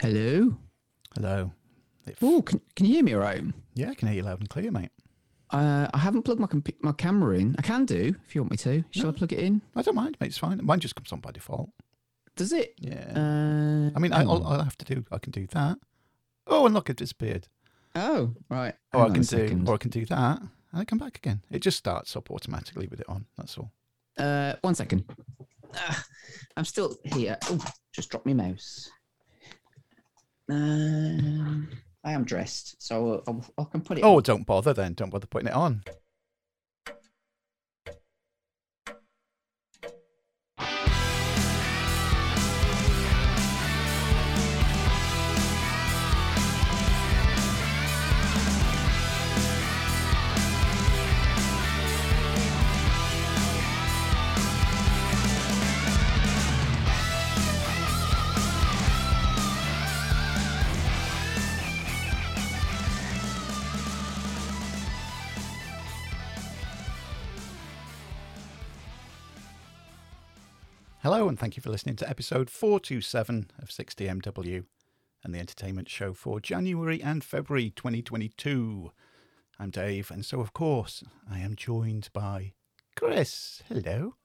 [0.00, 0.56] Hello.
[1.16, 1.52] Hello.
[2.22, 3.42] Oh, can, can you hear me all right?
[3.74, 4.90] yeah, I can hear you loud and clear, mate.
[5.50, 7.56] Uh, I haven't plugged my comp- my camera in.
[7.58, 8.84] I can do if you want me to.
[8.90, 9.62] Shall I plug it in?
[9.74, 10.28] I don't mind, mate.
[10.28, 10.60] It's fine.
[10.62, 11.70] Mine just comes on by default.
[12.36, 12.74] Does it?
[12.78, 13.12] Yeah.
[13.16, 14.52] Uh, I mean, I, hang all, on.
[14.52, 15.78] all I have to do, I can do that.
[16.46, 17.48] Oh, and look, it disappeared.
[17.94, 18.74] oh, right.
[18.92, 19.68] Or Hang I can do, second.
[19.68, 21.42] or I can do that, and I come back again.
[21.50, 23.26] It just starts up automatically with it on.
[23.36, 23.72] That's all.
[24.18, 25.04] Uh, one second.
[25.74, 26.04] Ah,
[26.56, 27.36] I'm still here.
[27.44, 27.62] Oh,
[27.92, 28.90] just dropped my mouse.
[30.50, 31.68] Um,
[32.04, 34.04] I am dressed, so I'll, I can put it.
[34.04, 34.22] Oh, on.
[34.22, 34.94] don't bother then.
[34.94, 35.82] Don't bother putting it on.
[71.10, 74.64] Hello, and thank you for listening to episode 427 of 60MW
[75.24, 78.92] and the entertainment show for January and February 2022.
[79.58, 82.52] I'm Dave, and so, of course, I am joined by
[82.94, 83.62] Chris.
[83.70, 84.16] Hello.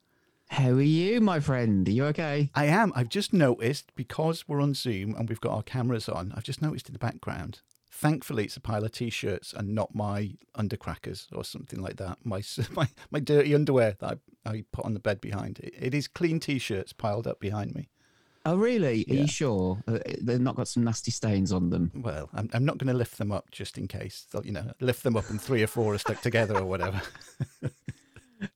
[0.50, 1.88] How are you, my friend?
[1.88, 2.50] Are you okay?
[2.54, 2.92] I am.
[2.98, 6.62] I've just noticed because we're on Zoom and we've got our cameras on, I've just
[6.62, 7.62] noticed in the background.
[7.96, 12.18] Thankfully, it's a pile of t-shirts and not my undercrackers or something like that.
[12.24, 12.42] My
[12.72, 15.60] my, my dirty underwear that I, I put on the bed behind.
[15.60, 17.90] It, it is clean t-shirts piled up behind me.
[18.46, 19.06] Oh, really?
[19.10, 19.22] Are Yeah.
[19.22, 21.92] you sure uh, they've not got some nasty stains on them?
[21.96, 24.26] Well, I'm, I'm not going to lift them up just in case.
[24.32, 27.02] They'll, You know, lift them up and three or four are stuck together or whatever.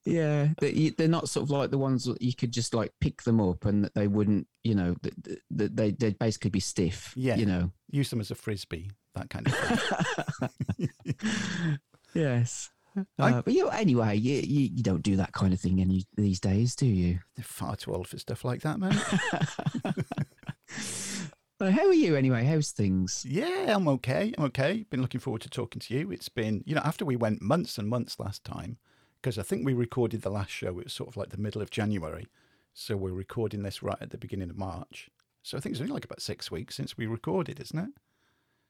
[0.03, 3.21] Yeah, they they're not sort of like the ones that you could just like pick
[3.23, 4.95] them up and they wouldn't, you know,
[5.49, 7.13] they they'd basically be stiff.
[7.15, 7.37] Yeah.
[7.37, 7.71] you know.
[7.89, 9.53] Use them as a frisbee, that kind of
[10.77, 11.79] thing.
[12.13, 12.69] yes.
[13.19, 16.05] I- Uh, but you anyway, you, you you don't do that kind of thing any
[16.15, 17.19] these days, do you?
[17.35, 18.97] They're far too old for stuff like that, man.
[21.59, 22.43] Uh, how are you anyway?
[22.43, 23.25] How's things?
[23.27, 24.31] Yeah, I'm okay.
[24.37, 24.85] I'm okay.
[24.91, 26.11] Been looking forward to talking to you.
[26.11, 28.77] It's been, you know, after we went months and months last time,
[29.19, 31.63] because I think we recorded the last show, it was sort of like the middle
[31.63, 32.27] of January.
[32.75, 35.09] So we're recording this right at the beginning of March.
[35.41, 37.89] So I think it's only like about six weeks since we recorded, isn't it?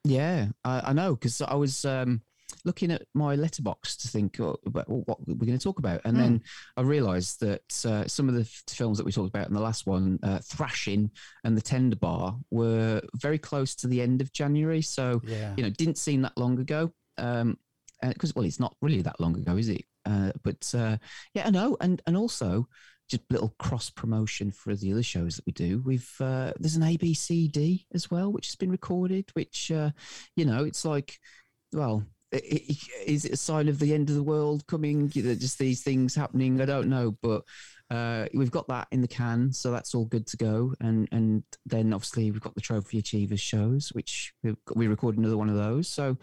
[0.03, 2.21] Yeah, I, I know because I was um,
[2.63, 6.17] looking at my Letterboxd to think oh, about what we're going to talk about, and
[6.17, 6.41] then
[6.77, 9.61] I realised that uh, some of the f- films that we talked about in the
[9.61, 11.11] last one, uh, Thrashing
[11.43, 14.81] and The Tender Bar, were very close to the end of January.
[14.81, 15.53] So Yeah.
[15.57, 16.91] you know, didn't seem that long ago.
[17.17, 17.57] Um,
[18.01, 19.83] because well, it's not really that long ago, is it?
[20.05, 20.97] Uh, but uh,
[21.33, 22.67] yeah, I know, and and also
[23.09, 25.81] just little cross promotion for the other shows that we do.
[25.85, 29.29] We've uh, there's an ABCD as well, which has been recorded.
[29.33, 29.91] Which uh,
[30.35, 31.17] you know, it's like,
[31.73, 32.03] well,
[32.33, 35.09] i i is it a sign of the end of the world coming?
[35.09, 36.61] Just these things happening.
[36.61, 37.43] I don't know, but
[37.89, 40.73] uh, we've got that in the can, so that's all good to go.
[40.81, 45.37] And and then obviously we've got the Trophy Achievers shows, which got, we recorded another
[45.37, 45.87] one of those.
[45.87, 46.17] So,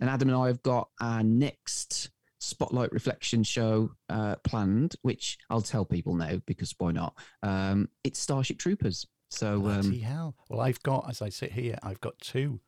[0.00, 5.60] and Adam and I have got our next Spotlight Reflection show uh, planned, which I'll
[5.60, 7.14] tell people now because why not?
[7.42, 9.06] Um, it's Starship Troopers.
[9.28, 10.34] So um, hell.
[10.48, 12.60] Well, I've got, as I sit here, I've got two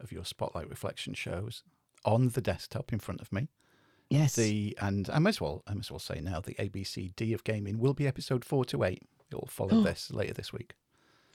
[0.00, 1.62] of your Spotlight Reflection shows
[2.04, 3.48] on the desktop in front of me.
[4.08, 7.34] yes, The and I might as well I might as well say now the ABCD
[7.34, 9.02] of gaming will be episode four to eight.
[9.34, 9.44] Oh.
[9.46, 10.74] follow this later this week.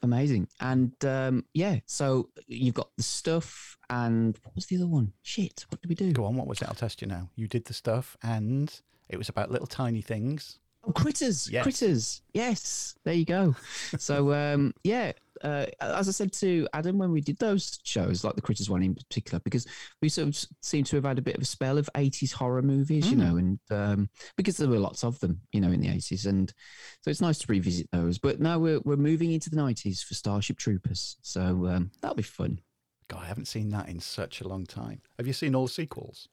[0.04, 0.48] Amazing.
[0.60, 5.14] And um, yeah, so you've got the stuff, and what was the other one?
[5.24, 6.12] Shit, what did we do?
[6.12, 6.68] Go on, what was it?
[6.68, 7.30] I'll test you now.
[7.36, 8.74] You did the stuff, and
[9.10, 10.60] it was about little tiny things.
[10.88, 11.64] Oh, critters, Yes.
[11.64, 12.22] critters.
[12.34, 13.56] Yes, there you go.
[13.98, 15.14] so, um, yeah,
[15.44, 18.84] uh, as I said to Adam when we did those shows, like the critters one
[18.84, 19.66] in particular, because
[20.02, 22.62] we sort of seem to have had a bit of a spell of 80s horror
[22.62, 23.20] movies, you Mm.
[23.20, 26.26] know, and um, because there were lots of them, you know, in the 80s.
[26.26, 26.54] And
[27.02, 28.18] so it's nice to revisit those.
[28.18, 31.18] But now we're, we're moving into the 90s for Starship Troopers.
[31.22, 32.60] So um, that'll be fun.
[33.08, 35.02] God, I haven't seen that in such a long time.
[35.18, 36.28] Have you seen all the sequels?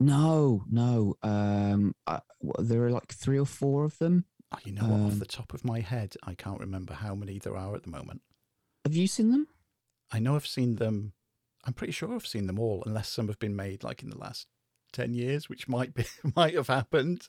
[0.00, 1.14] No, no.
[1.22, 4.24] Um, I, what, there are like three or four of them.
[4.52, 5.00] Oh, you know what?
[5.06, 7.84] Off Um, the top of my head, I can't remember how many there are at
[7.84, 8.20] the moment.
[8.84, 9.46] Have you seen them?
[10.10, 11.12] I know I've seen them.
[11.64, 14.18] I'm pretty sure I've seen them all, unless some have been made like in the
[14.18, 14.46] last
[14.92, 16.04] ten years, which might be
[16.36, 17.28] might have happened.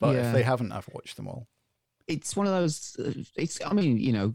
[0.00, 0.28] But Yeah.
[0.28, 1.48] if they haven't, I've watched them all.
[2.06, 2.96] it's one of those.
[2.98, 3.58] Uh, it's.
[3.64, 4.34] I mean, you know,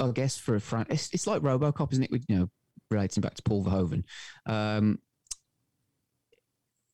[0.00, 2.10] I guess for a fran, it's, it's like RoboCop, isn't it?
[2.10, 2.50] With you know,
[2.90, 4.04] relating back to Paul Verhoeven.
[4.46, 5.00] Um,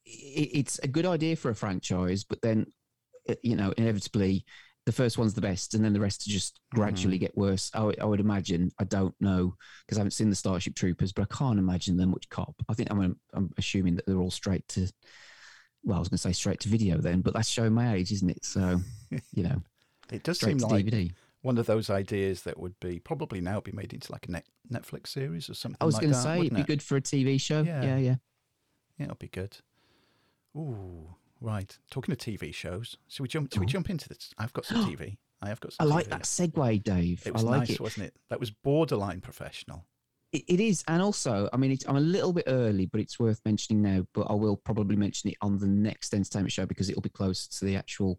[0.06, 2.66] it, it's a good idea for a franchise, but then,
[3.28, 4.44] uh, you know, inevitably,
[4.84, 6.80] the first one's the best, and then the rest just mm-hmm.
[6.80, 7.70] gradually get worse.
[7.74, 8.70] I, would- imagine.
[8.78, 12.10] I don't know because I haven't seen the Starship Troopers, but I can't imagine them
[12.10, 12.54] much cop.
[12.68, 14.88] I think I'm I'm assuming that they're all straight to.
[15.84, 18.12] Well, I was going to say straight to video then, but that's showing my age,
[18.12, 18.44] isn't it?
[18.44, 18.80] So,
[19.32, 19.62] you know,
[20.12, 21.12] It does seem like DVD.
[21.42, 24.46] one of those ideas that would be probably now be made into like a net,
[24.72, 25.78] Netflix series or something.
[25.80, 26.68] I was like going to say it'd be it?
[26.68, 27.62] good for a TV show.
[27.62, 27.82] Yeah.
[27.82, 28.14] Yeah, yeah.
[28.96, 29.56] Yeah, it'll be good.
[30.56, 31.76] Ooh, right.
[31.90, 33.52] Talking of TV shows, should we jump?
[33.52, 33.68] Should we Oh.
[33.68, 34.32] jump into this?
[34.38, 35.16] I've got some TV.
[35.42, 36.10] I have got I like TV.
[36.10, 37.22] that segue, Dave.
[37.26, 37.80] It was I like nice, it.
[37.80, 38.14] wasn't it?
[38.30, 39.86] That was borderline professional.
[40.32, 43.18] It, it is, and also, I mean, it's, I'm a little bit early, but it's
[43.18, 44.06] worth mentioning now.
[44.14, 47.50] But I will probably mention it on the next entertainment show because it'll be closer
[47.50, 48.18] to the actual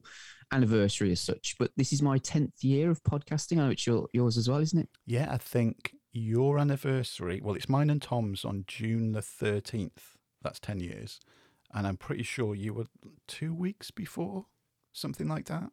[0.51, 1.55] anniversary as such.
[1.57, 3.53] But this is my tenth year of podcasting.
[3.57, 4.89] I know it's your, yours as well, isn't it?
[5.07, 7.41] Yeah, I think your anniversary.
[7.43, 10.03] Well, it's mine and Tom's on June the thirteenth.
[10.43, 11.19] That's ten years,
[11.73, 12.87] and I'm pretty sure you were
[13.27, 14.45] two weeks before,
[14.91, 15.69] something like that.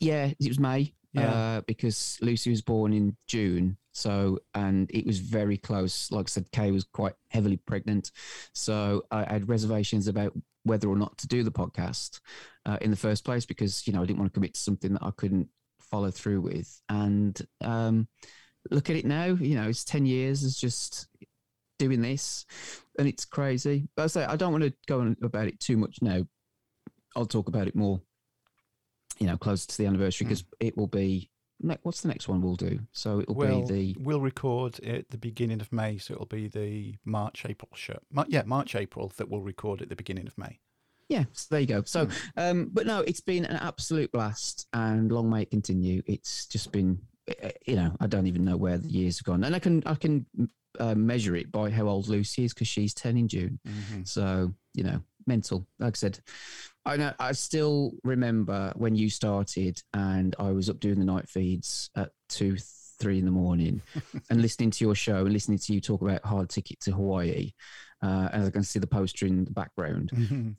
[0.00, 0.94] Yeah, it was May.
[1.12, 1.30] Yeah.
[1.30, 6.10] Uh, because Lucy was born in June, so and it was very close.
[6.10, 8.12] Like I said, Kay was quite heavily pregnant,
[8.54, 10.32] so I had reservations about
[10.64, 12.20] whether or not to do the podcast
[12.64, 14.94] uh, in the first place because you know I didn't want to commit to something
[14.94, 15.48] that I couldn't
[15.80, 16.80] follow through with.
[16.88, 18.08] And um,
[18.70, 20.44] look at it now, you know, it's ten years.
[20.44, 21.08] It's just
[21.82, 22.44] doing this,
[22.98, 23.88] and it's crazy.
[23.96, 26.26] But I say I don't want to go on about it too much now.
[27.16, 28.00] I'll talk about it more
[29.18, 30.28] you know, closer to the anniversary Hmm.
[30.30, 31.28] because it will be.
[31.82, 32.80] What's the next one we'll do?
[32.92, 36.48] So it'll Well, be the we'll record at the beginning of May, so it'll be
[36.48, 37.98] the March April show.
[38.26, 40.58] Yeah, March April that we'll record at the beginning of May.
[41.08, 41.24] yeah.
[41.34, 41.82] So there you go.
[41.84, 42.12] So, Hmm.
[42.36, 46.02] um, but no, it's been an absolute blast, and long may it continue.
[46.06, 47.00] It's just been,
[47.44, 49.82] uh, you know, I don't even know where the years have gone, and I can
[49.86, 50.26] I can
[50.78, 53.58] uh, measure it by how old Lucy is because she's ten in June.
[54.04, 55.66] So, you know, mental.
[55.78, 56.18] Like I said,
[56.84, 61.28] I know I still remember when you started and I was up doing the night
[61.28, 62.56] feeds at two,
[62.98, 63.80] three in the morning
[64.30, 67.52] and listening to your show and listening to you talk about hard ticket to Hawaii.
[68.02, 70.10] Uh, and I can see the poster in the background.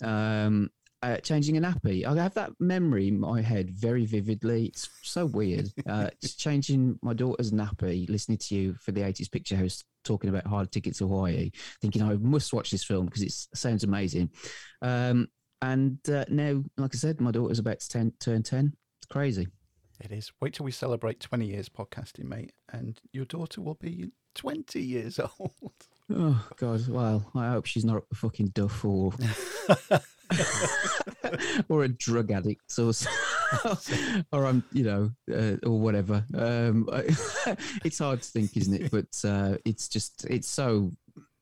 [0.02, 0.70] Um,
[1.04, 2.06] uh, changing a nappy.
[2.06, 4.68] I have that memory in my head very vividly.
[4.68, 5.70] It's so weird.
[5.86, 10.30] Uh, just changing my daughter's nappy, listening to you for the 80s Picture House talking
[10.30, 11.52] about hard tickets to Hawaii,
[11.82, 14.30] thinking I must watch this film because it sounds amazing.
[14.82, 15.28] Um,
[15.62, 18.74] and uh, now, like I said, my daughter's about to 10, turn 10.
[19.00, 19.48] It's crazy.
[20.00, 20.32] It is.
[20.42, 25.20] Wait till we celebrate 20 years podcasting, mate, and your daughter will be 20 years
[25.40, 25.74] old.
[26.14, 26.88] Oh, God.
[26.88, 29.12] Well, I hope she's not a fucking duff or,
[31.70, 32.92] or a drug addict or,
[34.32, 36.26] or I'm, you know, uh, or whatever.
[36.34, 36.90] Um,
[37.84, 38.92] it's hard to think, isn't it?
[38.92, 40.92] But uh, it's just, it's so,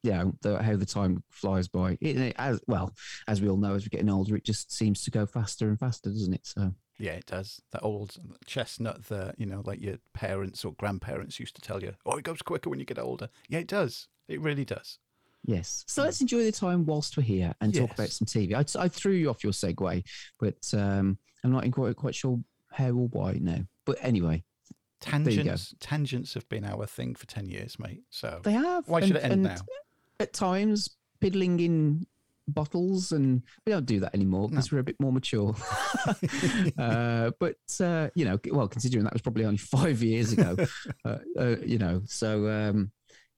[0.03, 1.97] yeah the, how the time flies by.
[2.01, 2.93] It, it, as well,
[3.27, 5.79] as we all know, as we're getting older, it just seems to go faster and
[5.79, 6.45] faster, doesn't it?
[6.45, 7.61] So, Yeah, it does.
[7.71, 11.93] That old chestnut that, you know, like your parents or grandparents used to tell you,
[12.05, 13.29] oh, it goes quicker when you get older.
[13.47, 14.07] Yeah, it does.
[14.27, 14.99] It really does.
[15.43, 15.83] Yes.
[15.87, 18.53] So let's enjoy the time whilst we're here and talk about some TV.
[18.53, 20.03] I, I threw you off your segue,
[20.39, 22.39] but um, I'm not quite, quite sure
[22.71, 23.61] how or why now.
[23.85, 24.43] But anyway.
[24.99, 28.03] Tangents, tangents have been our thing for 10 years, mate.
[28.11, 28.87] So they have.
[28.87, 29.55] why should and- it end and now?
[30.19, 32.05] At times, piddling in
[32.47, 35.55] bottles, and we don't do that anymore because we're a bit more mature.
[36.77, 40.55] uh, but uh, you know, well, considering that was probably only five years ago,
[41.05, 42.47] uh, uh, you know, so.
[42.47, 42.91] Um,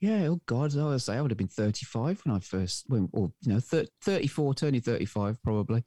[0.03, 3.07] yeah, oh God, I would say I would have been 35 when I first, when,
[3.13, 5.81] or, you know, thir- 34, turning 35 probably.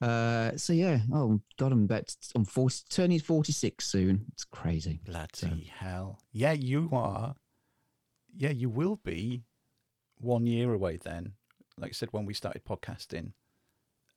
[0.00, 4.26] Uh, so yeah, oh God, I'm about, I'm 40, turning 46 soon.
[4.32, 5.00] It's crazy.
[5.04, 6.20] Bloody hell.
[6.30, 7.34] Yeah, you are.
[8.36, 9.42] Yeah, you will be
[10.18, 11.32] one year away then.
[11.76, 13.32] Like I said, when we started podcasting,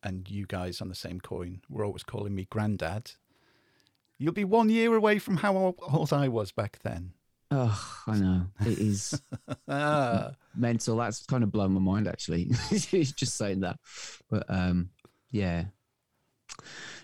[0.04, 3.14] and you guys on the same coin were always calling me granddad.
[4.20, 7.14] You'll be one year away from how old I was back then.
[7.52, 8.46] Oh, I know.
[8.62, 9.22] It is
[10.56, 10.98] mental.
[10.98, 12.46] That's kind of blown my mind actually.
[12.70, 13.80] Just saying that.
[14.30, 14.90] But um,
[15.32, 15.66] yeah.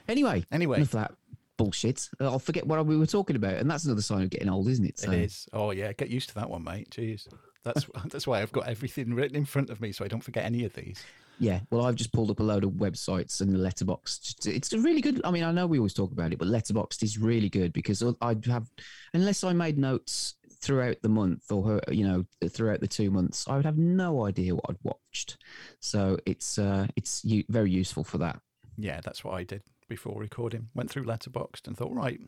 [0.08, 1.14] Anyway, anyway, enough of that
[1.58, 2.10] bullshit.
[2.20, 4.86] I'll forget what we were talking about, and that's another sign of getting old, isn't
[4.86, 5.04] it?
[5.04, 5.48] it is.
[5.54, 6.90] Oh yeah, get used to that one, mate.
[6.92, 7.28] Jeez,
[7.64, 10.46] that's that's why I've got everything written in front of me, so I don't forget
[10.46, 11.04] any of these.
[11.40, 14.48] Yeah, well, I've just pulled up a load of websites and the Letterboxd.
[14.48, 15.22] It's a really good.
[15.24, 18.04] I mean, I know we always talk about it, but Letterboxd is really good because
[18.22, 18.70] I'd have,
[19.14, 23.58] unless I made notes throughout the month or you know throughout the two months, I
[23.58, 25.38] would have no idea what I'd watched.
[25.80, 28.40] So it's uh, it's very useful for that.
[28.78, 30.70] Yeah, that's what I did before recording.
[30.74, 32.20] Went through Letterboxd and thought, right,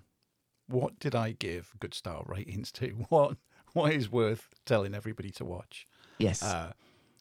[0.68, 2.88] what did I give good star ratings to?
[3.10, 3.38] What
[3.74, 5.88] what is worth telling everybody to watch?
[6.18, 6.42] Yes.
[6.42, 6.72] Uh,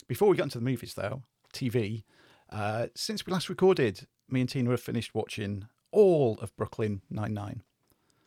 [0.09, 1.23] before we got into the movies, though,
[1.57, 2.05] TV.
[2.51, 7.35] Uh, since we last recorded, me and Tina have finished watching all of Brooklyn Nine
[7.35, 7.63] Nine.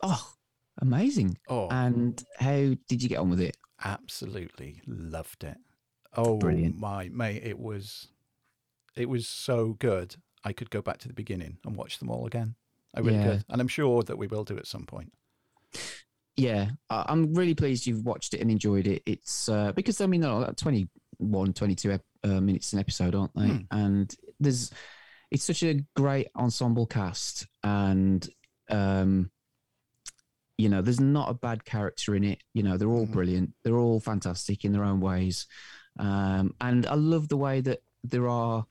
[0.02, 0.34] Oh,
[0.80, 1.38] amazing!
[1.48, 3.58] Oh, and how did you get on with it?
[3.84, 5.58] Absolutely loved it.
[6.16, 6.78] Oh, Brilliant.
[6.78, 8.08] my mate, it was,
[8.96, 10.16] it was so good.
[10.44, 12.56] I could go back to the beginning and watch them all again.
[12.96, 13.32] I really yeah.
[13.32, 15.14] could, and I'm sure that we will do at some point.
[16.36, 19.04] Yeah, I'm really pleased you've watched it and enjoyed it.
[19.06, 20.88] It's uh, because I mean, no, 20
[21.20, 23.42] one 22 ep- uh, minutes an episode, aren't they?
[23.42, 23.68] Mm.
[23.72, 24.72] And there's
[25.32, 28.28] it's such a great ensemble cast, and
[28.70, 29.30] um,
[30.58, 32.44] you know, there's not a bad character in it.
[32.54, 33.12] You know, they're all mm.
[33.12, 35.46] brilliant, they're all fantastic in their own ways,
[36.00, 38.66] um, and I love the way that there are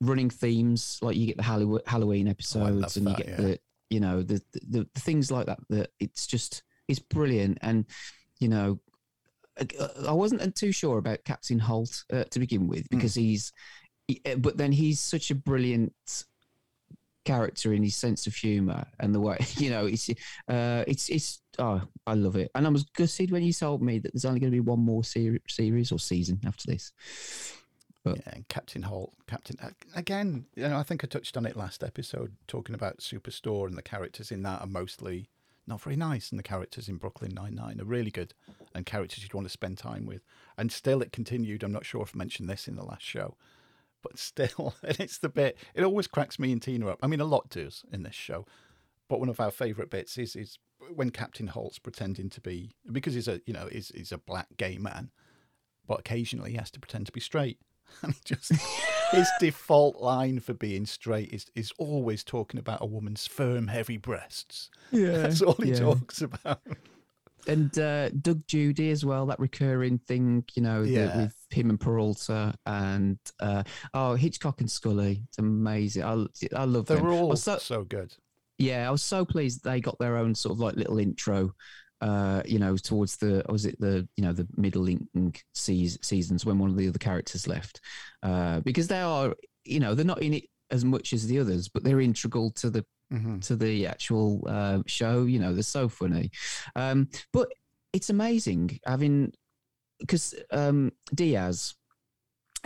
[0.00, 0.98] running themes.
[1.00, 3.36] Like you get the Hollywood Halloween oh, episodes, oh, and that, you get yeah.
[3.36, 3.58] the
[3.90, 5.60] you know the, the the things like that.
[5.70, 7.86] That it's just it's brilliant, and
[8.38, 8.80] you know
[9.60, 12.96] I- I wasn't too sure about Captain Holt uh, to begin with Hmm.
[12.96, 13.52] because he's,
[14.08, 15.92] he- uh, but then he's such a brilliant
[17.24, 20.10] character in his sense of humor and the way you know it's
[20.48, 24.00] uh it's it's oh i love it and i was gutted when you told me
[24.00, 26.90] that there's only going to be one more seri- series or season after this
[28.04, 29.56] But- yeah, and Captain Holt, Captain
[29.94, 30.46] again.
[30.56, 33.82] You know, I think I touched on it last episode, talking about Superstore and the
[33.82, 35.28] characters in that are mostly
[35.66, 38.34] not very nice, and the characters in Brooklyn Nine Nine are really good,
[38.74, 40.22] and characters you'd want to spend time with.
[40.56, 41.62] And still, it continued.
[41.62, 43.36] I'm not sure if I mentioned this in the last show,
[44.02, 45.56] but still, and it's the bit.
[45.74, 46.98] It always cracks me and Tina up.
[47.02, 48.44] I mean, a lot does in this show,
[49.08, 50.58] but one of our favourite bits is is
[50.94, 54.48] when Captain Holt's pretending to be because he's a you know he's, he's a black
[54.56, 55.10] gay man,
[55.86, 57.58] but occasionally he has to pretend to be straight.
[58.02, 58.52] And he just
[59.12, 63.96] his default line for being straight is is always talking about a woman's firm, heavy
[63.96, 64.70] breasts.
[64.90, 65.78] yeah That's all he yeah.
[65.80, 66.60] talks about.
[67.48, 71.80] and uh, Doug Judy as well, that recurring thing, you know, the- with him and
[71.80, 73.62] Peralta, and uh,
[73.94, 76.04] oh Hitchcock and Scully, it's amazing.
[76.04, 76.24] I
[76.56, 77.06] I love They're them.
[77.10, 78.14] All so, so good.
[78.58, 81.54] yeah, I was so pleased they got their own sort of like little intro.
[82.02, 84.88] Uh, you know, towards the was it the you know the middle
[85.54, 87.80] seas, seasons when one of the other characters left,
[88.24, 91.68] uh, because they are you know they're not in it as much as the others,
[91.68, 95.24] but they're integral to the hmm to the actual uh, show.
[95.24, 96.32] You know, they're so funny.
[96.74, 97.52] Um, but
[97.92, 99.32] it's amazing having
[100.00, 101.74] because um, Diaz,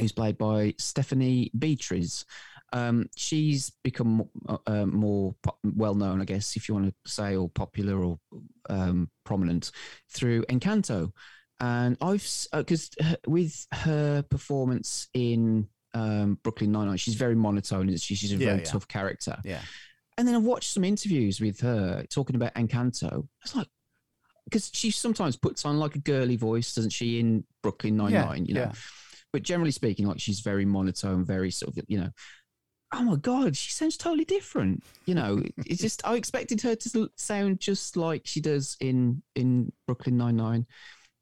[0.01, 2.25] who's played by Stephanie Beatriz,
[2.73, 7.11] um, she's become uh, uh, more po- well known, I guess, if you want to
[7.11, 8.19] say, or popular or
[8.69, 9.71] um, prominent
[10.11, 11.13] through Encanto.
[11.61, 12.91] And I've because
[13.27, 17.97] with her performance in um, Brooklyn Nine Nine, she's very monotone.
[17.97, 18.15] she?
[18.15, 18.65] She's a Yeah, very yeah.
[18.65, 19.39] tough character.
[19.45, 19.61] Yeah.
[20.19, 23.27] And then I've watched some interviews with her talking about Encanto.
[23.43, 23.69] It's like
[24.45, 28.35] because she sometimes puts on like a girly voice, doesn't she, in Brooklyn Nine Yeah?
[28.35, 28.73] You know, yeah.
[29.33, 32.11] but generally speaking, like she's very monotone, very sort of you know.
[32.99, 34.83] Oh my god, she sounds totally different.
[35.05, 39.73] You know, it's just I expected her to sound just like she does in in
[39.87, 40.67] Brooklyn Nine Nine,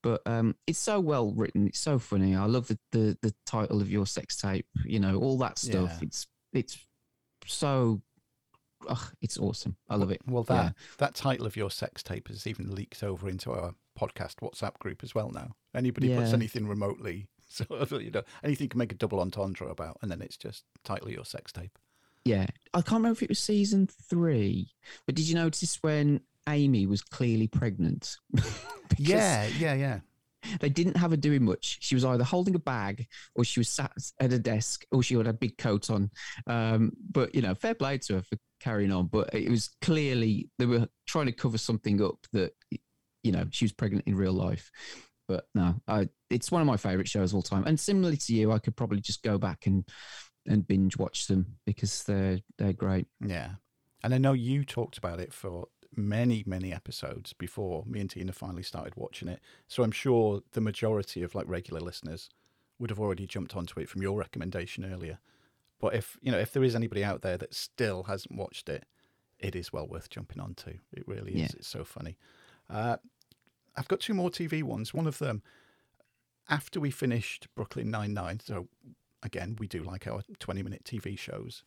[0.02, 1.66] but um, it's so well written.
[1.66, 2.34] It's so funny.
[2.36, 4.66] I love the the, the title of your sex tape.
[4.84, 5.90] You know, all that stuff.
[6.00, 6.06] Yeah.
[6.06, 6.78] It's it's
[7.46, 8.02] so.
[8.88, 9.76] ugh, it's awesome.
[9.88, 10.20] I love it.
[10.26, 10.70] Well, that Yeah.
[10.98, 15.02] that title of your sex tape has even leaked over into our podcast WhatsApp group
[15.02, 15.56] as well now.
[15.74, 17.26] Anybody puts anything remotely,
[17.68, 20.36] sort of, you know, anything you can make a double entendre about, and then it's
[20.36, 21.78] just title your sex tape.
[22.24, 24.70] Yeah, I can't remember if it was season three,
[25.06, 28.16] but did you notice when Amy was clearly pregnant?
[28.98, 30.00] Yeah, yeah, yeah.
[30.60, 31.78] they didn't have her doing much.
[31.80, 35.14] She was either holding a bag or she was sat at a desk or she
[35.16, 36.10] had a big coat on.
[36.46, 39.06] Um, but you know, fair play to her for carrying on.
[39.06, 42.52] But it was clearly they were trying to cover something up that
[43.22, 44.70] you know she was pregnant in real life.
[45.26, 47.64] But no, I, it's one of my favorite shows of all time.
[47.66, 49.84] And similarly to you, I could probably just go back and
[50.46, 53.06] and binge watch them because they're they're great.
[53.24, 53.52] Yeah.
[54.02, 58.32] And I know you talked about it for many, many episodes before me and Tina
[58.32, 59.40] finally started watching it.
[59.68, 62.28] So I'm sure the majority of like regular listeners
[62.78, 65.18] would have already jumped onto it from your recommendation earlier.
[65.80, 68.84] But if you know, if there is anybody out there that still hasn't watched it,
[69.38, 70.78] it is well worth jumping onto.
[70.92, 71.40] It really is.
[71.40, 71.48] Yeah.
[71.56, 72.16] It's so funny.
[72.70, 72.96] Uh,
[73.76, 74.94] I've got two more TV ones.
[74.94, 75.42] One of them,
[76.48, 78.40] after we finished Brooklyn Nine Nine.
[78.40, 78.68] So
[79.22, 81.64] again, we do like our twenty-minute TV shows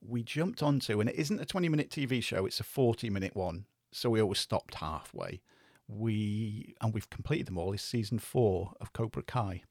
[0.00, 3.34] we jumped onto, and it isn't a 20 minute TV show, it's a 40 minute
[3.34, 3.64] one.
[3.90, 5.40] So we always stopped halfway.
[5.88, 9.62] We, and we've completed them all, is season four of Cobra Kai,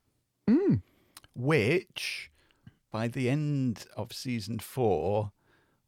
[0.50, 0.82] Mm.
[1.36, 2.30] which
[2.92, 5.32] by the end of season four,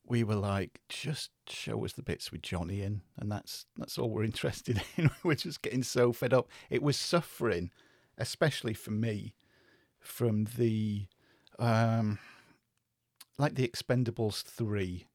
[0.10, 4.10] we were like, just show us the bits with Johnny in, and that's that's all
[4.10, 5.10] we're interested in.
[5.24, 6.50] we're just getting so fed up.
[6.70, 7.72] It was suffering,
[8.18, 9.36] especially for me,
[10.00, 11.08] from the
[11.60, 12.20] um
[13.38, 15.06] like the Expendables 3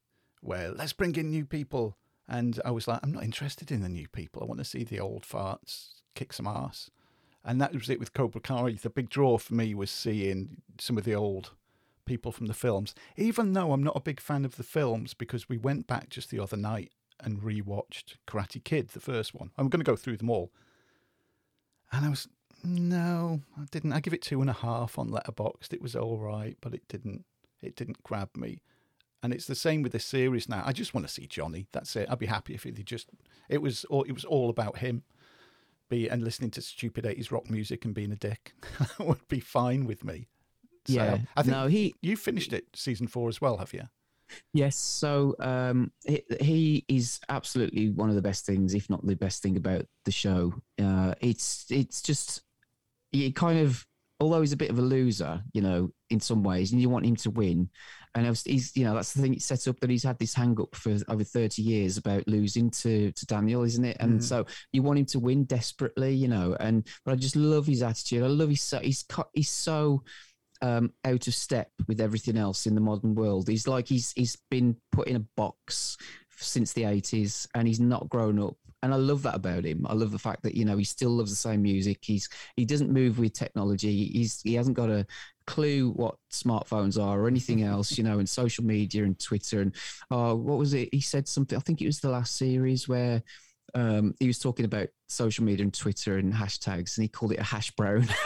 [0.40, 1.96] where let's bring in new people.
[2.28, 4.42] And I was like, I'm not interested in the new people.
[4.42, 6.90] I want to see the old farts kick some ass.
[7.44, 8.72] And that was it with Cobra Kai.
[8.72, 11.50] The big draw for me was seeing some of the old
[12.04, 15.48] people from the films, even though I'm not a big fan of the films because
[15.48, 19.50] we went back just the other night and rewatched Karate Kid, the first one.
[19.56, 20.52] I'm going to go through them all.
[21.92, 22.28] And I was,
[22.62, 23.92] no, I didn't.
[23.92, 25.72] I give it two and a half on Letterboxd.
[25.72, 27.24] It was all right, but it didn't,
[27.62, 28.62] it didn't grab me.
[29.22, 30.62] And it's the same with this series now.
[30.66, 31.66] I just want to see Johnny.
[31.72, 32.08] That's it.
[32.10, 33.08] I'd be happy if he just,
[33.48, 35.02] it was, all, it was all about him
[35.88, 38.54] be and listening to stupid 80s rock music and being a dick
[38.98, 40.28] would be fine with me.
[40.86, 41.18] So yeah.
[41.36, 43.82] I think no, he you finished it season 4 as well, have you?
[44.52, 49.14] Yes, so um, he, he, is absolutely one of the best things, if not the
[49.14, 50.54] best thing about the show.
[50.82, 52.42] Uh, it's it's just
[53.12, 53.86] it kind of
[54.20, 57.06] although he's a bit of a loser, you know, in some ways, and you want
[57.06, 57.68] him to win.
[58.14, 59.34] And he's, you know, that's the thing.
[59.34, 62.70] It's set up that he's had this hang up for over 30 years about losing
[62.70, 63.96] to, to Daniel, isn't it?
[63.98, 64.22] And mm.
[64.22, 66.56] so you want him to win desperately, you know.
[66.60, 68.22] And but I just love his attitude.
[68.22, 70.04] I love his so he's he's so
[70.64, 73.48] um, out of step with everything else in the modern world.
[73.48, 75.98] He's like he's he's been put in a box
[76.36, 79.86] since the 80s and he's not grown up and I love that about him.
[79.88, 81.98] I love the fact that you know he still loves the same music.
[82.00, 84.06] He's he doesn't move with technology.
[84.06, 85.06] He's he hasn't got a
[85.46, 89.74] clue what smartphones are or anything else, you know, and social media and Twitter and
[90.10, 90.88] oh, what was it?
[90.92, 91.58] He said something.
[91.58, 93.22] I think it was the last series where
[93.74, 97.40] um, he was talking about social media and Twitter and hashtags, and he called it
[97.40, 98.08] a hash brown.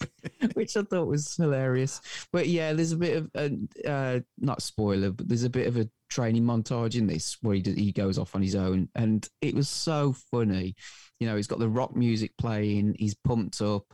[0.54, 2.00] which I thought was hilarious.
[2.32, 5.76] But yeah, there's a bit of a, uh, not spoiler, but there's a bit of
[5.76, 9.54] a training montage in this where he he goes off on his own, and it
[9.54, 10.74] was so funny.
[11.20, 13.84] You know, he's got the rock music playing, he's pumped up.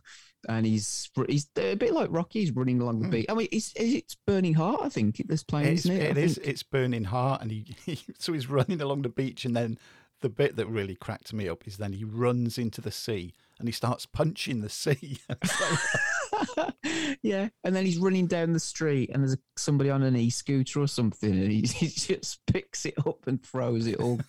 [0.48, 2.40] And he's he's a bit like Rocky.
[2.40, 3.12] He's running along the mm.
[3.12, 3.26] beach.
[3.28, 4.80] I mean, it's it's Burning Heart.
[4.82, 6.02] I think this playing, it's, isn't it?
[6.02, 6.36] It is.
[6.38, 9.78] It's Burning Heart, and he, he so he's running along the beach, and then
[10.22, 13.68] the bit that really cracked me up is then he runs into the sea and
[13.68, 15.18] he starts punching the sea.
[17.22, 20.88] yeah, and then he's running down the street, and there's somebody on an e-scooter or
[20.88, 24.20] something, and he, he just picks it up and throws it all.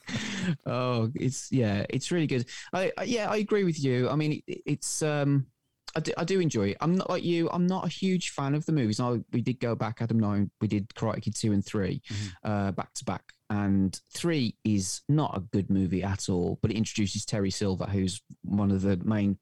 [0.67, 2.45] oh, it's yeah, it's really good.
[2.73, 4.07] I, I, yeah, I agree with you.
[4.07, 5.47] I mean, it, it's um,
[5.95, 6.77] I do, I do enjoy it.
[6.81, 7.49] I'm not like you.
[7.51, 8.99] I'm not a huge fan of the movies.
[8.99, 10.51] I, we did go back, Adam Nine.
[10.61, 12.51] We did Karate Kid two and 3 mm-hmm.
[12.51, 16.57] uh, back to back, and three is not a good movie at all.
[16.61, 19.37] But it introduces Terry Silver, who's one of the main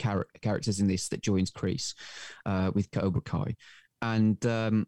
[0.00, 1.94] char- characters in this that joins Kreese
[2.46, 3.56] uh, with Cobra Kai,
[4.02, 4.86] and um,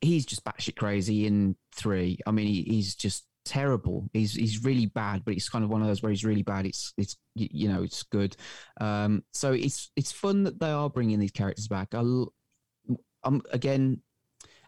[0.00, 2.18] he's just batshit crazy in three.
[2.26, 4.08] I mean, he, he's just terrible.
[4.14, 6.64] He's he's really bad, but it's kind of one of those where he's really bad.
[6.64, 8.36] It's it's you know it's good.
[8.80, 11.94] Um, so it's it's fun that they are bringing these characters back.
[11.94, 14.00] I, um, again,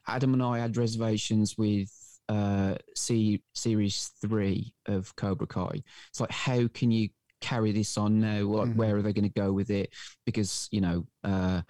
[0.06, 1.90] Adam and I had reservations with
[2.30, 5.82] uh, C, series three of Cobra Kai.
[6.10, 7.08] It's like how can you
[7.40, 8.42] carry this on now?
[8.42, 8.78] Like, mm-hmm.
[8.78, 9.92] where are they going to go with it?
[10.24, 11.62] Because you know, uh,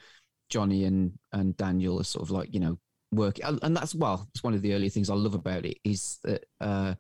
[0.51, 2.79] Johnny and and Daniel are sort of like you know
[3.11, 6.19] work, and that's well, it's one of the earlier things I love about it is
[6.25, 6.45] that.
[6.61, 6.95] Uh,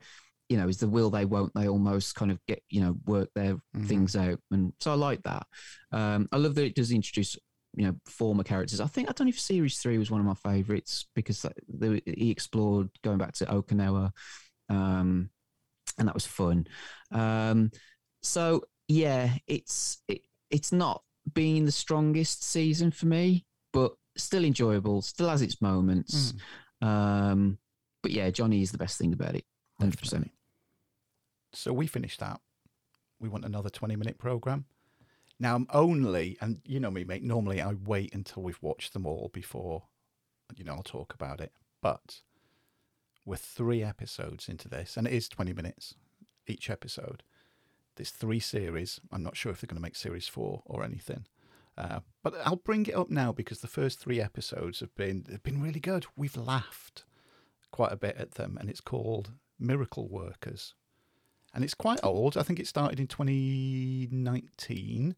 [0.48, 3.28] you know, is the will they won't they almost kind of get you know work
[3.36, 3.84] their mm-hmm.
[3.84, 5.46] things out, and so I like that.
[5.92, 7.38] Um, I love that it does introduce
[7.74, 8.80] you know former characters.
[8.80, 12.02] I think I don't know if series three was one of my favorites because the,
[12.04, 14.10] he explored going back to Okinawa,
[14.68, 15.30] um,
[15.98, 16.66] and that was fun.
[17.12, 17.70] Um,
[18.22, 21.02] so yeah, it's it, it's not
[21.32, 25.02] being the strongest season for me, but still enjoyable.
[25.02, 26.34] Still has its moments.
[26.82, 26.86] Mm.
[26.86, 27.58] Um,
[28.02, 29.44] but yeah, Johnny is the best thing about it.
[29.78, 30.30] Hundred percent.
[31.52, 32.40] So we finished that.
[33.20, 34.64] We want another twenty-minute program.
[35.40, 37.24] Now I'm only, and you know me, mate.
[37.24, 39.84] Normally I wait until we've watched them all before,
[40.54, 41.52] you know, I'll talk about it.
[41.80, 42.20] But
[43.24, 45.94] we're three episodes into this, and it is twenty minutes
[46.46, 47.22] each episode.
[47.96, 49.00] There's three series.
[49.10, 51.24] I'm not sure if they're going to make series four or anything.
[51.78, 55.42] Uh, but I'll bring it up now because the first three episodes have been have
[55.42, 56.04] been really good.
[56.16, 57.04] We've laughed
[57.70, 60.74] quite a bit at them, and it's called Miracle Workers,
[61.54, 62.36] and it's quite old.
[62.36, 65.16] I think it started in 2019.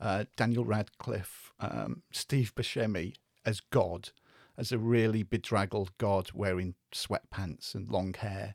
[0.00, 4.10] Uh, Daniel Radcliffe, um, Steve Buscemi as God,
[4.56, 8.54] as a really bedraggled God wearing sweatpants and long hair,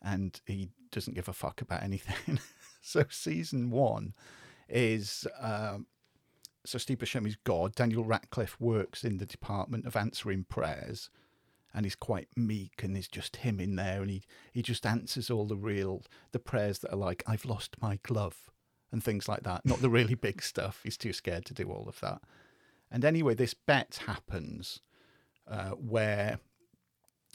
[0.00, 2.38] and he doesn't give a fuck about anything.
[2.82, 4.14] so season one
[4.68, 5.86] is um,
[6.64, 7.74] so Steve Buscemi's God.
[7.74, 11.10] Daniel Radcliffe works in the department of answering prayers,
[11.74, 15.30] and he's quite meek, and it's just him in there, and he he just answers
[15.30, 18.50] all the real the prayers that are like I've lost my glove
[18.94, 19.66] and things like that.
[19.66, 20.80] Not the really big stuff.
[20.84, 22.22] He's too scared to do all of that.
[22.92, 24.82] And anyway, this bet happens
[25.48, 26.38] uh, where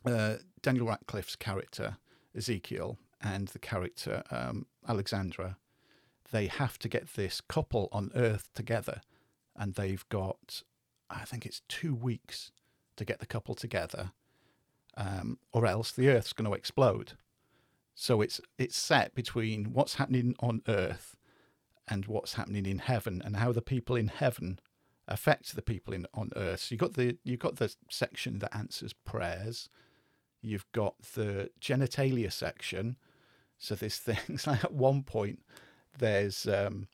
[0.05, 1.97] uh, Daniel Radcliffe's character
[2.33, 5.57] Ezekiel and the character um, Alexandra,
[6.31, 9.01] they have to get this couple on Earth together,
[9.53, 10.63] and they've got,
[11.09, 12.53] I think it's two weeks
[12.95, 14.13] to get the couple together,
[14.95, 17.13] um, or else the Earth's going to explode.
[17.95, 21.17] So it's it's set between what's happening on Earth
[21.89, 24.59] and what's happening in heaven, and how the people in heaven
[25.07, 26.61] affect the people in on Earth.
[26.61, 29.69] So you got the you got the section that answers prayers.
[30.41, 32.95] You've got the genitalia section.
[33.57, 35.39] So there's things like at one point
[35.97, 36.87] there's um,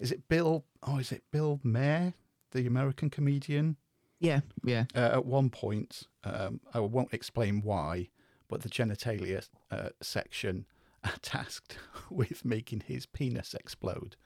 [0.00, 0.64] is it Bill?
[0.82, 2.14] Oh, is it Bill Maher,
[2.52, 3.76] the American comedian?
[4.20, 4.84] Yeah, yeah.
[4.94, 8.08] Uh, at one point, um, I won't explain why,
[8.48, 10.66] but the genitalia uh, section
[11.04, 11.78] are tasked
[12.10, 14.16] with making his penis explode.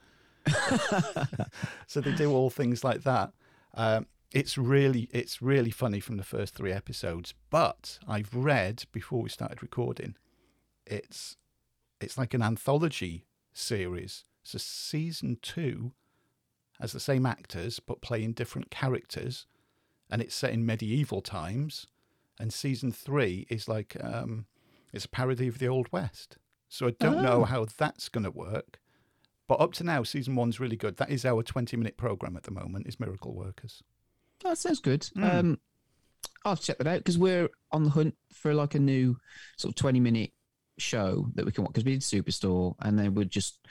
[1.87, 3.33] so they do all things like that.
[3.73, 7.33] Um, it's really it's really funny from the first three episodes.
[7.49, 10.15] But I've read before we started recording,
[10.85, 11.37] it's
[12.01, 14.25] it's like an anthology series.
[14.43, 15.91] So season two
[16.79, 19.45] has the same actors but playing different characters,
[20.09, 21.87] and it's set in medieval times.
[22.39, 24.45] And season three is like um,
[24.93, 26.37] it's a parody of the Old West.
[26.69, 27.21] So I don't oh.
[27.21, 28.79] know how that's going to work.
[29.47, 30.97] But up to now, season one's really good.
[30.97, 33.81] That is our 20 minute program at the moment, is Miracle Workers.
[34.43, 35.01] That sounds good.
[35.15, 35.33] Mm.
[35.33, 35.59] Um,
[36.45, 39.17] I'll check that out because we're on the hunt for like a new
[39.57, 40.31] sort of 20 minute
[40.77, 43.65] show that we can watch because we did Superstore and then we're just,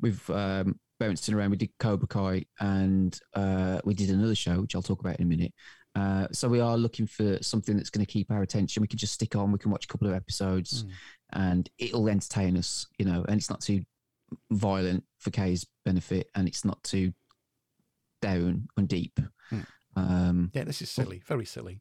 [0.00, 1.50] we've um, bounced around.
[1.50, 5.26] We did Cobra Kai and uh, we did another show, which I'll talk about in
[5.26, 5.52] a minute.
[5.96, 8.82] Uh, so we are looking for something that's going to keep our attention.
[8.82, 9.50] We can just stick on.
[9.50, 10.90] We can watch a couple of episodes, mm.
[11.32, 13.24] and it'll entertain us, you know.
[13.26, 13.82] And it's not too
[14.50, 17.12] violent for Kay's benefit, and it's not too
[18.22, 19.18] down and deep.
[19.52, 19.66] Mm.
[19.96, 21.80] Um, yeah, this is silly, very silly.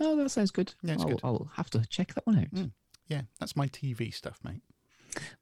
[0.00, 0.74] Oh, that sounds good.
[0.82, 1.20] Yeah, it's I'll, good.
[1.22, 2.50] I'll have to check that one out.
[2.54, 2.72] Mm.
[3.08, 4.62] Yeah, that's my TV stuff, mate.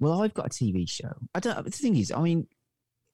[0.00, 1.12] Well, I've got a TV show.
[1.34, 1.64] I don't.
[1.64, 2.46] The thing is, I mean,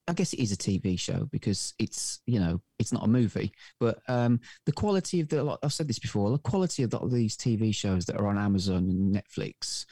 [0.06, 3.52] I guess it is a TV show because it's you know it's not a movie,
[3.80, 7.00] but um, the quality of the like I've said this before, the quality of the,
[7.08, 9.86] these TV shows that are on Amazon and Netflix,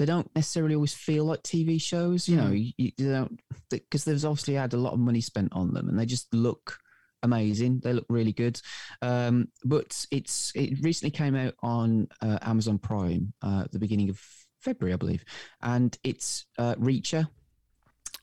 [0.00, 2.26] they don't necessarily always feel like TV shows.
[2.26, 2.42] You mm.
[2.42, 5.90] know, you, you don't because there's obviously had a lot of money spent on them,
[5.90, 6.78] and they just look
[7.22, 7.80] amazing.
[7.84, 8.58] They look really good.
[9.02, 14.08] Um, but it's it recently came out on uh, Amazon Prime uh, at the beginning
[14.08, 14.18] of
[14.58, 15.22] February, I believe,
[15.60, 17.28] and it's uh, Reacher.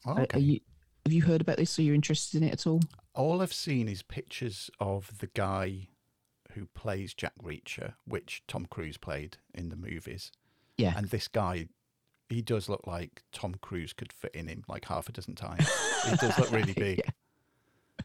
[0.07, 0.39] Oh, okay.
[0.39, 0.59] you,
[1.05, 1.77] have you heard about this?
[1.77, 2.81] Are you interested in it at all?
[3.13, 5.89] All I've seen is pictures of the guy
[6.53, 10.31] who plays Jack Reacher, which Tom Cruise played in the movies.
[10.77, 11.67] Yeah, and this guy
[12.29, 15.67] he does look like Tom Cruise could fit in him like half a dozen times.
[16.09, 16.99] he does look really big.
[16.99, 17.11] yeah.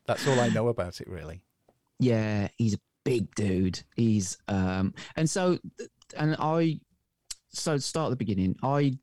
[0.07, 1.43] That's all I know about it, really.
[1.99, 3.81] Yeah, he's a big dude.
[3.97, 5.59] He's um, and so
[6.17, 6.81] and I
[7.51, 8.57] so start at the beginning.
[8.63, 8.99] I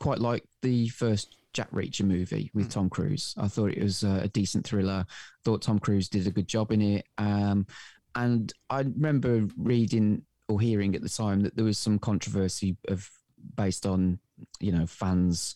[0.00, 2.72] quite like the first Jack Reacher movie with mm.
[2.72, 3.34] Tom Cruise.
[3.38, 5.06] I thought it was a decent thriller.
[5.44, 7.06] Thought Tom Cruise did a good job in it.
[7.16, 7.66] Um,
[8.14, 13.08] and I remember reading or hearing at the time that there was some controversy of
[13.56, 14.18] based on
[14.60, 15.54] you know fans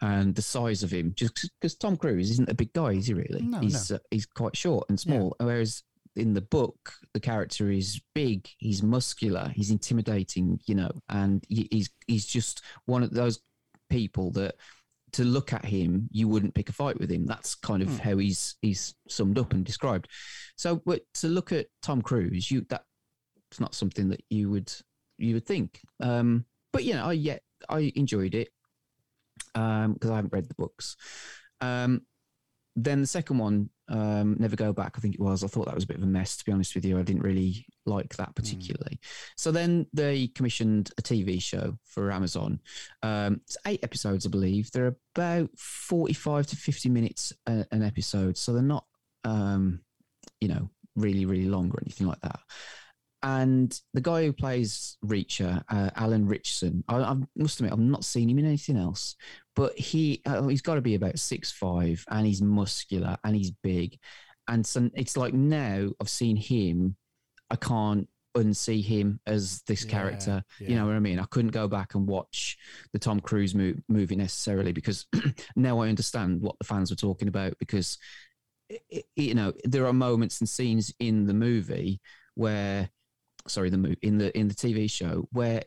[0.00, 1.12] and the size of him.
[1.16, 3.42] Just because Tom Cruise isn't a big guy, is he really?
[3.42, 3.96] No, he's no.
[3.96, 5.36] Uh, he's quite short and small.
[5.38, 5.46] Yeah.
[5.46, 5.82] Whereas
[6.16, 11.90] in the book, the character is big, he's muscular, he's intimidating, you know, and he's
[12.06, 13.40] he's just one of those
[13.90, 14.54] people that
[15.12, 17.24] to look at him, you wouldn't pick a fight with him.
[17.24, 17.96] That's kind of hmm.
[17.96, 20.08] how he's he's summed up and described.
[20.56, 22.66] So, but to look at Tom Cruise, you
[23.54, 24.72] that's not something that you would
[25.16, 25.80] you would think.
[26.00, 28.48] Um, but you know, I yet I enjoyed it
[29.52, 30.96] because um, I haven't read the books.
[31.60, 32.02] Um,
[32.74, 35.44] then the second one, um, Never Go Back, I think it was.
[35.44, 36.98] I thought that was a bit of a mess, to be honest with you.
[36.98, 38.32] I didn't really like that hmm.
[38.32, 38.96] particularly.
[38.96, 39.06] Mm.
[39.36, 42.58] So then they commissioned a TV show for Amazon.
[43.04, 44.72] Um, it's eight episodes, I believe.
[44.72, 48.36] They're about 45 to 50 minutes a, an episode.
[48.36, 48.86] So they're not,
[49.22, 49.82] um,
[50.40, 52.40] you know, really, really long or anything like that.
[53.24, 58.04] And the guy who plays Reacher, uh, Alan Ritchson, I, I, must admit, I've not
[58.04, 59.16] seen him in anything else,
[59.56, 63.50] but he uh, he's got to be about six five, and he's muscular and he's
[63.50, 63.98] big,
[64.46, 66.96] and so it's like now I've seen him,
[67.48, 68.06] I can't
[68.36, 70.44] unsee him as this yeah, character.
[70.60, 70.68] Yeah.
[70.68, 71.18] You know what I mean?
[71.18, 72.58] I couldn't go back and watch
[72.92, 75.06] the Tom Cruise mo- movie necessarily because
[75.56, 77.96] now I understand what the fans were talking about because.
[78.88, 82.00] It, you know, there are moments and scenes in the movie
[82.34, 82.88] where
[83.46, 85.62] sorry the movie in the in the TV show where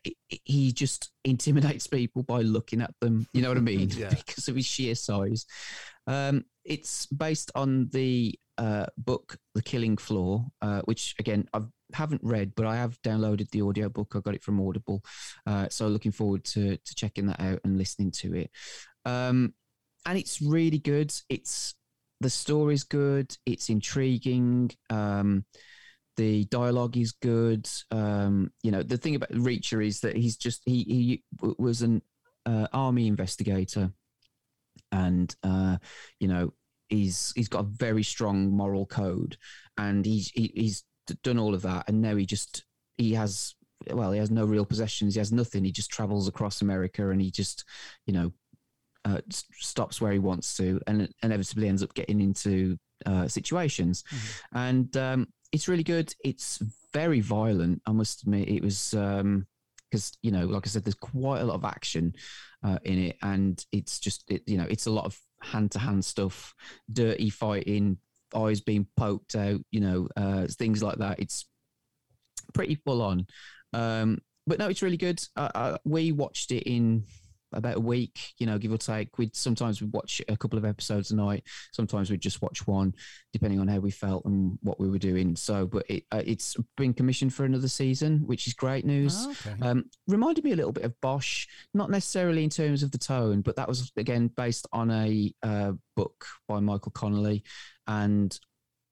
[0.46, 4.10] he just intimidates people by looking at them you know what I mean yeah.
[4.26, 5.46] because of his sheer size
[6.08, 11.62] um, it's based on the uh, book, The Killing Floor, uh, which again I
[11.94, 14.14] haven't read, but I have downloaded the audio book.
[14.16, 15.04] I got it from Audible,
[15.46, 18.52] uh, so looking forward to to checking that out and listening to it.
[19.06, 19.54] Um,
[20.06, 21.14] and it's really good.
[21.30, 21.76] It's
[22.20, 23.36] the story's good.
[23.46, 24.72] It's intriguing.
[24.90, 25.46] Um,
[26.18, 27.70] the dialogue is good.
[27.92, 31.24] Um, you know, the thing about Reacher is that he's just he he
[31.58, 32.02] was an
[32.46, 33.92] uh, army investigator,
[34.92, 35.78] and uh,
[36.20, 36.54] you know
[36.90, 39.38] he's he's got a very strong moral code,
[39.78, 40.84] and he's he, he's
[41.24, 42.66] done all of that, and now he just
[42.98, 43.56] he has
[43.92, 45.64] well he has no real possessions, he has nothing.
[45.64, 47.64] He just travels across America, and he just
[48.06, 48.34] you know
[49.06, 49.22] uh,
[49.54, 54.58] stops where he wants to, and inevitably ends up getting into uh, situations, mm-hmm.
[54.58, 56.14] and um, it's really good.
[56.24, 56.60] It's
[56.94, 57.82] very violent.
[57.86, 59.48] I must admit, it was because um,
[60.22, 62.14] you know, like I said, there's quite a lot of action
[62.64, 65.80] uh, in it, and it's just it, you know, it's a lot of hand to
[65.80, 66.54] hand stuff,
[66.92, 67.98] dirty fighting,
[68.36, 71.20] eyes being poked out, you know, uh, things like that.
[71.20, 71.46] It's
[72.54, 73.28] pretty full on.
[73.74, 75.22] Um, but no, it's really good.
[75.36, 77.04] Uh, we watched it in
[77.54, 79.18] about a week, you know, give or take.
[79.18, 81.44] We'd sometimes we'd watch a couple of episodes a night.
[81.72, 82.94] Sometimes we'd just watch one,
[83.34, 85.36] depending on how we felt and what we were doing.
[85.36, 89.16] So, but it, uh, it's been commissioned for another season, which is great news.
[89.18, 89.56] Oh, okay.
[89.62, 93.42] um, reminded me a little bit of Bosch, not necessarily in terms of the tone,
[93.42, 97.44] but that was again based on a uh, book by Michael Connelly,
[97.88, 98.38] and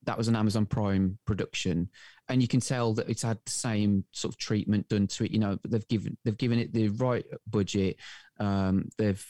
[0.05, 1.89] that was an Amazon Prime production,
[2.29, 5.31] and you can tell that it's had the same sort of treatment done to it.
[5.31, 7.97] You know, they've given they've given it the right budget,
[8.39, 9.25] um, they've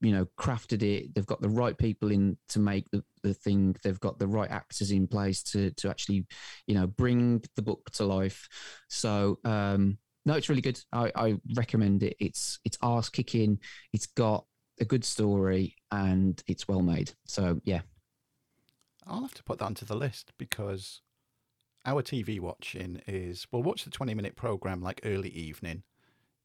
[0.00, 1.14] you know crafted it.
[1.14, 3.76] They've got the right people in to make the, the thing.
[3.82, 6.26] They've got the right actors in place to to actually
[6.66, 8.48] you know bring the book to life.
[8.88, 10.80] So um, no, it's really good.
[10.92, 12.16] I, I recommend it.
[12.18, 13.60] It's it's ass kicking.
[13.92, 14.44] It's got
[14.80, 17.12] a good story and it's well made.
[17.24, 17.80] So yeah,
[19.06, 21.00] I'll have to put that onto the list because
[21.86, 25.84] our TV watching is we'll watch the 20 minute program like early evening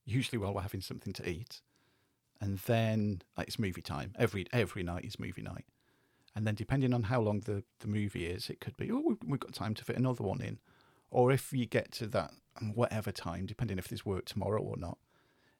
[0.06, 1.62] usually while we're having something to eat.
[2.40, 4.14] And then like, it's movie time.
[4.18, 5.66] Every every night is movie night.
[6.36, 9.40] And then depending on how long the, the movie is, it could be, oh, we've
[9.40, 10.60] got time to fit another one in.
[11.10, 14.78] Or if you get to that um, whatever time, depending if there's work tomorrow or
[14.78, 14.98] not,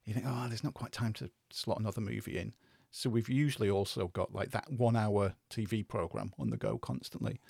[0.06, 2.54] you think, oh, there's not quite time to slot another movie in.
[2.90, 7.42] So we've usually also got like that one hour TV program on the go constantly.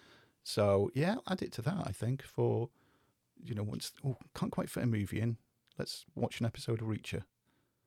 [0.44, 2.70] So yeah, add it to that, I think, for,
[3.44, 5.38] you know, once, oh, can't quite fit a movie in
[5.82, 7.24] let's watch an episode of Reacher.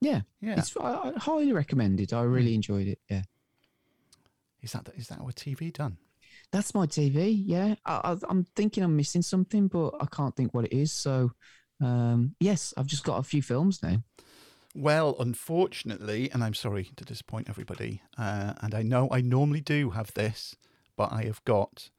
[0.00, 2.12] Yeah, yeah, it's I, I highly recommended.
[2.12, 2.56] I really mm.
[2.56, 2.98] enjoyed it.
[3.08, 3.22] Yeah.
[4.62, 5.98] Is that is that our TV done?
[6.50, 7.40] That's my TV.
[7.46, 10.90] Yeah, I, am thinking I'm missing something, but I can't think what it is.
[10.90, 11.30] So,
[11.80, 14.02] um, yes, I've just got a few films now.
[14.74, 19.90] Well, unfortunately, and I'm sorry to disappoint everybody, uh, and I know I normally do
[19.90, 20.56] have this,
[20.96, 21.90] but I have got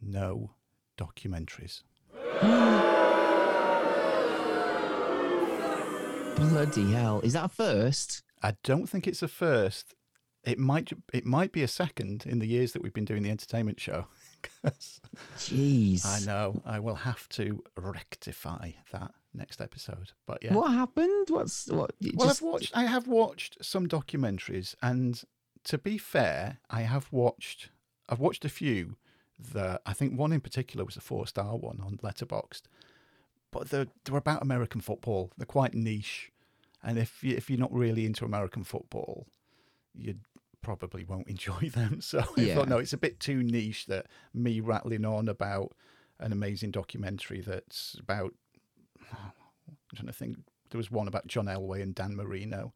[0.00, 0.50] no
[0.98, 1.82] documentaries.
[6.48, 7.20] Bloody hell!
[7.20, 8.22] Is that a first?
[8.42, 9.94] I don't think it's a first.
[10.44, 13.30] It might it might be a second in the years that we've been doing the
[13.30, 14.06] entertainment show.
[15.36, 16.60] Jeez, I know.
[16.66, 20.12] I will have to rectify that next episode.
[20.26, 21.28] But yeah, what happened?
[21.30, 21.92] What's what?
[22.14, 22.42] Well, just...
[22.42, 22.76] I've watched.
[22.76, 25.22] I have watched some documentaries, and
[25.64, 27.70] to be fair, I have watched.
[28.08, 28.96] I've watched a few.
[29.52, 32.62] That I think one in particular was a four star one on Letterboxd
[33.52, 35.30] but they're, they're about American football.
[35.36, 36.31] They're quite niche.
[36.82, 39.26] And if, you, if you're not really into American football,
[39.94, 40.16] you
[40.62, 42.00] probably won't enjoy them.
[42.00, 42.54] So yeah.
[42.54, 45.72] Thought, no, it's a bit too niche that me rattling on about
[46.18, 48.34] an amazing documentary that's about,
[49.12, 49.32] I'm
[49.94, 50.38] trying to think,
[50.70, 52.72] there was one about John Elway and Dan Marino.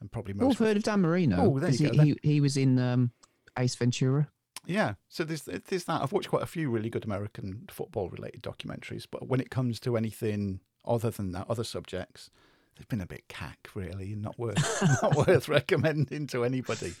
[0.00, 0.60] And probably most.
[0.60, 1.36] I've heard of Dan Marino.
[1.40, 2.02] Oh, there you he, go.
[2.02, 3.12] He, he was in um,
[3.58, 4.28] Ace Ventura.
[4.66, 6.02] Yeah, so there's there's that.
[6.02, 9.78] I've watched quite a few really good American football related documentaries, but when it comes
[9.80, 12.30] to anything other than that, other subjects,
[12.76, 16.94] they've been a bit cack, really, and not worth not worth recommending to anybody.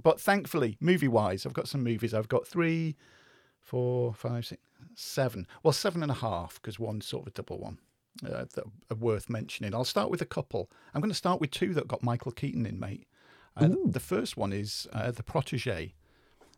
[0.00, 2.14] But thankfully, movie wise, I've got some movies.
[2.14, 2.96] I've got three,
[3.60, 4.62] four, five, six,
[4.94, 5.46] seven.
[5.62, 7.78] Well, seven and a half because one's sort of a double one.
[8.26, 9.72] Uh, that are worth mentioning.
[9.72, 10.68] I'll start with a couple.
[10.92, 13.06] I'm going to start with two that got Michael Keaton in, mate.
[13.56, 15.94] Uh, the first one is uh, The Protege,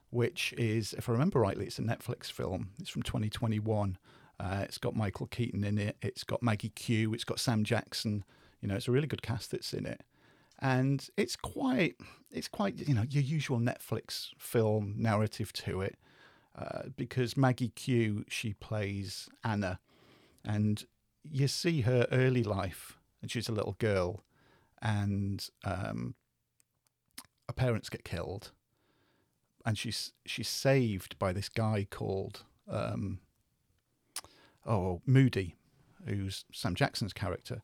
[0.09, 2.71] which is, if I remember rightly, it's a Netflix film.
[2.79, 3.99] It's from 2021.
[4.39, 5.97] Uh, it's got Michael Keaton in it.
[6.01, 7.13] It's got Maggie Q.
[7.13, 8.25] It's got Sam Jackson.
[8.61, 10.03] You know, it's a really good cast that's in it,
[10.59, 11.97] and it's quite,
[12.31, 15.97] it's quite, you know, your usual Netflix film narrative to it,
[16.59, 19.81] uh, because Maggie Q she plays Anna,
[20.45, 20.85] and
[21.23, 24.25] you see her early life, and she's a little girl,
[24.83, 26.15] and um,
[27.47, 28.53] her parents get killed.
[29.67, 33.21] And she's she's saved by this guy called um,
[34.65, 35.55] oh Moody,
[36.07, 37.61] who's Sam Jackson's character.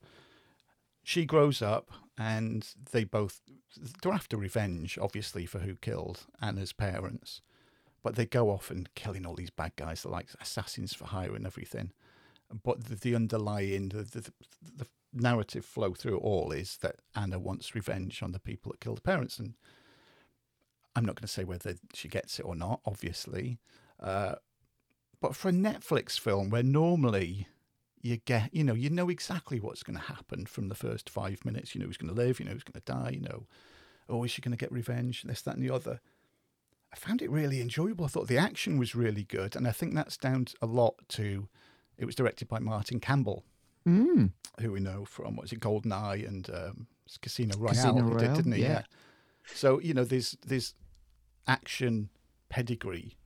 [1.06, 3.40] She grows up, and they both
[4.02, 7.42] they're after revenge, obviously, for who killed Anna's parents.
[8.02, 11.46] But they go off and killing all these bad guys, like assassins for hire and
[11.46, 11.92] everything.
[12.64, 17.38] But the, the underlying the, the, the narrative flow through it all is that Anna
[17.38, 19.54] wants revenge on the people that killed her parents, and
[20.96, 23.60] I'm not going to say whether she gets it or not, obviously.
[24.00, 24.34] Uh,
[25.20, 27.46] but for a Netflix film where normally
[28.06, 31.44] you get, you know, you know exactly what's going to happen from the first five
[31.44, 31.74] minutes.
[31.74, 33.46] You know who's going to live, you know who's going to die, you know,
[34.08, 35.22] oh, is she going to get revenge?
[35.22, 36.00] This, that, and the other.
[36.92, 38.04] I found it really enjoyable.
[38.04, 39.56] I thought the action was really good.
[39.56, 41.48] And I think that's down a lot to
[41.98, 43.44] it was directed by Martin Campbell,
[43.86, 44.32] Mm.
[44.60, 46.86] who we know from, what is it, Goldeneye and um,
[47.22, 48.62] Casino Royale, Casino he did, Royale, didn't he?
[48.62, 48.82] yeah.
[49.54, 50.74] So, you know, there's, there's
[51.46, 52.08] action
[52.48, 53.16] pedigree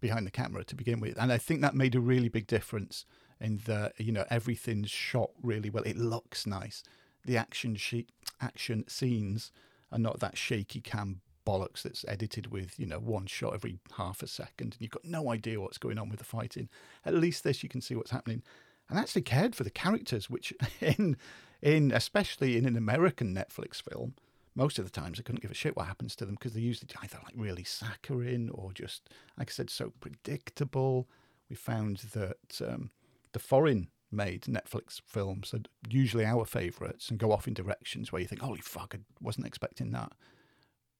[0.00, 1.16] behind the camera to begin with.
[1.20, 3.04] And I think that made a really big difference
[3.40, 5.84] in the, you know, everything's shot really well.
[5.84, 6.82] It looks nice.
[7.24, 9.52] The action sheet, action scenes
[9.92, 14.22] are not that shaky cam bollocks that's edited with, you know, one shot every half
[14.22, 16.68] a second and you've got no idea what's going on with the fighting.
[17.04, 18.42] At least this you can see what's happening.
[18.90, 21.16] And actually cared for the characters, which in
[21.60, 24.14] in especially in an American Netflix film,
[24.54, 26.62] most of the times I couldn't give a shit what happens to them because they're
[26.62, 31.08] usually either like really saccharine or just, like I said, so predictable.
[31.48, 32.90] We found that um,
[33.32, 38.22] the foreign made Netflix films are usually our favourites and go off in directions where
[38.22, 40.12] you think, holy fuck, I wasn't expecting that.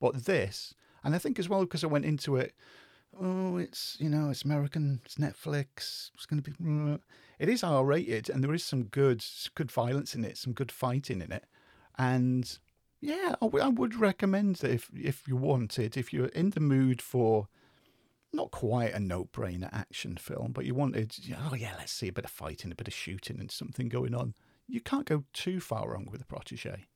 [0.01, 2.55] But this, and I think as well because I went into it,
[3.21, 6.93] oh, it's, you know, it's American, it's Netflix, it's going to be.
[6.93, 6.99] uh,
[7.38, 10.71] It is R rated and there is some good, good violence in it, some good
[10.71, 11.47] fighting in it.
[11.99, 12.59] And
[13.01, 17.01] yeah, I, would recommend that if if you want it, if you're in the mood
[17.01, 17.49] for
[18.33, 22.09] not quite a no-brainer action film, but you wanted, you know, oh yeah, let's see
[22.09, 24.35] a bit of fighting, a bit of shooting, and something going on.
[24.67, 26.87] You can't go too far wrong with a protege.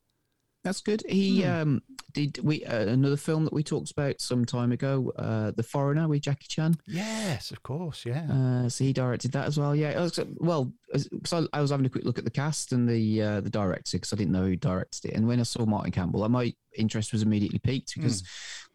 [0.65, 1.03] That's good.
[1.09, 1.51] He Hmm.
[1.51, 5.63] um, did we uh, another film that we talked about some time ago, uh, The
[5.63, 6.77] Foreigner with Jackie Chan.
[6.87, 8.31] Yes, of course, yeah.
[8.31, 9.75] Uh, so he directed that as well.
[9.75, 9.99] Yeah.
[10.01, 13.41] was- Well, because I, was having a quick look at the cast and the uh,
[13.41, 15.15] the director because I didn't know who directed it.
[15.17, 18.23] And when I saw Martin Campbell, my interest was immediately piqued because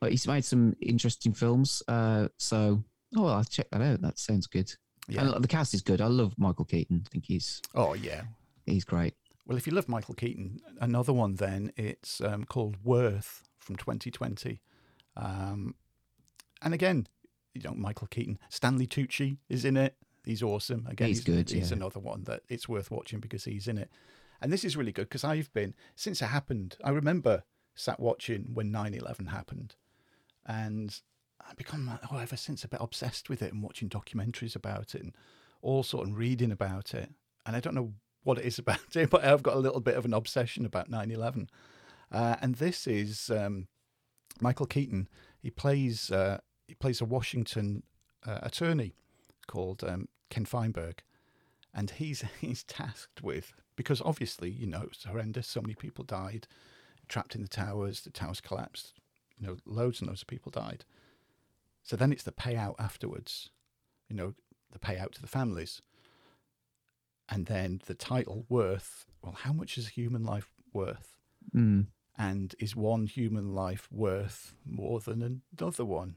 [0.02, 1.82] like, he's made some interesting films.
[1.88, 2.84] Uh, so
[3.15, 4.02] oh, well, I'll check that out.
[4.02, 4.69] That sounds good.
[5.08, 5.21] yeah.
[5.32, 6.02] And the cast is good.
[6.02, 7.04] I love Michael Keaton.
[7.06, 8.23] I think he's oh yeah.
[8.65, 9.13] he's great.
[9.47, 14.60] Well, if you love Michael Keaton, another one then it's um, called Worth from 2020.
[15.15, 15.73] Um,
[16.62, 17.07] and again,
[17.53, 19.95] you know, Michael Keaton, Stanley Tucci is in it.
[20.25, 20.86] He's awesome.
[20.89, 21.77] Again, He's good, He's yeah.
[21.77, 23.89] another one that it's worth watching because he's in it.
[24.41, 26.75] And this is really good because I've been since it happened.
[26.83, 29.75] I remember sat watching when 9/11 happened,
[30.45, 30.99] and
[31.49, 35.01] I've become oh, ever since a bit obsessed with it and watching documentaries about it
[35.01, 35.13] and
[35.62, 37.12] all sort and reading about it.
[37.45, 39.95] And I don't know what it is about it, but I've got a little bit
[39.95, 41.47] of an obsession about 9/11.
[42.12, 43.67] Uh, and this is um,
[44.39, 45.08] Michael Keaton.
[45.39, 47.84] He plays uh, he plays a Washington
[48.25, 48.93] uh, attorney
[49.47, 51.03] called um, Ken Feinberg,
[51.73, 55.47] and he's he's tasked with because obviously you know it's horrendous.
[55.47, 56.47] So many people died,
[57.08, 58.01] trapped in the towers.
[58.01, 58.93] The towers collapsed.
[59.39, 60.84] You know, loads and loads of people died.
[61.84, 63.51] So then it's the payout afterwards.
[64.10, 64.34] You know,
[64.71, 65.82] the payout to the families.
[67.29, 69.05] And then the title worth.
[69.21, 71.13] Well, how much is a human life worth?
[71.55, 71.87] Mm.
[72.17, 76.15] and is one human life worth more than another one?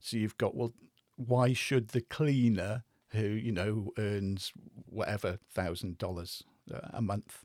[0.00, 0.74] So you've got well,
[1.16, 4.52] why should the cleaner who you know earns
[4.86, 6.42] whatever thousand dollars
[6.74, 7.44] uh, a month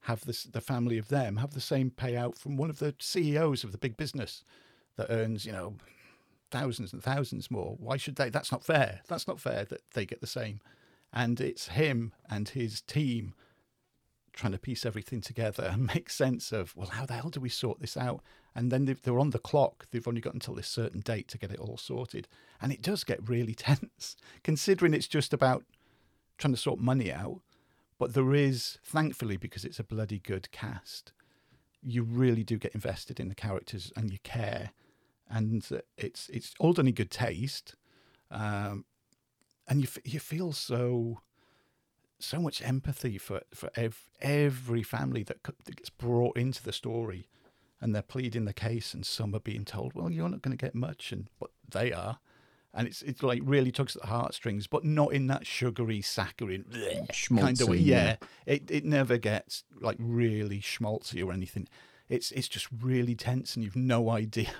[0.00, 3.62] have this the family of them have the same payout from one of the CEOs
[3.62, 4.42] of the big business
[4.96, 5.76] that earns you know
[6.50, 7.76] thousands and thousands more?
[7.78, 8.30] Why should they?
[8.30, 9.00] That's not fair.
[9.08, 10.60] That's not fair that they get the same.
[11.12, 13.34] And it's him and his team
[14.32, 17.48] trying to piece everything together and make sense of well how the hell do we
[17.48, 18.20] sort this out?
[18.54, 19.86] And then they're on the clock.
[19.90, 22.26] They've only got until this certain date to get it all sorted.
[22.60, 25.64] And it does get really tense considering it's just about
[26.38, 27.40] trying to sort money out.
[27.98, 31.12] But there is thankfully because it's a bloody good cast
[31.86, 34.70] you really do get invested in the characters and you care.
[35.30, 35.64] And
[35.96, 37.74] it's it's all done in good taste.
[38.30, 38.84] Um,
[39.68, 41.20] and you f- you feel so
[42.18, 46.72] so much empathy for for ev- every family that, co- that gets brought into the
[46.72, 47.28] story,
[47.80, 50.62] and they're pleading the case, and some are being told, "Well, you're not going to
[50.64, 52.18] get much," and but they are,
[52.72, 56.64] and it's it's like really tugs at the heartstrings, but not in that sugary, saccharine
[57.28, 57.76] kind of way.
[57.76, 58.04] Yeah.
[58.06, 61.68] Yeah, it it never gets like really schmaltzy or anything.
[62.08, 64.52] It's it's just really tense, and you've no idea.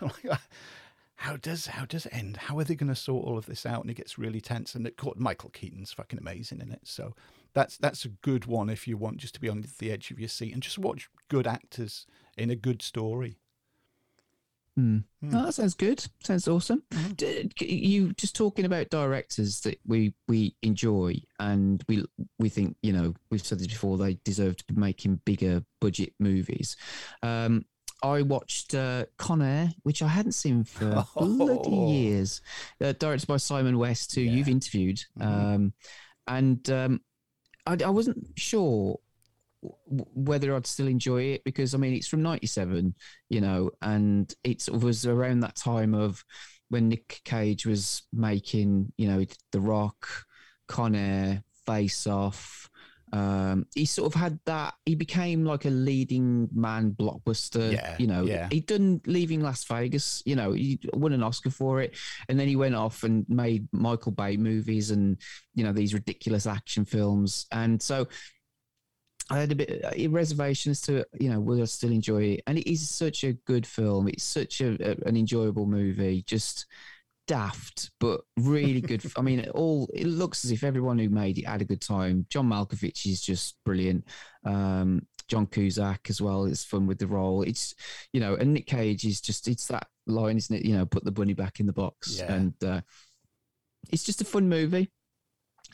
[1.17, 2.37] How does how does it end?
[2.37, 3.81] How are they going to sort all of this out?
[3.81, 4.75] And it gets really tense.
[4.75, 6.81] And it caught Michael Keaton's fucking amazing in it.
[6.85, 7.15] So
[7.55, 10.21] that's that's a good one if you want just to be on the edge of
[10.21, 12.07] your seat and just watch good actors
[12.37, 13.39] in a good story.
[14.79, 15.05] Mm.
[15.33, 16.05] Oh, that sounds good.
[16.23, 16.83] Sounds awesome.
[16.91, 17.65] Mm-hmm.
[17.65, 22.05] You just talking about directors that we we enjoy and we
[22.39, 26.13] we think you know we've said this before they deserve to be making bigger budget
[26.19, 26.77] movies.
[27.23, 27.65] Um,
[28.03, 31.37] I watched uh, Con Air, which I hadn't seen for oh.
[31.37, 32.41] bloody years,
[32.83, 34.33] uh, directed by Simon West, who yeah.
[34.33, 34.99] you've interviewed.
[35.19, 35.55] Mm-hmm.
[35.55, 35.73] Um,
[36.27, 37.01] and um,
[37.67, 38.99] I, I, wasn't sure
[39.87, 42.95] whether I'd still enjoy it because I mean it's from '97,
[43.31, 46.25] you know, and it was around that time of
[46.69, 50.09] when Nick Cage was making, you know, The Rock,
[50.67, 52.69] Con Air, Face Off.
[53.13, 54.75] Um, he sort of had that.
[54.85, 57.73] He became like a leading man blockbuster.
[57.73, 58.49] Yeah, you know, yeah.
[58.51, 60.23] he'd done Leaving Las Vegas.
[60.27, 61.97] You know, he won an Oscar for it,
[62.29, 65.19] and then he went off and made Michael Bay movies and
[65.55, 67.47] you know these ridiculous action films.
[67.53, 68.09] And so
[69.31, 72.43] I had a bit of uh, reservations to you know will I still enjoy it,
[72.47, 74.09] and it is such a good film.
[74.09, 76.23] It's such a, a an enjoyable movie.
[76.27, 76.67] Just
[77.27, 79.03] daft, but really good.
[79.17, 81.81] I mean, it all it looks as if everyone who made it had a good
[81.81, 82.27] time.
[82.31, 84.05] John Malkovich is just brilliant.
[84.45, 87.43] Um, John Cusack as well is fun with the role.
[87.43, 87.75] It's
[88.13, 90.65] you know, and Nick Cage is just it's that line, isn't it?
[90.65, 92.33] You know, put the bunny back in the box, yeah.
[92.33, 92.81] and uh,
[93.91, 94.91] it's just a fun movie.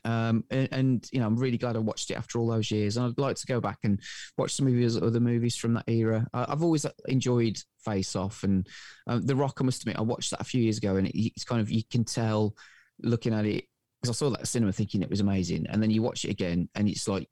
[0.05, 2.97] Um, and, and, you know, I'm really glad I watched it after all those years,
[2.97, 4.01] and I'd like to go back and
[4.37, 6.27] watch some of his other movies from that era.
[6.33, 8.67] I, have always enjoyed Face Off and
[9.07, 9.59] um, The Rock.
[9.61, 11.71] I must admit, I watched that a few years ago, and it, it's kind of
[11.71, 12.55] you can tell
[13.01, 13.65] looking at it
[14.01, 16.69] because I saw that cinema thinking it was amazing, and then you watch it again,
[16.75, 17.29] and it's like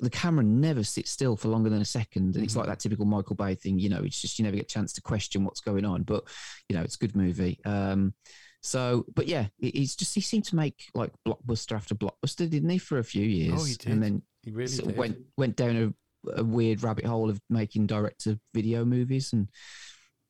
[0.00, 2.36] the camera never sits still for longer than a second.
[2.36, 2.70] And it's like mm-hmm.
[2.70, 5.02] that typical Michael Bay thing, you know, it's just you never get a chance to
[5.02, 6.04] question what's going on.
[6.04, 6.24] But,
[6.68, 7.58] you know, it's a good movie.
[7.64, 8.14] Um,
[8.62, 12.78] so, but yeah, he's just he seemed to make like blockbuster after blockbuster, didn't he,
[12.78, 13.60] for a few years?
[13.60, 13.92] Oh, he did.
[13.92, 15.94] And then he really sort of went went down
[16.26, 19.48] a, a weird rabbit hole of making director video movies, and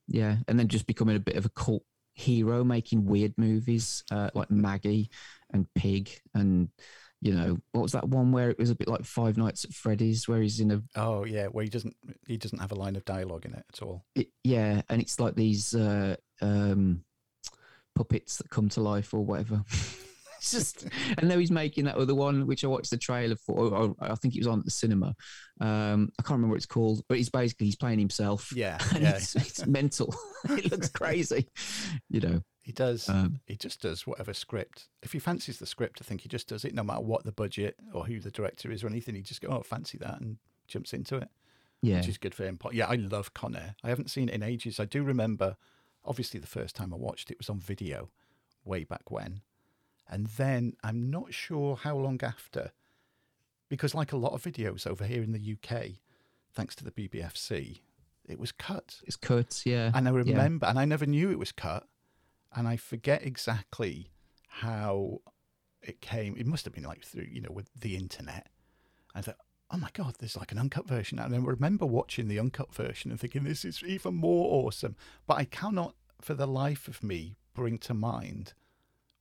[0.06, 1.82] yeah, and then just becoming a bit of a cult
[2.14, 5.10] hero, making weird movies uh, like Maggie
[5.52, 6.68] and Pig, and
[7.20, 9.72] you know what was that one where it was a bit like Five Nights at
[9.72, 11.96] Freddy's, where he's in a oh yeah, where he doesn't
[12.28, 14.04] he doesn't have a line of dialogue in it at all.
[14.14, 15.74] It, yeah, and it's like these.
[15.74, 17.02] Uh, um,
[17.94, 19.62] puppets that come to life or whatever.
[20.40, 20.86] it's just,
[21.18, 23.58] and now he's making that other one, which I watched the trailer for.
[23.58, 25.14] Or, or I think it was on at the cinema.
[25.60, 28.50] Um, I can't remember what it's called, but he's basically he's playing himself.
[28.54, 29.16] Yeah, yeah.
[29.16, 30.14] It's, it's mental.
[30.48, 31.46] it looks crazy,
[32.08, 32.42] you know.
[32.62, 33.08] He does.
[33.08, 34.88] Um, he just does whatever script.
[35.02, 37.32] If he fancies the script, I think he just does it, no matter what the
[37.32, 39.14] budget or who the director is or anything.
[39.14, 40.38] He just go, "Oh, fancy that," and
[40.68, 41.28] jumps into it.
[41.82, 42.58] Yeah, which is good for him.
[42.72, 43.74] Yeah, I love Con Air.
[43.82, 44.78] I haven't seen it in ages.
[44.80, 45.56] I do remember
[46.04, 48.10] obviously the first time I watched it was on video
[48.64, 49.40] way back when.
[50.08, 52.72] And then I'm not sure how long after,
[53.68, 56.00] because like a lot of videos over here in the UK,
[56.52, 57.78] thanks to the BBFC,
[58.28, 59.00] it was cut.
[59.04, 59.92] It's cut, yeah.
[59.94, 60.70] And I remember, yeah.
[60.70, 61.86] and I never knew it was cut.
[62.54, 64.10] And I forget exactly
[64.48, 65.20] how
[65.82, 66.36] it came.
[66.36, 68.48] It must have been like through, you know, with the internet.
[69.14, 69.36] I thought,
[69.72, 71.18] oh my God, there's like an uncut version.
[71.18, 74.96] And I remember watching the uncut version and thinking, this is even more awesome.
[75.26, 78.54] But I cannot, for the life of me, bring to mind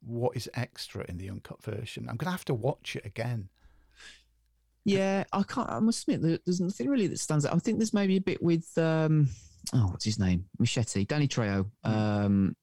[0.02, 2.08] what is extra in the uncut version.
[2.10, 3.50] I'm going to have to watch it again.
[4.86, 5.70] Yeah, I can't.
[5.70, 7.54] I must admit, there's nothing really that stands out.
[7.54, 9.30] I think there's maybe a bit with um,
[9.74, 10.46] oh, what's his name?
[10.58, 11.70] Machete, Danny Trejo.
[11.84, 11.92] Hmm.
[11.92, 12.56] Um,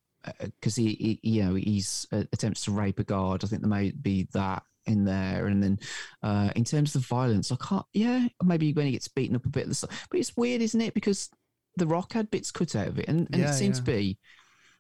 [0.43, 3.45] because uh, he, he, you know, he's uh, attempts to rape a guard.
[3.45, 5.47] I think there may be that in there.
[5.47, 5.79] And then
[6.23, 9.51] uh, in terms of violence, I can't, yeah, maybe when he gets beaten up a
[9.51, 10.95] bit, but it's weird, isn't it?
[10.95, 11.29] Because
[11.77, 13.81] The Rock had bits cut out of it, and, and yeah, it seemed yeah.
[13.81, 14.19] to be,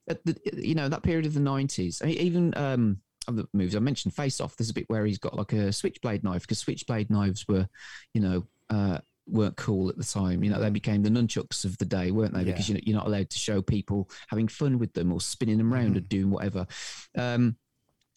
[0.08, 2.98] at the, you know, that period of the 90s, I mean, even um,
[3.28, 5.72] of the movies I mentioned, Face Off, there's a bit where he's got like a
[5.72, 7.68] switchblade knife because switchblade knives were,
[8.14, 8.98] you know, uh,
[9.28, 10.44] weren't cool at the time.
[10.44, 12.40] You know, they became the nunchucks of the day, weren't they?
[12.40, 12.52] Yeah.
[12.52, 15.94] Because you're not allowed to show people having fun with them or spinning them around
[15.94, 15.98] mm.
[15.98, 16.66] or doing whatever.
[17.16, 17.56] Um,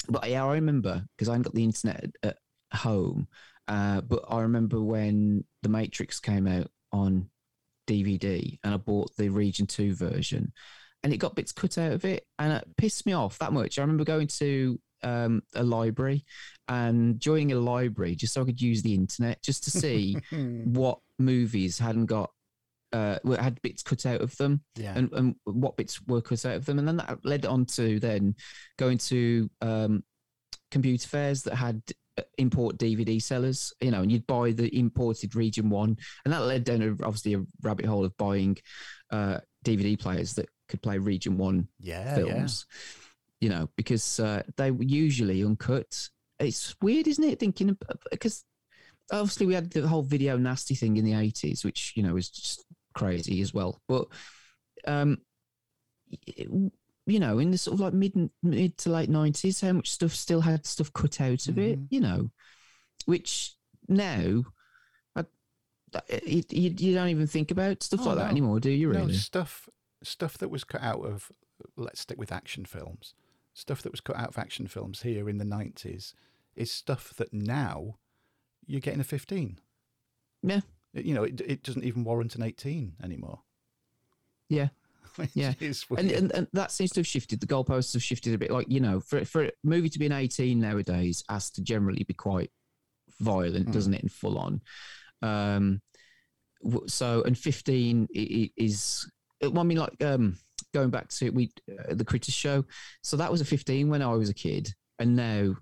[0.09, 2.37] but yeah, I remember because I haven't got the internet at, at
[2.77, 3.27] home.
[3.67, 7.29] Uh, but I remember when The Matrix came out on
[7.87, 10.51] DVD and I bought the Region 2 version
[11.03, 13.77] and it got bits cut out of it and it pissed me off that much.
[13.77, 16.25] I remember going to um, a library
[16.67, 20.99] and joining a library just so I could use the internet just to see what
[21.17, 22.31] movies hadn't got
[22.93, 24.93] uh, had bits cut out of them yeah.
[24.95, 26.79] and, and what bits were cut out of them.
[26.79, 28.35] And then that led on to then
[28.77, 30.03] going to um,
[30.71, 31.81] computer fairs that had
[32.17, 35.97] uh, import DVD sellers, you know, and you'd buy the imported region one.
[36.25, 38.57] And that led down a, obviously a rabbit hole of buying
[39.11, 42.65] uh, DVD players that could play Region One Yeah, films.
[43.41, 46.09] You know, because uh, they were usually uncut.
[46.39, 47.39] It's weird, isn't it?
[47.39, 47.77] Thinking
[48.11, 48.43] because
[49.11, 52.29] obviously we had the whole video nasty thing in the eighties, which you know was
[52.29, 52.65] just
[52.99, 53.81] crazy as well.
[53.87, 54.07] But
[54.87, 55.17] um,
[57.05, 60.13] you know, in the sort of like mid mid to late nineties, how much stuff
[60.13, 61.79] still had stuff cut out of it.
[61.79, 61.87] Mhm.
[61.89, 62.31] You know,
[63.05, 63.55] which
[63.87, 64.43] now.
[65.15, 65.25] I,
[66.23, 68.89] you, you, don't even think about stuff Oh, like that anymore, do you?
[68.89, 69.07] Really?
[69.07, 69.67] No, stuff
[70.03, 71.31] stuff that was cut out of
[71.75, 73.15] let's stick with action films.
[73.53, 76.13] Stuff that was cut out of action films here in the nineties
[76.55, 77.97] is stuff that now
[78.67, 79.59] you're getting a fifteen.
[80.43, 80.61] Yeah.
[80.93, 83.41] You know, it, it doesn't even warrant an eighteen anymore.
[84.49, 84.69] Yeah.
[85.33, 85.53] Yeah.
[85.97, 87.41] and, and and that seems to have shifted.
[87.41, 88.51] The goalposts have shifted a bit.
[88.51, 92.03] Like you know, for for a movie to be an eighteen nowadays has to generally
[92.05, 92.51] be quite
[93.19, 93.71] violent, Hmm.
[93.71, 94.61] doesn't it, and full on.
[95.21, 95.81] Um,
[96.87, 99.09] so and fifteen is.
[99.41, 100.37] I mean, like um,
[100.73, 102.63] going back to we uh, the Critters show.
[103.03, 105.55] So that was a fifteen when I was a kid, and now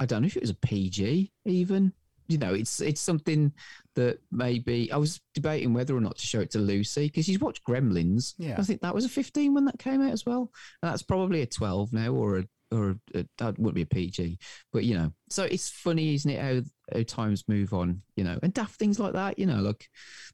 [0.00, 1.92] I don't know if it was a PG even.
[2.28, 3.52] You know, it's it's something
[3.96, 7.40] that maybe I was debating whether or not to show it to Lucy because she's
[7.40, 8.34] watched Gremlins.
[8.38, 8.56] Yeah.
[8.58, 10.50] I think that was a 15 when that came out as well.
[10.82, 13.86] And that's probably a 12 now, or a or a, a, that would be a
[13.86, 14.38] PG.
[14.72, 16.40] But you know, so it's funny, isn't it?
[16.40, 19.38] How how times move on, you know, and daft things like that.
[19.38, 19.88] You know, like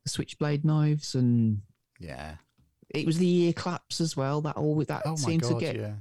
[0.04, 1.60] the switchblade knives, and
[1.98, 2.36] yeah.
[2.88, 4.40] it was the ear claps as well.
[4.40, 5.94] That all that Oh seemed god, to get yeah.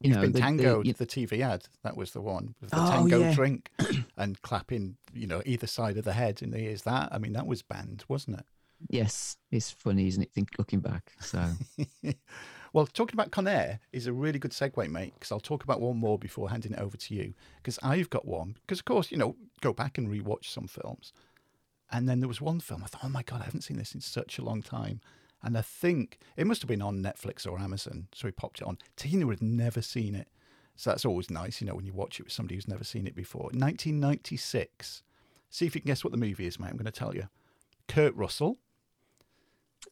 [0.00, 1.64] You know been the, the- tango you- the TV ad.
[1.82, 3.34] That was the one with the Oh, tango yeah.
[3.34, 3.70] drink
[4.16, 6.82] and clapping, you know, either side of the head in the ears.
[6.82, 8.46] That I mean, that was banned, wasn't it?
[8.88, 10.32] yes, it's funny, isn't it?
[10.32, 11.12] Think looking back.
[11.20, 11.44] So
[12.72, 15.12] well, talking about Con Air is a really good segue, mate.
[15.14, 17.34] Because I'll talk about one more before handing it over to you.
[17.56, 18.56] Because I've got one.
[18.62, 21.12] Because of course, you know, go back and rewatch some films,
[21.92, 23.94] and then there was one film I thought, oh my god, I haven't seen this
[23.94, 25.00] in such a long time.
[25.42, 28.66] And I think it must have been on Netflix or Amazon, so we popped it
[28.66, 28.76] on.
[28.96, 30.28] Tina had never seen it.
[30.76, 33.06] So that's always nice, you know, when you watch it with somebody who's never seen
[33.06, 33.44] it before.
[33.52, 35.02] 1996.
[35.50, 36.68] See if you can guess what the movie is, mate.
[36.70, 37.28] I'm going to tell you.
[37.88, 38.58] Kurt Russell.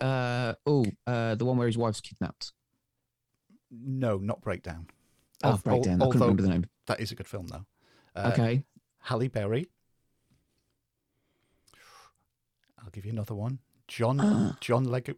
[0.00, 2.52] uh, oh, uh, the one where his wife's kidnapped.
[3.70, 4.86] No, not Breakdown.
[5.44, 6.00] Oh, Al- breakdown.
[6.02, 6.66] al- I couldn't remember the name.
[6.86, 7.64] that is a good film, though.
[8.16, 8.62] Uh, okay.
[9.00, 9.68] Halle Berry.
[12.82, 13.58] I'll give you another one.
[13.86, 14.56] John.
[14.60, 15.14] John Leg.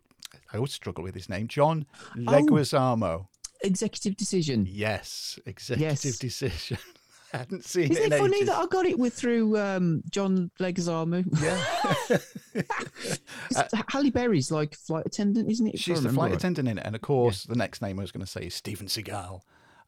[0.52, 1.48] I always struggle with his name.
[1.48, 2.20] John Oh.
[2.20, 3.26] Leguizamo.
[3.62, 4.66] Executive decision.
[4.68, 6.18] Yes, executive Yes.
[6.18, 6.78] decision.
[7.32, 8.48] I hadn't seen Isn't it funny ages.
[8.48, 11.24] that I got it with through um, John Leguizamo?
[11.40, 12.18] Yeah.
[13.50, 15.78] It's- Halle Berry's like flight attendant, isn't it?
[15.78, 18.24] She's the flight attendant in it, and of course, the next name I was going
[18.24, 19.40] to say is Steven Seagal.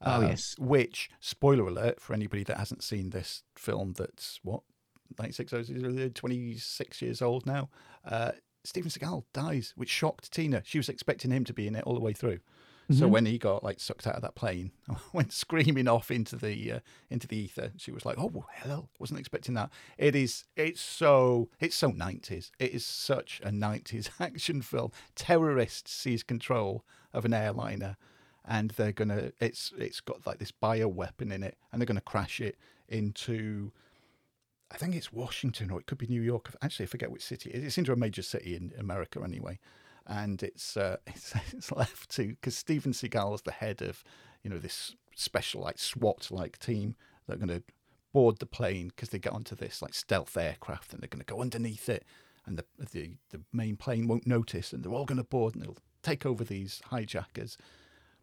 [0.05, 0.55] Oh, uh, yes.
[0.59, 4.63] Which, spoiler alert for anybody that hasn't seen this film, that's what
[5.19, 7.71] 96, oh, 26 years old now.
[8.05, 8.33] Uh,
[8.65, 10.63] Steven Seagal dies, which shocked Tina.
[10.65, 12.41] She was expecting him to be in it all the way through.
[12.91, 13.11] So Mhm.
[13.11, 14.73] when he got like sucked out of that plane,
[15.13, 19.21] went screaming off into the uh, into the ether, she was like, "Oh hell, wasn't
[19.21, 20.45] expecting that." It is.
[20.57, 21.49] It's so.
[21.61, 22.51] It's so nineties.
[22.59, 24.91] It is such a nineties action film.
[25.15, 27.97] Terrorist seize control of an airliner,
[28.45, 29.33] and they're gonna.
[29.41, 32.59] It's it's got like this bio weapon in it, and they're gonna crash it
[32.89, 33.73] into.
[34.73, 36.55] I think it's Washington or it could be New York.
[36.63, 37.51] Actually, I forget which city.
[37.51, 39.59] It's into a major city in America anyway
[40.07, 44.03] and it's uh, it's, it's left to because Steven Seagal is the head of
[44.43, 46.97] you know this special like SWAT like team
[47.27, 47.63] that are going to
[48.13, 51.33] board the plane because they get onto this like stealth aircraft and they're going to
[51.33, 52.05] go underneath it
[52.45, 55.65] and the, the the main plane won't notice and they're all going to board and
[55.65, 57.57] they'll take over these hijackers.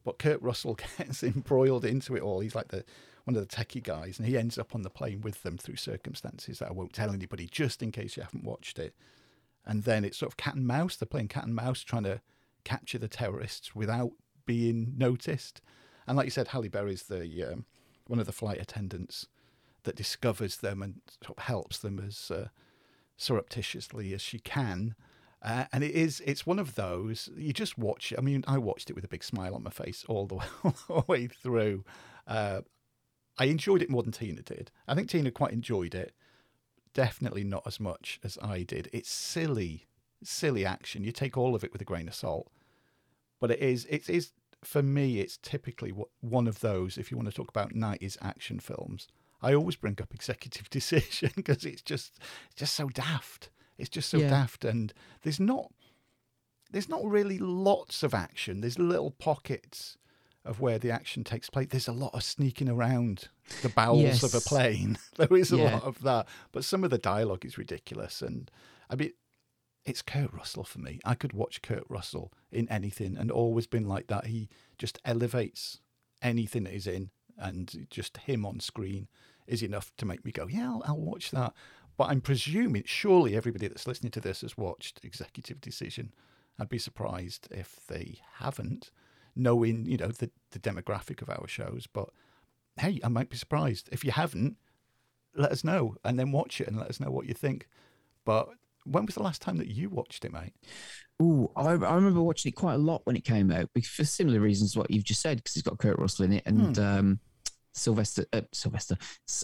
[0.04, 2.40] But Kurt Russell gets embroiled into it all.
[2.40, 2.84] He's like the
[3.30, 5.76] one of the techie guys, and he ends up on the plane with them through
[5.76, 8.94] circumstances that I won't tell anybody, just in case you haven't watched it
[9.70, 10.96] and then it's sort of cat and mouse.
[10.96, 12.22] They're playing cat and mouse, trying to
[12.64, 14.12] capture the terrorists without
[14.46, 15.62] being noticed.
[16.08, 17.66] And like you said, Halle Berry's the um,
[18.08, 19.28] one of the flight attendants
[19.84, 22.48] that discovers them and sort of helps them as uh,
[23.16, 24.96] surreptitiously as she can.
[25.42, 28.12] Uh, and it is it's one of those you just watch.
[28.18, 30.46] I mean, I watched it with a big smile on my face all the way,
[30.64, 31.86] all the way through.
[32.28, 32.62] Uh,
[33.40, 34.70] I enjoyed it more than Tina did.
[34.88, 36.14] I think Tina quite enjoyed it
[36.94, 38.90] definitely not as much as I did.
[38.92, 39.86] It's silly,
[40.24, 41.04] silly action.
[41.04, 42.52] You take all of it with a grain of salt,
[43.40, 44.32] but it is it is
[44.64, 45.20] for me.
[45.20, 46.98] It's typically one of those.
[46.98, 49.08] If you want to talk about nineties action films,
[49.42, 53.50] I always bring up Executive Decision because it's just it's just so daft.
[53.78, 54.30] It's just so Yeah.
[54.30, 55.72] daft, and there's not
[56.72, 58.62] there's not really lots of action.
[58.62, 59.98] There's little pockets
[60.46, 61.68] of where the action takes place.
[61.70, 63.28] There's a lot of sneaking around
[63.62, 64.98] the bowels of a plane.
[65.18, 65.74] There is a Yeah.
[65.76, 68.22] lot of that, but some of the dialogue is ridiculous.
[68.22, 68.50] And
[68.90, 69.12] I mean,
[69.86, 71.00] it's Kurt Russell for me.
[71.04, 74.28] I could watch Kurt Russell in anything and always been like that.
[74.28, 75.80] He just elevates
[76.22, 79.08] anything that he's in, and just him on screen
[79.48, 81.54] is enough to make me go, yeah, I'll, I'll watch that.
[81.98, 86.14] But I'm presuming, surely everybody that's listening to this has watched Executive Decision.
[86.60, 88.92] I'd be surprised if they haven't,
[89.40, 91.88] knowing you know the the demographic of our shows.
[91.92, 92.10] But
[92.78, 94.58] hey, I might be surprised if you haven't.
[95.36, 97.68] Let us know, and then watch it and let us know what you think.
[98.26, 98.50] But
[98.84, 100.54] when was the last time that you watched it, mate?
[101.20, 104.40] Oh, I, I remember watching it quite a lot when it came out for similar
[104.40, 106.84] reasons what you've just said because it's got Kurt Russell in it and hmm.
[106.84, 107.20] um,
[107.74, 108.98] Sylvester uh, Sylvester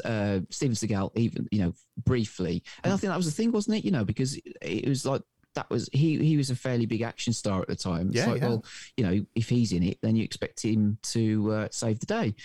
[0.03, 3.77] uh, Steven Seagal even you know briefly and I think that was the thing wasn't
[3.77, 5.21] it you know because it was like
[5.55, 8.27] that was he he was a fairly big action star at the time it's yeah,
[8.27, 8.47] like yeah.
[8.47, 8.65] well
[8.97, 12.35] you know if he's in it then you expect him to uh, save the day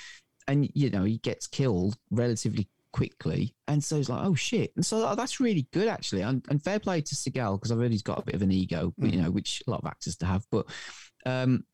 [0.48, 3.54] and you know he gets killed relatively quickly.
[3.68, 4.72] And so it's like, oh shit.
[4.76, 6.22] And so that's really good actually.
[6.22, 8.52] And, and fair play to Seagal because I've heard he's got a bit of an
[8.52, 9.12] ego, mm.
[9.12, 10.44] you know, which a lot of actors to have.
[10.50, 10.66] But
[11.26, 11.64] um,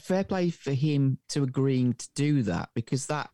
[0.00, 3.30] fair play for him to agreeing to do that because that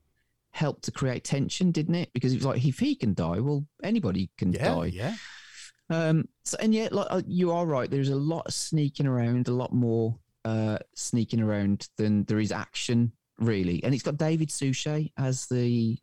[0.52, 2.12] helped to create tension, didn't it?
[2.12, 4.86] Because it was like if he can die, well, anybody can yeah, die.
[4.86, 5.14] Yeah.
[5.90, 7.90] Um, so, and yet, like uh, you are right.
[7.90, 12.52] There's a lot of sneaking around, a lot more uh, sneaking around than there is
[12.52, 13.82] action, really.
[13.84, 15.98] And it's got David Suchet as the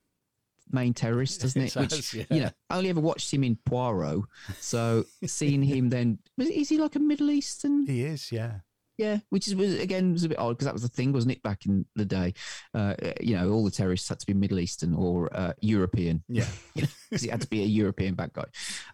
[0.71, 1.75] main terrorist, doesn't it?
[1.75, 2.25] it Which yeah.
[2.29, 4.23] you know, I only ever watched him in Poirot.
[4.59, 7.85] So seeing him then, is he like a Middle Eastern?
[7.85, 8.59] He is, yeah.
[8.97, 11.33] Yeah, which is was, again was a bit odd because that was the thing, wasn't
[11.33, 12.33] it, back in the day?
[12.73, 16.23] Uh, you know, all the terrorists had to be Middle Eastern or uh, European.
[16.27, 18.45] Yeah, because it had to be a European bad guy.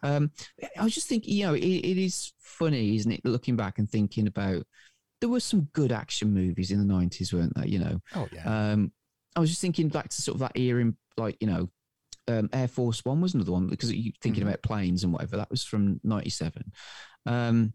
[0.02, 0.32] Um,
[0.78, 3.90] I was just thinking, you know, it, it is funny, isn't it, looking back and
[3.90, 4.66] thinking about
[5.22, 7.68] there were some good action movies in the nineties, weren't there?
[7.68, 8.72] You know, oh yeah.
[8.72, 8.92] Um,
[9.36, 11.70] I was just thinking back to sort of that era in like you know
[12.28, 14.50] um, Air Force One was another one because you thinking mm-hmm.
[14.50, 15.38] about planes and whatever.
[15.38, 16.72] That was from '97.
[17.26, 17.74] Um,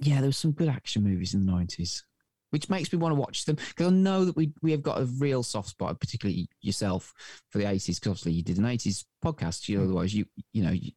[0.00, 2.02] yeah, there was some good action movies in the '90s,
[2.50, 5.00] which makes me want to watch them because I know that we we have got
[5.00, 7.12] a real soft spot, particularly yourself,
[7.50, 7.86] for the '80s.
[7.86, 9.90] Because obviously you did an '80s podcast, you know, mm-hmm.
[9.90, 10.92] otherwise you you know you,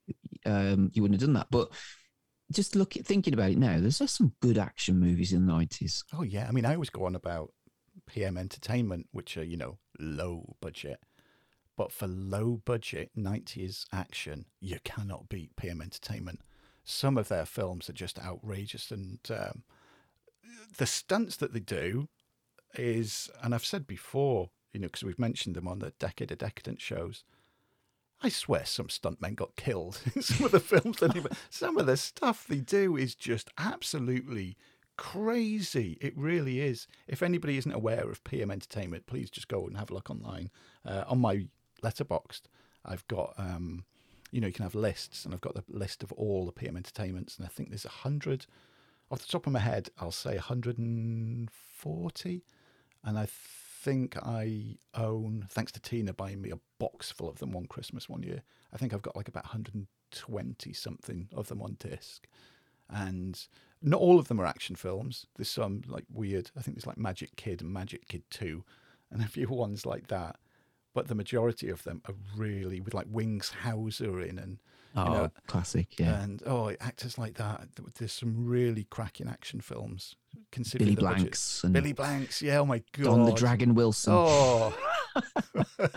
[0.46, 1.48] um, you wouldn't have done that.
[1.52, 1.70] But
[2.52, 5.54] just look at thinking about it now, there's just some good action movies in the
[5.54, 6.04] '90s.
[6.14, 7.52] Oh yeah, I mean, I always go on about
[8.08, 11.00] PM Entertainment, which are you know low budget
[11.76, 16.40] but for low budget 90s action, you cannot beat PM Entertainment.
[16.84, 18.92] Some of their films are just outrageous.
[18.92, 19.64] And um,
[20.78, 22.10] the stunts that they do
[22.76, 26.40] is, and I've said before, you know, because we've mentioned them on the Decade of
[26.40, 27.24] Decadence shows.
[28.22, 31.04] I swear some stuntmen got killed in some of the films.
[31.04, 34.58] Even, some of the stuff they do is just absolutely
[34.98, 35.98] crazy.
[36.02, 36.88] It really is.
[37.08, 40.52] If anybody isn't aware of PM Entertainment, please just go and have a look online.
[40.86, 41.48] Uh, on my
[41.84, 42.44] Letterboxd,
[42.86, 43.86] I've got um,
[44.34, 46.76] you know you can have lists, and I've got the list of all the PM
[46.76, 48.48] entertainments, and I think there's a hundred.
[49.12, 52.44] Off the top of my head, I'll say 140,
[53.04, 57.52] and I think I own, thanks to Tina buying me a box full of them
[57.52, 58.42] one Christmas one year.
[58.74, 62.28] I think I've got like about 120 something of them on disc,
[62.90, 63.40] and
[63.84, 65.28] not all of them are action films.
[65.36, 66.50] There's some like weird.
[66.58, 68.64] I think there's like Magic Kid and Magic Kid Two,
[69.12, 70.38] and a few ones like that
[70.94, 74.60] but the majority of them are really with like Wings Hauser in and
[74.96, 76.22] oh, you know, classic, yeah.
[76.22, 77.68] And oh, actors like that.
[77.98, 80.16] There's some really cracking action films.
[80.52, 82.60] Consider Billy Blanks and Billy Blanks, yeah.
[82.60, 84.14] Oh my god, Don the Dragon Wilson.
[84.16, 84.78] Oh.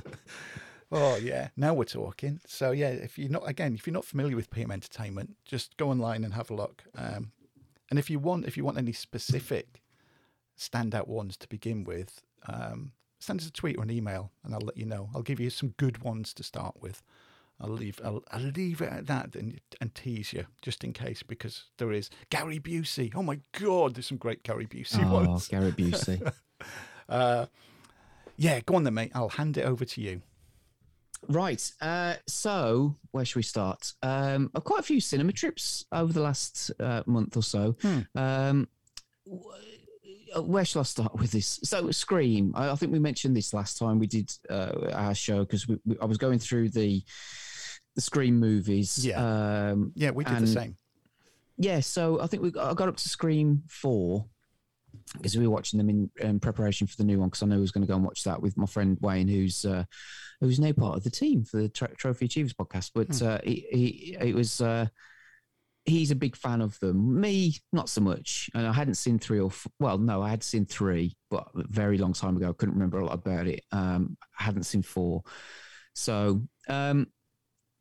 [0.93, 2.41] oh yeah, now we're talking.
[2.47, 5.91] So yeah, if you're not again, if you're not familiar with PM Entertainment, just go
[5.91, 6.85] online and have a look.
[6.97, 7.33] Um,
[7.91, 9.83] and if you want, if you want any specific
[10.59, 14.61] standout ones to begin with, um, send us a tweet or an email and I'll
[14.61, 15.11] let you know.
[15.15, 17.03] I'll give you some good ones to start with.
[17.61, 21.23] I'll leave I'll, I'll leave it at that and, and tease you just in case
[21.23, 23.13] because there is Gary Busey.
[23.15, 25.49] Oh my god, there's some great Gary Busey oh, ones.
[25.49, 26.33] Gary Busey.
[27.09, 27.47] uh,
[28.37, 29.13] yeah, go on then, mate.
[29.15, 30.21] I'll hand it over to you.
[31.29, 31.73] Right.
[31.81, 33.95] Uh, so, where should we start?
[34.03, 37.77] Um, quite a few cinema trips over the last uh, month or so.
[37.81, 38.01] Hmm.
[38.15, 38.69] Um,
[40.41, 41.61] where shall I start with this?
[41.63, 42.53] So, Scream.
[42.55, 45.67] I, I think we mentioned this last time we did uh, our show because
[46.01, 47.03] I was going through the
[47.95, 49.05] the Scream movies.
[49.05, 50.77] Yeah, um, yeah, we did the same.
[51.59, 54.27] Yeah, so I think we got, I got up to Scream four
[55.15, 57.29] because we were watching them in, in preparation for the new one.
[57.29, 59.29] Because I know I was going to go and watch that with my friend Wayne,
[59.29, 59.85] who's uh,
[60.41, 62.91] who's now part of the team for the Trophy Achievers podcast.
[62.95, 63.27] But hmm.
[63.27, 64.87] uh, he, he, it was uh,
[65.87, 67.21] he's a big fan of them.
[67.21, 68.51] Me, not so much.
[68.55, 71.65] And I hadn't seen three or four, well, no, I had seen three, but a
[71.69, 72.51] very long time ago.
[72.51, 73.65] I couldn't remember a lot about it.
[73.73, 75.23] Um, I hadn't seen four.
[75.95, 77.07] So, um,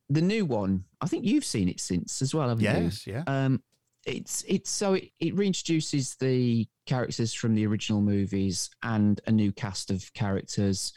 [0.10, 2.70] the new one, I think you've seen it since as well, haven't you?
[2.70, 3.24] Yes, yeah.
[3.26, 3.62] Um,
[4.06, 9.51] it's it's so it, it reintroduces the characters from the original movies and a new
[9.51, 10.93] cast of characters,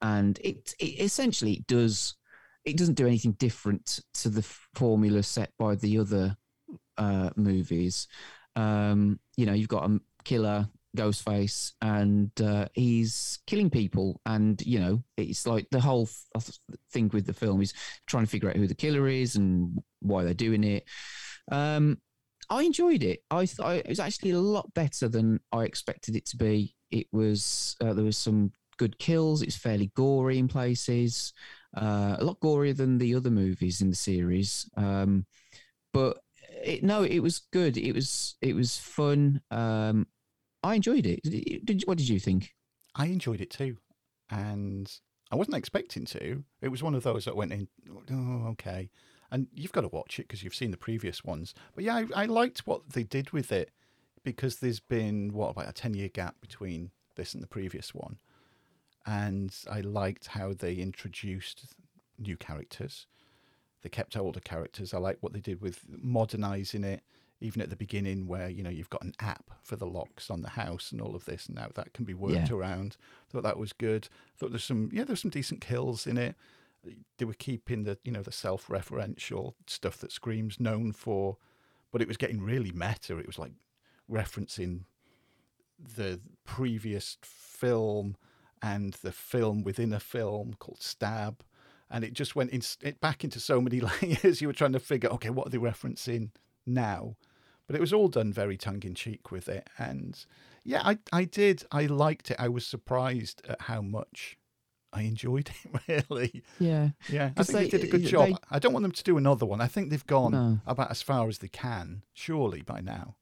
[0.00, 2.14] and it, it essentially does
[2.64, 4.42] it doesn't do anything different to the
[4.76, 6.36] formula set by the other
[6.98, 8.08] uh, movies.
[8.56, 14.20] Um, you know, you've got a killer Ghostface, and uh, he's killing people.
[14.26, 16.58] And you know, it's like the whole th-
[16.90, 17.72] thing with the film is
[18.06, 20.84] trying to figure out who the killer is and why they're doing it.
[21.50, 21.98] Um,
[22.50, 23.20] I enjoyed it.
[23.30, 26.74] I thought it was actually a lot better than I expected it to be.
[26.90, 29.42] It was uh, there was some good kills.
[29.42, 31.32] It's fairly gory in places,
[31.74, 34.68] uh, a lot gorier than the other movies in the series.
[34.76, 35.24] Um,
[35.94, 36.21] but
[36.62, 37.76] it, no, it was good.
[37.76, 39.40] It was it was fun.
[39.50, 40.06] Um,
[40.62, 41.22] I enjoyed it.
[41.22, 42.54] Did, what did you think?
[42.94, 43.78] I enjoyed it too,
[44.30, 44.90] and
[45.30, 46.44] I wasn't expecting to.
[46.60, 47.68] It was one of those that went in.
[48.10, 48.90] Oh, okay.
[49.30, 51.54] And you've got to watch it because you've seen the previous ones.
[51.74, 53.70] But yeah, I, I liked what they did with it
[54.24, 58.18] because there's been what about a ten year gap between this and the previous one,
[59.06, 61.74] and I liked how they introduced
[62.18, 63.06] new characters.
[63.82, 64.94] They kept older characters.
[64.94, 67.02] I like what they did with modernizing it
[67.40, 70.42] even at the beginning where you know you've got an app for the locks on
[70.42, 72.54] the house and all of this and now that can be worked Yeah.
[72.54, 72.96] around.
[73.30, 74.08] Thought that was good.
[74.36, 76.36] Thought there's some yeah there's some decent kills in it.
[77.18, 81.36] They were keeping the you know the self-referential stuff that scream's known for
[81.90, 83.18] but it was getting really meta.
[83.18, 83.52] It was like
[84.10, 84.84] referencing
[85.96, 88.16] the previous film
[88.62, 91.42] and the film within a film called stab
[91.92, 94.80] and it just went in, it back into so many layers you were trying to
[94.80, 96.30] figure okay what are they referencing
[96.66, 97.16] now
[97.68, 99.70] but it was all done very tongue in cheek with it.
[99.78, 100.18] And
[100.64, 101.64] yeah, I, I did.
[101.70, 102.36] I liked it.
[102.38, 104.36] I was surprised at how much
[104.92, 106.42] I enjoyed it, really.
[106.58, 108.36] Yeah, Yeah, I think they, they- did a good they- job.
[108.50, 109.60] I don't want them to do another one.
[109.60, 110.58] I think they've gone No.
[110.66, 113.14] about as far as they can, surely, by now.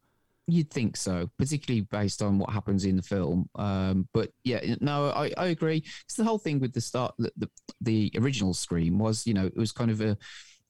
[0.51, 3.49] You'd think so, particularly based on what happens in the film.
[3.55, 5.83] Um, but yeah, no, I, I agree.
[6.05, 7.49] It's the whole thing with the start, the, the,
[7.81, 10.17] the original Scream was, you know, it was kind of a,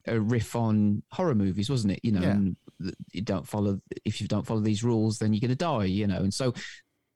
[0.06, 2.00] a riff on horror movies, wasn't it?
[2.02, 2.90] You know, Yeah.
[3.12, 6.06] you don't follow, if you don't follow these rules, then you're going to die, you
[6.06, 6.18] know.
[6.18, 6.54] And so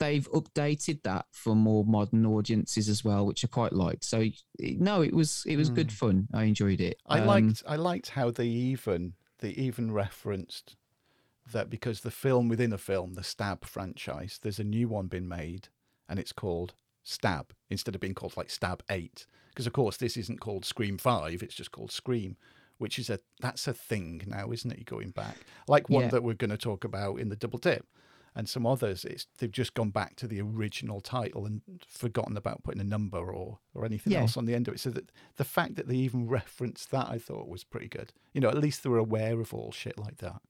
[0.01, 4.05] they've updated that for more modern audiences as well, which I quite liked.
[4.05, 4.25] So
[4.61, 6.27] no, it was, it was good fun.
[6.35, 6.99] I enjoyed it.
[7.07, 10.77] I Um, liked I liked how they even they even referenced
[11.53, 15.29] that because the film within a film, the Stab franchise, there's a new one been
[15.29, 15.69] made
[16.09, 20.17] and it's called Stab instead of being called like Stab 8 because of course this
[20.17, 22.37] isn't called Scream 5, it's just called Scream,
[22.79, 24.85] which is a that's a thing now, isn't it?
[24.85, 25.37] Going back.
[25.69, 26.11] Like one Yeah.
[26.11, 27.87] that we're going to talk about in the double dip.
[28.37, 32.65] And some others, it's they've just gone back to the original title and forgotten about
[32.65, 34.23] putting a number or or anything Yeah.
[34.23, 34.81] else on the end of it.
[34.81, 38.13] So that the fact that they even referenced that, I thought was pretty good.
[38.33, 40.43] You know, at least they were aware of all shit like that.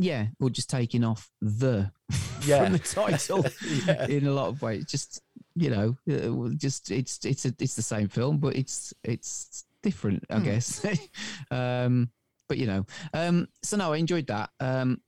[0.00, 1.90] Yeah, or just taking off the
[2.46, 2.64] Yeah.
[2.64, 3.44] from the title
[3.86, 4.06] Yeah.
[4.06, 4.84] in a lot of ways.
[4.86, 5.20] Just
[5.54, 10.24] you know, uh, just it's it's a, it's the same film, but it's it's different,
[10.30, 10.44] I Hmm.
[10.44, 10.84] guess.
[11.50, 12.10] um,
[12.48, 14.50] but you know, um, so no, I enjoyed that.
[14.58, 15.00] Um,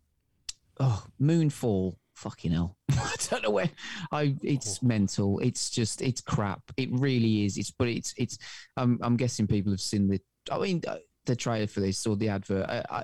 [0.81, 2.77] oh, Moonfall, fucking hell!
[2.91, 3.71] I don't know where
[4.11, 4.37] I.
[4.43, 4.87] It's Oh.
[4.87, 5.39] mental.
[5.41, 6.63] It's just it's crap.
[6.77, 7.57] It really is.
[7.57, 8.39] It's but it's it's.
[8.77, 10.21] I'm I'm guessing people have seen the.
[10.51, 12.67] I mean, uh, the trailer for this or the advert.
[12.69, 13.03] I, I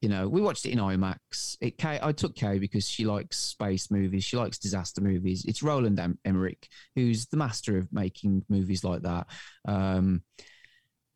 [0.00, 1.56] you know, we watched it in IMAX.
[1.60, 4.24] It Kay, I took Kay because she likes space movies.
[4.24, 5.44] She likes disaster movies.
[5.46, 9.26] It's Roland em- Emmerich, who's the master of making movies like that.
[9.66, 10.22] Um,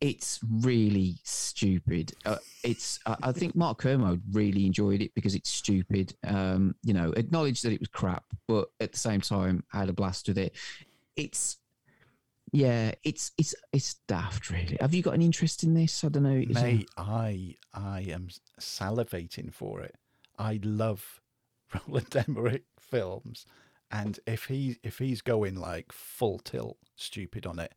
[0.01, 2.11] it's really stupid.
[2.25, 6.13] Uh, it's I I think Mark Kermode really enjoyed it because it's stupid.
[6.27, 9.93] Um, you know, acknowledged that it was crap, but at the same time had a
[9.93, 10.57] blast with it.
[11.15, 11.57] It's
[12.53, 14.49] yeah, it's it's it's daft.
[14.51, 16.03] Really, have you got an interest in this?
[16.03, 16.43] I don't know.
[16.47, 18.29] There- I I am
[18.59, 19.95] salivating for it.
[20.37, 21.19] I love
[21.87, 23.45] Roland Emmerich films,
[23.91, 27.73] and if he if he's going like full tilt stupid on it,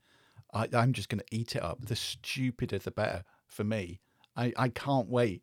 [0.53, 1.87] I, I'm just going to eat it up.
[1.87, 4.01] The stupider the better for me.
[4.37, 5.43] I I can't wait.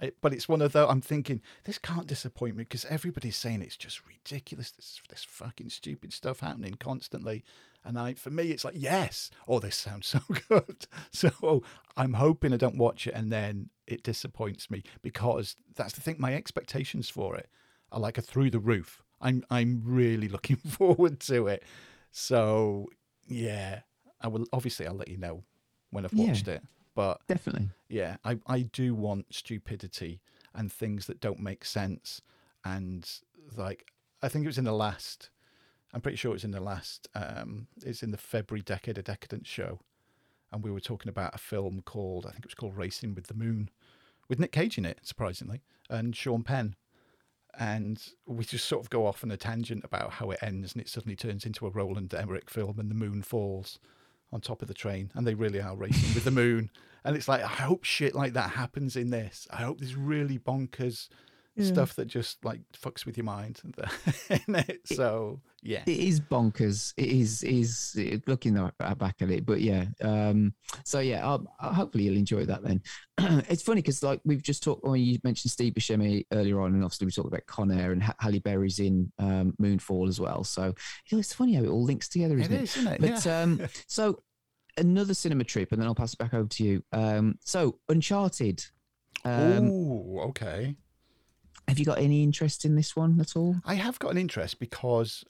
[0.00, 0.88] I, but it's one of those.
[0.88, 4.70] I'm thinking this can't disappoint me because everybody's saying it's just ridiculous.
[4.70, 7.44] This this fucking stupid stuff happening constantly,
[7.84, 9.30] and I for me it's like yes.
[9.48, 10.86] Oh, this sounds so good.
[11.12, 11.62] So
[11.96, 16.16] I'm hoping I don't watch it and then it disappoints me because that's the thing.
[16.18, 17.48] My expectations for it
[17.90, 19.02] are like a through the roof.
[19.20, 21.64] I'm I'm really looking forward to it.
[22.12, 22.88] So
[23.26, 23.80] yeah,
[24.20, 25.42] I will obviously I'll let you know
[25.90, 26.26] when I've Yeah.
[26.28, 26.62] watched it.
[26.98, 27.68] But Definitely.
[27.88, 30.20] yeah, I, I do want stupidity
[30.52, 32.22] and things that don't make sense.
[32.64, 33.08] And
[33.56, 35.30] like, I think it was in the last,
[35.94, 39.04] I'm pretty sure it was in the last, um, it's in the February Decade of
[39.04, 39.78] Decadence show.
[40.50, 43.28] and we were talking about a film called I think it was called Racing with
[43.28, 43.70] the Moon,
[44.28, 46.74] with Nick Cage in it, surprisingly, and Sean Penn.
[47.56, 50.82] And we just sort of go off on a tangent about how it ends, and
[50.82, 53.78] it suddenly turns into a Roland Emmerich film, and the moon falls
[54.32, 56.70] on top of the train, and they really are racing with the moon.
[57.04, 59.46] And it's like, I hope shit like that happens in this.
[59.50, 61.08] I hope this really bonkers
[61.58, 61.72] yeah.
[61.72, 63.60] stuff that just like fucks with your mind
[64.30, 64.80] in it.
[64.86, 66.94] So yeah, it is bonkers.
[66.96, 69.86] It is is looking back at it, but yeah.
[70.02, 70.54] Um,
[70.84, 72.82] so yeah, I'll, I'll hopefully you'll enjoy that then.
[73.48, 76.84] it's funny because like we've just talked when you mentioned Steve Buscemi earlier on, and
[76.84, 80.44] obviously we talked about Con Air and Halle Berry's in um, Moonfall as well.
[80.44, 82.56] So you know, it's funny how it all links together, isn't it?
[82.56, 83.00] It is, isn't it?
[83.00, 83.42] But yeah.
[83.42, 84.22] um, so
[84.76, 86.82] another cinema trip, and then I'll pass it back over to you.
[86.92, 88.64] Um, so Uncharted.
[89.24, 90.76] Um, oh, okay.
[91.68, 93.56] Have you got any interest in this one at all?
[93.64, 95.22] I have got an interest because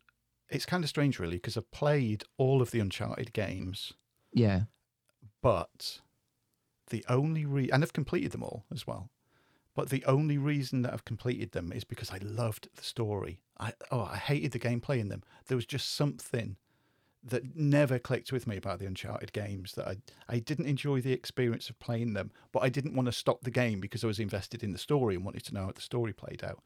[0.49, 3.93] it's kind of strange, really, because I've played all of the Uncharted games.
[4.33, 4.63] Yeah.
[5.43, 6.01] But
[6.91, 9.11] the only re and I've completed them all as well.
[9.75, 13.41] But the only reason that I've completed them is because I loved the story.
[13.59, 15.23] I oh, I hated the gameplay in them.
[15.47, 16.57] There was just something
[17.25, 19.73] that never clicked with me about the Uncharted games.
[19.73, 19.97] That I
[20.29, 23.51] I didn't enjoy the experience of playing them, but I didn't want to stop the
[23.51, 26.13] game because I was invested in the story and wanted to know how the story
[26.13, 26.63] played out.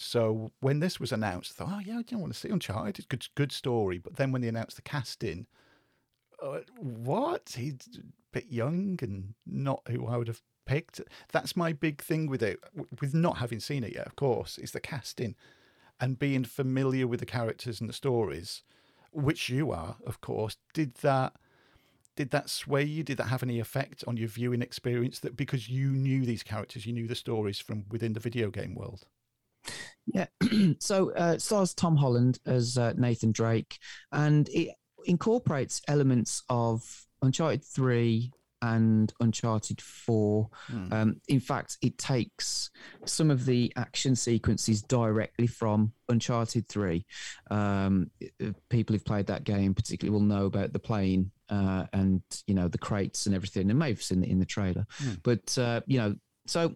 [0.00, 2.98] So when this was announced, I thought, oh yeah, I don't want to see Uncharted.
[2.98, 3.98] It's good, good story.
[3.98, 5.46] But then when they announced the casting,
[6.40, 7.54] uh, what?
[7.56, 8.02] He's a
[8.32, 11.00] bit young and not who I would have picked.
[11.32, 12.60] That's my big thing with it,
[13.00, 14.06] with not having seen it yet.
[14.06, 15.34] Of course, is the casting
[16.00, 18.62] and being familiar with the characters and the stories
[19.12, 21.34] which you are, of course, did that
[22.16, 23.04] did that sway you?
[23.04, 25.20] Did that have any effect on your viewing experience?
[25.20, 28.74] That because you knew these characters, you knew the stories from within the video game
[28.74, 29.06] world.
[30.04, 30.26] Yeah.
[30.80, 33.78] so uh, stars Tom Holland as uh, Nathan Drake,
[34.10, 38.32] and it incorporates elements of Uncharted Three
[38.62, 40.48] and Uncharted 4.
[40.70, 40.92] Mm.
[40.92, 42.70] Um, in fact, it takes
[43.04, 47.04] some of the action sequences directly from Uncharted 3.
[47.50, 48.10] Um,
[48.68, 52.68] people who've played that game particularly will know about the plane uh, and, you know,
[52.68, 54.86] the crates and everything, and may have seen it in the trailer.
[55.02, 55.20] Mm.
[55.22, 56.74] But, uh, you know, so,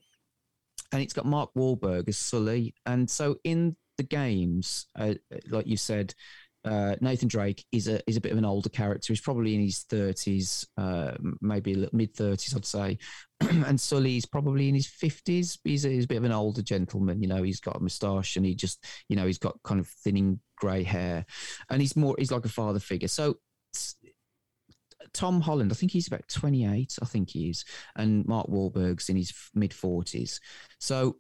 [0.93, 2.75] and it's got Mark Wahlberg as Sully.
[2.87, 5.15] And so in the games, uh,
[5.49, 6.15] like you said,
[6.65, 9.13] uh, Nathan Drake is a is a bit of an older character.
[9.13, 12.99] He's probably in his thirties, uh, maybe mid thirties, I'd say.
[13.41, 15.59] and Sully's probably in his fifties.
[15.65, 17.21] He's, he's, a bit of an older gentleman.
[17.21, 19.89] You know, he's got a moustache and he just, you know, he's got kind of
[19.89, 21.27] thinning grey hair,
[21.69, 23.09] and he's more he's like a father figure.
[23.09, 23.39] So.
[25.13, 27.65] Tom Holland, I think he's about 28, I think he is,
[27.97, 30.39] and Mark Wahlberg's in his mid 40s.
[30.79, 31.17] So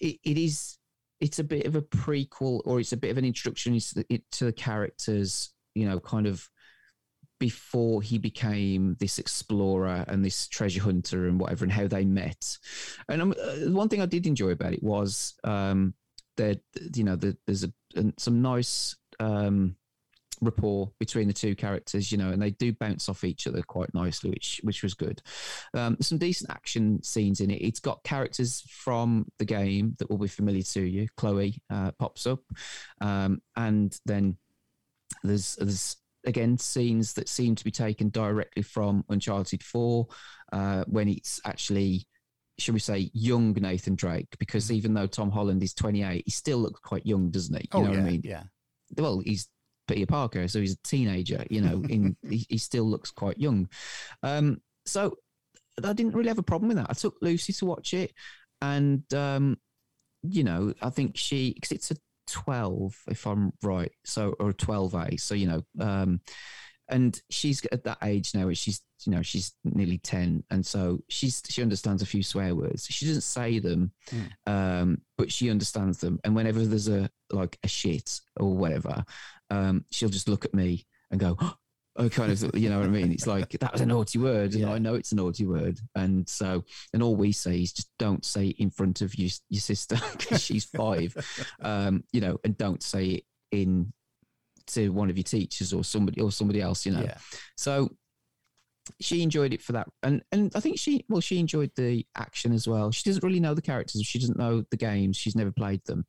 [0.00, 0.76] it, it is
[1.20, 4.22] it's a bit of a prequel or it's a bit of an introduction to the,
[4.32, 6.48] to the characters, you know, kind of
[7.38, 12.56] before he became this explorer and this treasure hunter and whatever, and how they met.
[13.08, 13.34] And um,
[13.74, 15.94] one thing I did enjoy about it was um,
[16.36, 16.60] that
[16.94, 17.72] you know the, there's a,
[18.18, 19.76] some nice um,
[20.40, 23.92] rapport between the two characters, you know, and they do bounce off each other quite
[23.94, 25.22] nicely, which which was good.
[25.74, 27.62] Um, some decent action scenes in it.
[27.62, 31.08] It's got characters from the game that will be familiar to you.
[31.16, 32.40] Chloe uh, pops up,
[33.00, 34.36] um, and then
[35.22, 40.08] there's there's again scenes that seem to be taken directly from Uncharted Four,
[40.52, 42.06] uh, when it's actually
[42.58, 44.76] should we say, young Nathan Drake, because mm-hmm.
[44.76, 47.62] even though Tom Holland is 28, he still looks quite young, doesn't he?
[47.62, 48.20] You oh, know yeah, what I mean?
[48.24, 48.42] Yeah.
[48.96, 49.48] Well, he's
[49.86, 51.44] Peter Parker, so he's a teenager.
[51.50, 53.68] You know, in he, he, still looks quite young.
[54.22, 55.16] Um, so
[55.82, 56.90] I didn't really have a problem with that.
[56.90, 58.12] I took Lucy to watch it,
[58.62, 59.58] and um,
[60.22, 64.54] you know, I think she because it's a twelve, if I'm right, so or a
[64.54, 65.16] twelve A.
[65.16, 66.20] So you know, um,
[66.88, 70.98] and she's at that age now where she's you know she's nearly 10 and so
[71.08, 74.52] she's she understands a few swear words she doesn't say them mm.
[74.52, 79.04] um, but she understands them and whenever there's a like a shit or whatever
[79.50, 81.36] um, she'll just look at me and go
[81.96, 84.52] oh, kind of you know what i mean it's like that was a naughty word
[84.52, 84.72] and yeah.
[84.72, 88.24] i know it's a naughty word and so and all we say is just don't
[88.24, 91.16] say it in front of your, your sister because she's five
[91.62, 93.92] um, you know and don't say it in
[94.66, 97.02] to one of your teachers or somebody or somebody else, you know.
[97.02, 97.18] Yeah.
[97.56, 97.90] So
[99.00, 102.52] she enjoyed it for that, and and I think she well she enjoyed the action
[102.52, 102.90] as well.
[102.92, 106.04] She doesn't really know the characters, she doesn't know the games, she's never played them.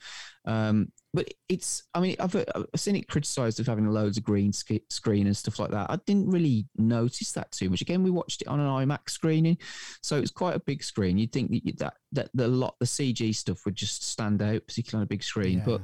[0.46, 4.52] Um, but it's I mean I've, I've seen it criticised of having loads of green
[4.54, 5.90] screen and stuff like that.
[5.90, 7.82] I didn't really notice that too much.
[7.82, 9.58] Again, we watched it on an IMAX screening,
[10.02, 11.18] so it's quite a big screen.
[11.18, 15.02] You'd think that that that the lot the CG stuff would just stand out, particularly
[15.02, 15.66] on a big screen, yeah.
[15.66, 15.82] but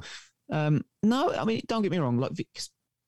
[0.50, 2.18] um, no, I mean, don't get me wrong.
[2.18, 2.32] Like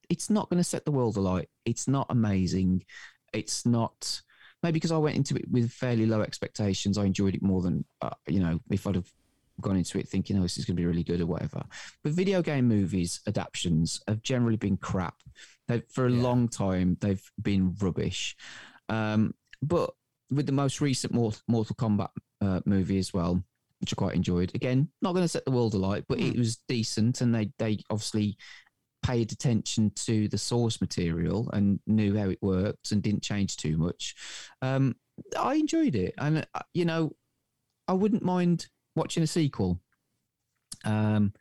[0.08, 1.48] it's not going to set the world alight.
[1.64, 2.84] It's not amazing.
[3.32, 4.22] It's not
[4.62, 6.98] maybe because I went into it with fairly low expectations.
[6.98, 9.10] I enjoyed it more than uh, you know if I'd have
[9.60, 11.62] gone into it thinking, oh, this is going to be really good or whatever.
[12.02, 15.16] But video game movies adaptations have generally been crap.
[15.68, 16.22] They've, for a Yeah.
[16.22, 18.36] long time, they've been rubbish.
[18.88, 19.90] Um, but
[20.30, 23.42] with the most recent Mortal, Mortal Kombat uh, movie as well,
[23.80, 24.54] which I quite enjoyed.
[24.54, 27.78] Again, not going to set the world alight, but it was decent, and they they
[27.90, 28.36] obviously
[29.02, 33.76] paid attention to the source material and knew how it worked and didn't change too
[33.76, 34.14] much.
[34.62, 34.96] Um,
[35.38, 37.12] I enjoyed it, and uh, you know,
[37.86, 38.66] I wouldn't mind
[38.96, 39.80] watching a sequel.
[40.84, 41.32] Um,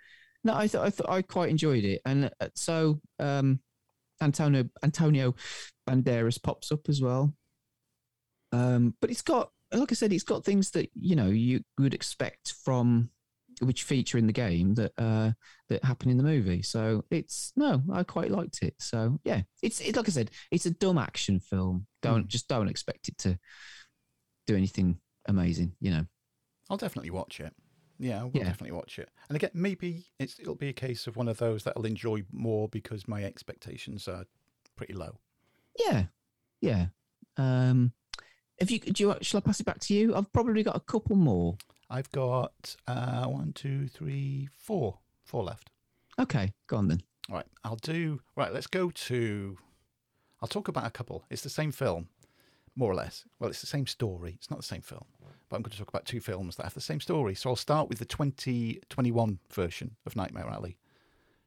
[0.43, 3.59] no, I thought I, thought I quite enjoyed it, and uh, so um,
[4.21, 5.33] Antonio Antonio
[5.89, 7.33] Banderas pops up as well.
[8.51, 11.93] Um, but it's got, like I said, it's got things that you know you would
[11.93, 13.09] expect from
[13.61, 15.31] which feature in the game that uh,
[15.69, 16.61] that happen in the movie.
[16.61, 18.75] So it's no, I quite liked it.
[18.79, 21.87] So yeah, it's it, like I said, it's a dumb action film.
[22.01, 23.39] Don't just don't expect it to
[24.47, 25.73] do anything amazing.
[25.79, 26.05] You know.
[26.69, 27.53] I'll definitely watch it.
[27.97, 28.43] Yeah, I will Yeah.
[28.45, 29.09] definitely watch it.
[29.29, 32.23] And again, maybe it's it'll be a case of one of those that I'll enjoy
[32.31, 34.25] more because my expectations are
[34.75, 35.19] pretty low.
[35.79, 36.05] Yeah,
[36.61, 36.87] yeah.
[37.37, 37.93] Um,
[38.57, 40.15] if you do, you, shall I pass it back to you?
[40.15, 41.57] I've probably got a couple more.
[41.89, 45.69] I've got uh, one, two, three, four, four left.
[46.19, 47.01] Okay, go on then.
[47.29, 48.21] All right, I'll do.
[48.35, 49.57] Right, let's go to.
[50.41, 51.23] I'll talk about a couple.
[51.29, 52.09] It's the same film,
[52.75, 53.25] more or less.
[53.39, 54.33] Well, it's the same story.
[54.35, 55.05] It's not the same film,
[55.49, 57.35] but I'm going to talk about two films that have the same story.
[57.35, 60.77] So I'll start with the 2021 version of Nightmare Alley,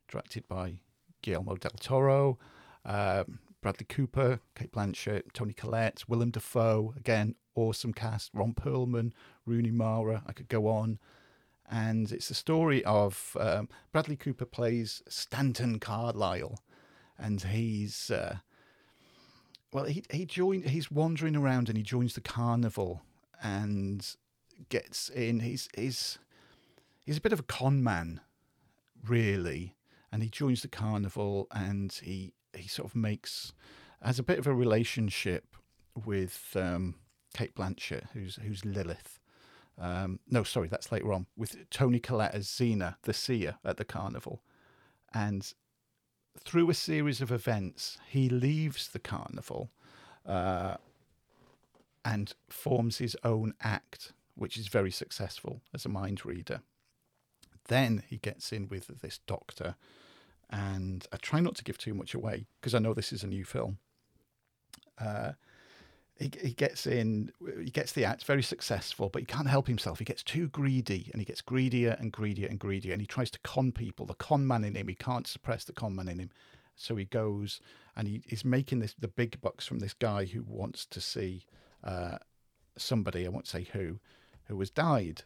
[0.08, 0.74] directed by
[1.22, 2.38] Guillermo del Toro,
[2.84, 6.94] um, Bradley Cooper, Cate Blanchett, Toni Collette, Willem Dafoe.
[6.96, 8.30] Again, awesome cast.
[8.32, 9.12] Ron Perlman,
[9.46, 10.22] Rooney Mara.
[10.26, 10.98] I could go on
[11.70, 16.58] and it's the story of um, Bradley Cooper plays Stanton Carlisle,
[17.18, 18.38] and he's uh,
[19.72, 20.66] well, he he joined.
[20.66, 23.02] He's wandering around and he joins the carnival
[23.42, 24.16] and
[24.68, 25.40] gets in.
[25.40, 26.18] He's he's
[27.04, 28.20] he's a bit of a con man,
[29.06, 29.76] really,
[30.12, 33.52] and he joins the carnival and he he sort of makes
[34.02, 35.56] has a bit of a relationship
[36.04, 36.94] with um,
[37.34, 39.18] Cate Blanchett, who's who's Lilith.
[39.80, 43.84] Um, no, sorry, that's later on with Toni Collette as Zeena, the seer at the
[43.84, 44.42] carnival.
[45.14, 45.52] And
[46.40, 49.70] through a series of events, he leaves the carnival
[50.26, 50.76] uh,
[52.08, 56.62] and forms his own act, which is very successful as a mind reader.
[57.66, 59.76] Then he gets in with this doctor,
[60.48, 63.26] and I try not to give too much away because I know this is a
[63.26, 63.76] new film.
[64.98, 65.32] Uh,
[66.18, 67.30] he, gets in,
[67.62, 69.98] he gets the act very successful, but he can't help himself.
[69.98, 72.92] He gets too greedy and he gets greedier and greedier and greedier.
[72.92, 74.06] And he tries to con people.
[74.06, 76.30] The con man in him, he can't suppress the con man in him.
[76.74, 77.60] So he goes
[77.94, 81.44] and he, he's making this the big bucks from this guy who wants to see
[81.84, 82.18] uh,
[82.76, 83.98] somebody, I won't say who,
[84.44, 85.22] who has died.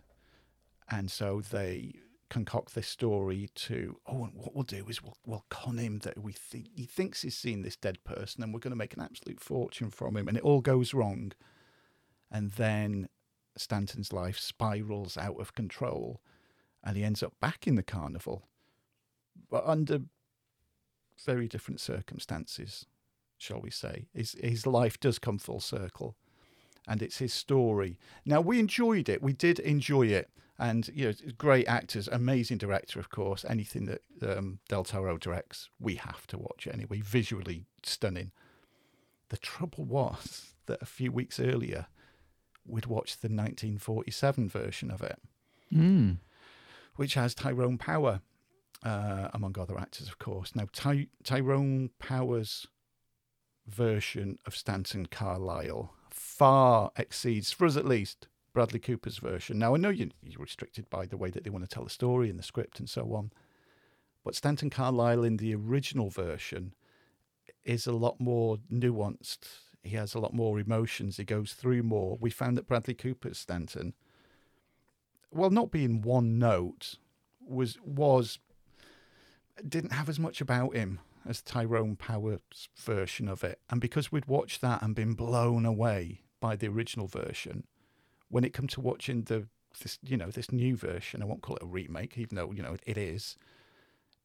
[0.90, 1.94] And so they
[2.28, 6.16] concoct this story to oh and what we'll do is we'll, we'll con him that
[6.16, 6.34] we
[6.74, 9.90] he thinks he's seen this dead person and we're going to make an absolute fortune
[9.90, 11.32] from him and it all goes wrong.
[12.30, 13.10] And then
[13.58, 16.22] stanton's life spirals out of control
[16.82, 18.48] and he ends up back in the carnival
[19.50, 20.00] but under
[21.22, 22.86] very different circumstances
[23.36, 24.06] shall we say.
[24.14, 26.16] His, his life does come full circle
[26.88, 27.98] and it's his story.
[28.24, 29.22] Now we enjoyed it.
[29.22, 30.30] We did enjoy it.
[30.58, 33.44] And you know great actors amazing director of course.
[33.48, 37.00] Anything that um, del toro directs we have to watch it anyway.
[37.00, 38.30] Visually stunning.
[39.30, 41.86] The trouble was that a few weeks earlier
[42.64, 45.18] we'd watched the 1947 version of it.
[45.74, 46.18] Mm.
[46.96, 48.20] which has tyrone power
[48.84, 50.54] uh, among other actors of course.
[50.54, 52.66] Now Ty- tyrone power's
[53.66, 59.58] version of stanton carlisle far exceeds for us at least Bradley Cooper's version.
[59.58, 61.90] Now, I know you, you're restricted by the way that they want to tell the
[61.90, 63.30] story and the script and so on,
[64.24, 66.74] but Stanton Carlisle in the original version
[67.64, 69.46] is a lot more nuanced.
[69.82, 71.16] He has a lot more emotions.
[71.16, 72.16] He goes through more.
[72.20, 73.94] We found that Bradley Cooper's Stanton,
[75.30, 76.96] well, not being one note,
[77.44, 78.38] was was
[79.68, 83.60] didn't have as much about him as Tyrone Power's version of it.
[83.70, 87.64] And because we'd watched that and been blown away by the original version,
[88.28, 89.46] when it come to watching the
[89.80, 92.62] this you know this new version, I won't call it a remake, even though you
[92.62, 93.36] know it is.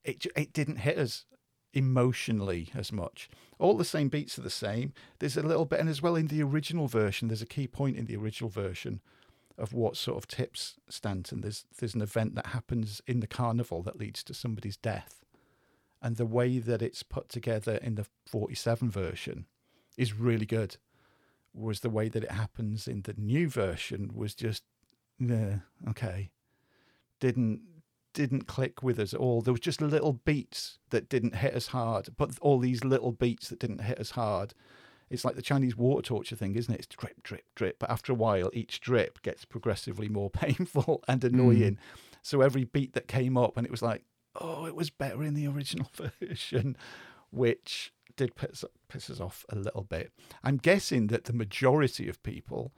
[0.03, 1.25] It it didn't hit us
[1.73, 3.29] emotionally as much.
[3.59, 4.93] All the same beats are the same.
[5.19, 7.97] There's a little bit, and as well in the original version, there's a key point
[7.97, 9.01] in the original version
[9.57, 11.41] of what sort of tips Stanton.
[11.41, 15.25] There's there's an event that happens in the carnival that leads to somebody's death,
[16.01, 19.45] and the way that it's put together in the 47 version
[19.97, 20.77] is really good.
[21.53, 24.63] Whereas the way that it happens in the new version was just,
[25.19, 26.29] yeah, okay,
[27.19, 27.61] didn't
[28.13, 29.41] didn't click with us at all.
[29.41, 33.49] There was just little beats that didn't hit us hard, but all these little beats
[33.49, 34.55] that didn't hit us hard.
[35.09, 36.79] It's like the Chinese water torture thing, isn't it?
[36.79, 37.77] It's drip, drip, drip.
[37.77, 41.75] But after a while, each drip gets progressively more painful and annoying.
[41.75, 41.77] Mm.
[42.23, 44.03] So every beat that came up, and it was like,
[44.39, 46.77] oh, it was better in the original version,
[47.31, 50.11] which did piss, piss us off a little bit.
[50.43, 52.73] I'm guessing that the majority of people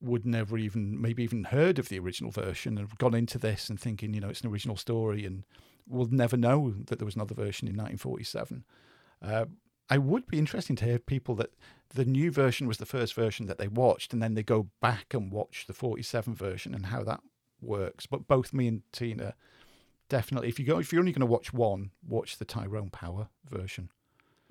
[0.00, 3.80] would never even maybe even heard of the original version and gone into this and
[3.80, 5.44] thinking you know it's an original story and
[5.88, 8.64] will never know that there was another version in 1947
[9.22, 9.46] uh,
[9.88, 11.54] i would be interesting to hear people that
[11.94, 15.14] the new version was the first version that they watched and then they go back
[15.14, 17.20] and watch the 47 version and how that
[17.62, 19.34] works but both me and tina
[20.08, 23.28] definitely if you go if you're only going to watch one watch the tyrone power
[23.48, 23.88] version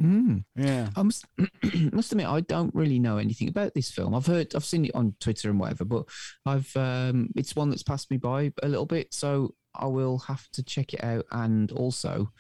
[0.02, 0.44] Mm.
[0.56, 0.90] Yeah.
[0.96, 1.26] I must,
[1.92, 4.16] must admit, I don't really know anything about this film.
[4.16, 6.06] I've heard, I've seen it on Twitter and whatever, but
[6.46, 9.14] I've, um, it's one that's passed me by a little bit.
[9.14, 12.32] So I will have to check it out and also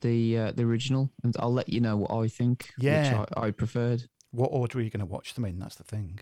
[0.00, 2.70] the uh, the original, and I'll let you know what I think.
[2.78, 4.04] Yeah, I, I, preferred.
[4.30, 5.58] What order are you going to watch them in?
[5.58, 6.20] That's the thing.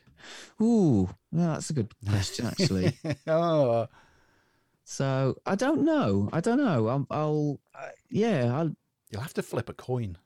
[0.63, 2.97] Ooh, well, that's a good question, actually.
[3.27, 3.87] oh.
[4.89, 6.31] So I don't know.
[6.33, 6.87] I don't know.
[6.87, 8.75] I'll, I'll uh, yeah, I'll.
[9.11, 10.17] You'll have to flip a coin.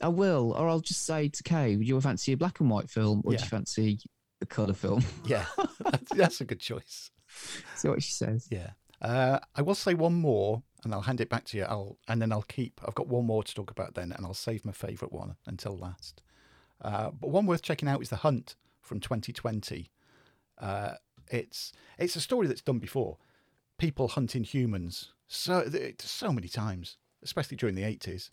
[0.00, 2.88] I will, or I'll just say to Kay, would you fancy a black and white
[2.88, 3.38] film, or yeah.
[3.38, 3.98] do you fancy
[4.40, 5.04] a colour film?
[5.26, 5.46] Yeah,
[5.80, 7.10] that's, that's, a good choice.
[7.74, 8.46] See what she says.
[8.48, 8.70] Yeah,
[9.02, 11.64] uh, I will say one more, and I'll hand it back to you.
[11.64, 12.80] I'll and then I'll keep.
[12.86, 15.76] I've got one more to talk about then, and I'll save my favourite one until
[15.76, 16.22] last.
[16.80, 19.90] Uh, but one worth checking out is The Hunt from 2020.
[20.58, 20.92] Uh,
[21.28, 23.18] it's it's a story that's done before.
[23.78, 25.68] People hunting humans so
[25.98, 28.30] so many times, especially during the 80s.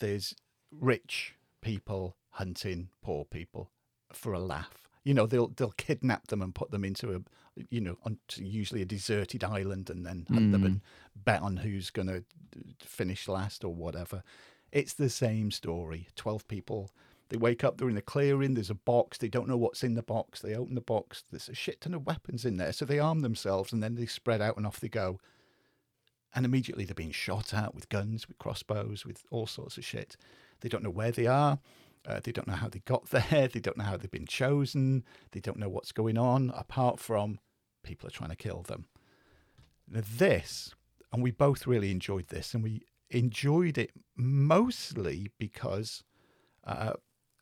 [0.00, 0.34] There's
[0.70, 3.70] rich people hunting poor people
[4.12, 4.88] for a laugh.
[5.04, 7.20] You know, they'll they'll kidnap them and put them into a,
[7.70, 10.52] you know, onto usually a deserted island and then hunt mm.
[10.52, 10.80] them and
[11.16, 12.24] bet on who's going to
[12.80, 14.22] finish last or whatever.
[14.70, 16.08] It's the same story.
[16.14, 16.90] Twelve people.
[17.28, 19.94] They wake up, they're in a clearing, there's a box, they don't know what's in
[19.94, 20.40] the box.
[20.40, 22.72] They open the box, there's a shit ton of weapons in there.
[22.72, 25.20] So they arm themselves and then they spread out and off they go.
[26.34, 30.16] And immediately they're being shot at with guns, with crossbows, with all sorts of shit.
[30.60, 31.58] They don't know where they are.
[32.06, 33.48] Uh, they don't know how they got there.
[33.48, 35.04] They don't know how they've been chosen.
[35.32, 37.38] They don't know what's going on, apart from
[37.82, 38.86] people are trying to kill them.
[39.86, 40.74] Now, this,
[41.12, 46.04] and we both really enjoyed this, and we enjoyed it mostly because
[46.64, 46.92] uh,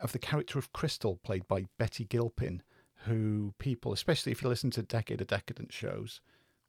[0.00, 2.62] of the character of Crystal, played by Betty Gilpin,
[3.04, 6.20] who people, especially if you listen to Decade of Decadence shows,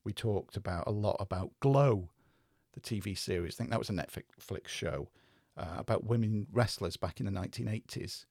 [0.03, 2.09] we talked about a lot about Glow,
[2.73, 3.55] the TV series.
[3.55, 5.09] I think that was a Netflix show
[5.57, 8.25] uh, about women wrestlers back in the 1980s,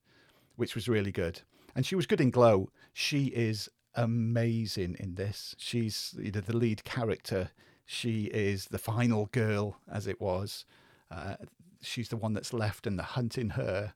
[0.55, 1.43] which was really good.
[1.75, 2.71] And she was good in Glow.
[2.93, 5.55] She is amazing in this.
[5.59, 7.51] She's you know, the lead character.
[7.85, 10.65] She is the final girl, as it was.
[11.11, 11.37] Uh,
[11.83, 13.95] she's the one that's left, and they're hunting her.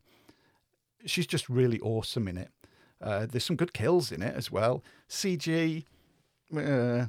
[1.07, 2.51] She's just really awesome in it.
[3.01, 4.85] Uh, there's some good kills in it as well.
[5.09, 5.85] CG
[6.57, 7.07] uh,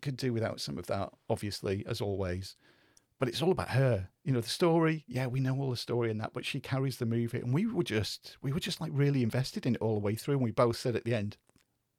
[0.00, 2.56] could do without some of that, obviously, as always
[3.22, 4.08] but it's all about her.
[4.24, 5.04] You know, the story.
[5.06, 7.66] Yeah, we know all the story and that, but she carries the movie, and we
[7.66, 10.34] were just we were just like really invested in it all the way through.
[10.34, 11.36] And we both said at the end,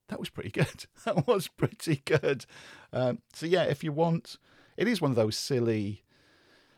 [0.10, 0.86] that was pretty good.
[1.06, 2.46] that was pretty good.
[2.92, 4.36] Um, so yeah, if you want,
[4.76, 6.04] it is one of those silly,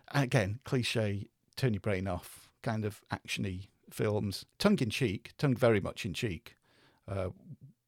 [0.10, 5.80] again, cliche, turn your brain off kind of actiony films, tongue in cheek, tongue very
[5.80, 6.56] much in cheek,
[7.08, 7.30] uh,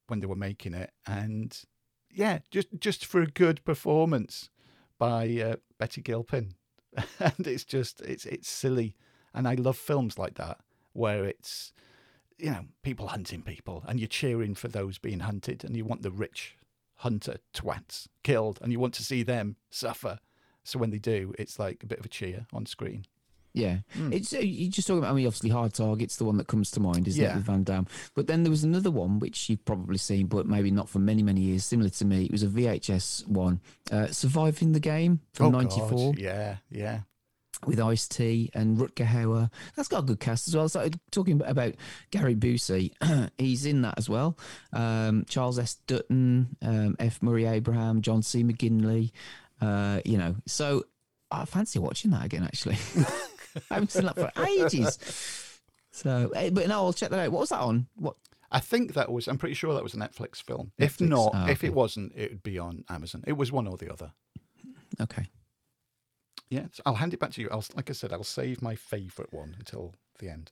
[0.08, 1.64] when they were making it, and
[2.12, 4.50] yeah, just just for a good performance
[4.98, 6.54] by uh, Betty Gilpin,
[7.20, 8.96] and it's just it's it's silly,
[9.34, 10.60] and I love films like that
[10.94, 11.74] where it's
[12.38, 16.02] you know people hunting people, and you're cheering for those being hunted, and you want
[16.02, 16.58] the rich
[16.98, 20.20] hunter twats killed, and you want to see them suffer.
[20.64, 23.06] So when they do, it's like a bit of a cheer on screen.
[23.58, 24.14] Yeah, mm.
[24.14, 25.12] it's uh, you just talking about.
[25.12, 27.32] I mean, obviously, Hard Target's the one that comes to mind, isn't yeah.
[27.32, 27.88] it, with Van Damme?
[28.14, 31.24] But then there was another one which you've probably seen, but maybe not for many,
[31.24, 31.66] many years.
[31.66, 33.62] Similar to me, it was a VHS one,
[33.92, 35.90] uh, "Surviving the Game" from '94.
[35.92, 37.00] Oh, yeah, yeah.
[37.66, 40.70] With Ice T and Rutger Hauer, that's got a good cast as well.
[40.70, 41.74] So talking about
[42.12, 42.92] Gary Busey,
[43.40, 44.38] he's in that as well.
[44.74, 45.74] Um, Charles S.
[45.88, 47.24] Dutton, um, F.
[47.24, 48.44] Murray Abraham, John C.
[48.44, 49.12] McGinley.
[49.60, 50.84] Uh, you know, so
[51.32, 52.44] I fancy watching that again.
[52.44, 52.78] Actually.
[53.72, 55.60] I haven't seen that for ages.
[55.92, 57.32] So, eh, but no, I'll check that out.
[57.32, 57.88] What was that on?
[57.96, 58.16] What?
[58.52, 59.28] I think that was.
[59.28, 60.72] I'm pretty sure that was a Netflix film.
[60.80, 60.86] Netflix?
[60.86, 63.24] If not, oh, if it wasn't, it would be on Amazon.
[63.28, 64.12] It was one or the other.
[65.02, 65.28] Okay.
[66.50, 67.50] Yeah, so I'll hand it back to you.
[67.52, 70.52] I'll, like I said, I'll save my favourite one until the end.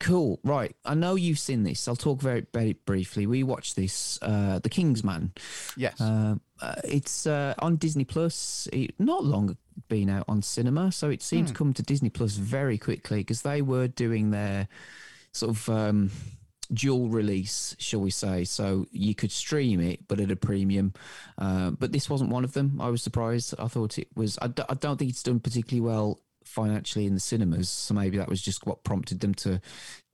[0.00, 0.40] Cool.
[0.42, 0.74] Right.
[0.84, 1.86] I know you've seen this.
[1.86, 3.26] I'll talk very, very briefly.
[3.26, 5.32] We watched this, uh, The Kingsman.
[5.76, 6.00] Yes.
[6.00, 8.66] Uh, uh, it's uh, on Disney Plus.
[8.72, 9.56] It, not long
[9.88, 13.42] been out on cinema, so it seemed to come to Disney Plus very quickly because
[13.42, 14.68] they were doing their
[15.32, 16.10] sort of um,
[16.72, 18.44] dual release, shall we say?
[18.44, 20.94] So you could stream it, but at a premium.
[21.36, 22.80] Uh, but this wasn't one of them.
[22.80, 23.54] I was surprised.
[23.58, 24.38] I thought it was.
[24.40, 26.20] I, d- I don't think it's done particularly well
[26.50, 27.68] financially in the cinemas.
[27.68, 29.60] So maybe that was just what prompted them to,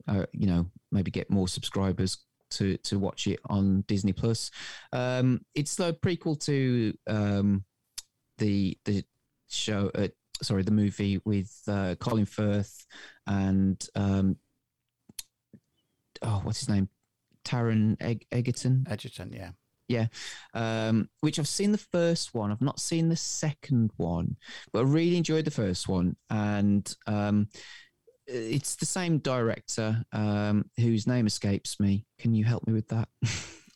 [0.07, 2.17] uh, you know, maybe get more subscribers
[2.49, 4.51] to to watch it on Disney Plus.
[4.93, 7.65] Um, it's the prequel to um,
[8.37, 9.03] the the
[9.49, 9.91] show.
[9.93, 10.07] Uh,
[10.41, 12.85] sorry, the movie with uh, Colin Firth
[13.25, 14.37] and um,
[16.21, 16.89] oh, what's his name?
[17.43, 18.85] Taron Eg- Egerton.
[18.89, 19.51] Edgerton, yeah.
[19.87, 20.07] Yeah,
[20.53, 22.51] um, which I've seen the first one.
[22.51, 24.35] I've not seen the second one,
[24.73, 26.17] but I really enjoyed the first one.
[26.29, 27.47] And um,
[28.27, 32.05] it's the same director um, whose name escapes me.
[32.19, 33.07] Can you help me with that?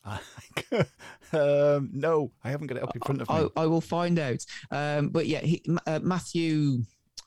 [1.34, 3.36] um, no, I haven't got it up in front of me.
[3.56, 4.44] I, I will find out.
[4.72, 6.80] Um, but yeah, he, uh, Matthew.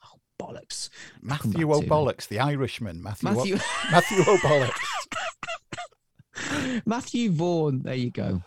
[0.05, 0.91] Oh, bollocks.
[1.23, 1.91] Matthew back to it.
[1.91, 3.03] O'Bollocks, the Irishman.
[3.03, 3.59] Matthew, o- Matthew,
[3.91, 4.81] Matthew O'Bollocks.
[6.87, 7.83] Matthew Vaughan.
[7.83, 8.43] There you go.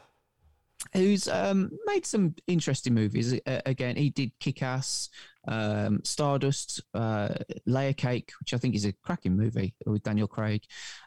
[0.93, 3.33] Who's um, made some interesting movies.
[3.45, 5.09] Uh, again, he did Kick Ass,
[5.47, 7.29] um, Stardust, uh,
[7.65, 10.63] Layer Cake, which I think is a cracking movie with Daniel Craig.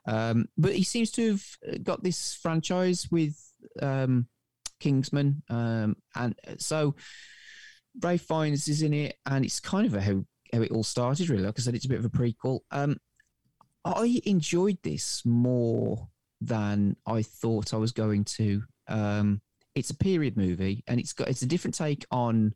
[0.06, 3.36] Um, but he seems to have got this franchise with
[3.80, 4.26] um,
[4.80, 5.42] Kingsman.
[5.48, 6.94] Um, and so
[8.02, 11.28] Ralph Fiennes is in it, and it's kind of a, how, how it all started,
[11.28, 11.44] really.
[11.44, 12.60] Like I said, it's a bit of a prequel.
[12.70, 12.96] Um,
[13.84, 16.08] I enjoyed this more
[16.40, 18.62] than I thought I was going to.
[18.88, 19.40] Um,
[19.74, 22.54] it's a period movie, and it's got it's a different take on,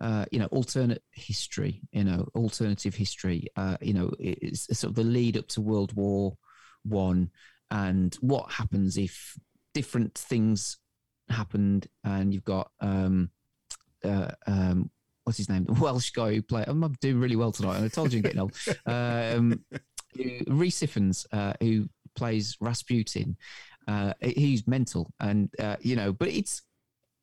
[0.00, 1.82] uh, you know, alternate history.
[1.92, 3.48] You know, alternative history.
[3.56, 6.36] Uh, you know, it's sort of the lead up to World War
[6.84, 7.30] One,
[7.70, 9.36] and what happens if
[9.72, 10.78] different things
[11.28, 13.30] happened, and you've got um,
[14.04, 14.90] uh, um,
[15.24, 15.64] what's his name?
[15.64, 16.68] The Welsh guy who played.
[16.68, 17.82] I'm doing really well tonight.
[17.82, 18.56] I told you I'm getting old.
[18.86, 19.64] Um,
[20.46, 23.36] Rhys Ifans, uh, who plays Rasputin.
[23.86, 26.62] Uh, he's mental, and uh, you know, but it's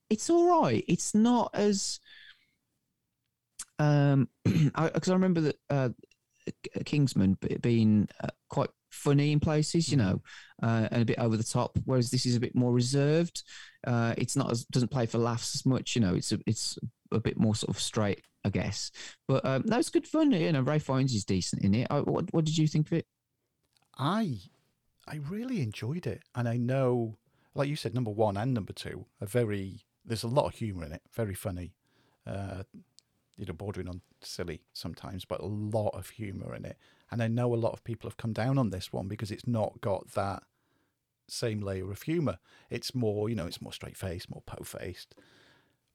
[0.09, 0.83] it's all right.
[0.87, 1.99] It's not as
[3.79, 5.89] um because I, remember that uh,
[6.85, 10.21] Kingsman being uh, quite funny in places, you know,
[10.61, 11.77] uh, and a bit over the top.
[11.85, 13.43] Whereas this is a bit more reserved.
[13.85, 15.95] Uh, it's not as doesn't play for laughs as much.
[15.95, 16.77] You know, it's a, it's
[17.11, 18.91] a bit more sort of straight, I guess.
[19.27, 20.31] But um, that was good fun.
[20.31, 21.87] You know, Ralph Fiennes is decent in it.
[21.89, 23.05] I, what what did you think of it?
[23.97, 24.39] I
[25.11, 27.17] I really enjoyed it, and I know,
[27.53, 29.81] like you said, number one and number two are very.
[30.05, 31.73] There's a lot of humour in it, very funny,
[32.25, 32.63] uh,
[33.37, 36.77] you know, bordering on silly sometimes, but a lot of humour in it.
[37.11, 39.45] And I know a lot of people have come down on this one because it's
[39.45, 40.43] not got that
[41.27, 42.39] same layer of humour.
[42.69, 45.13] It's more, you know, it's more straight faced, more po faced.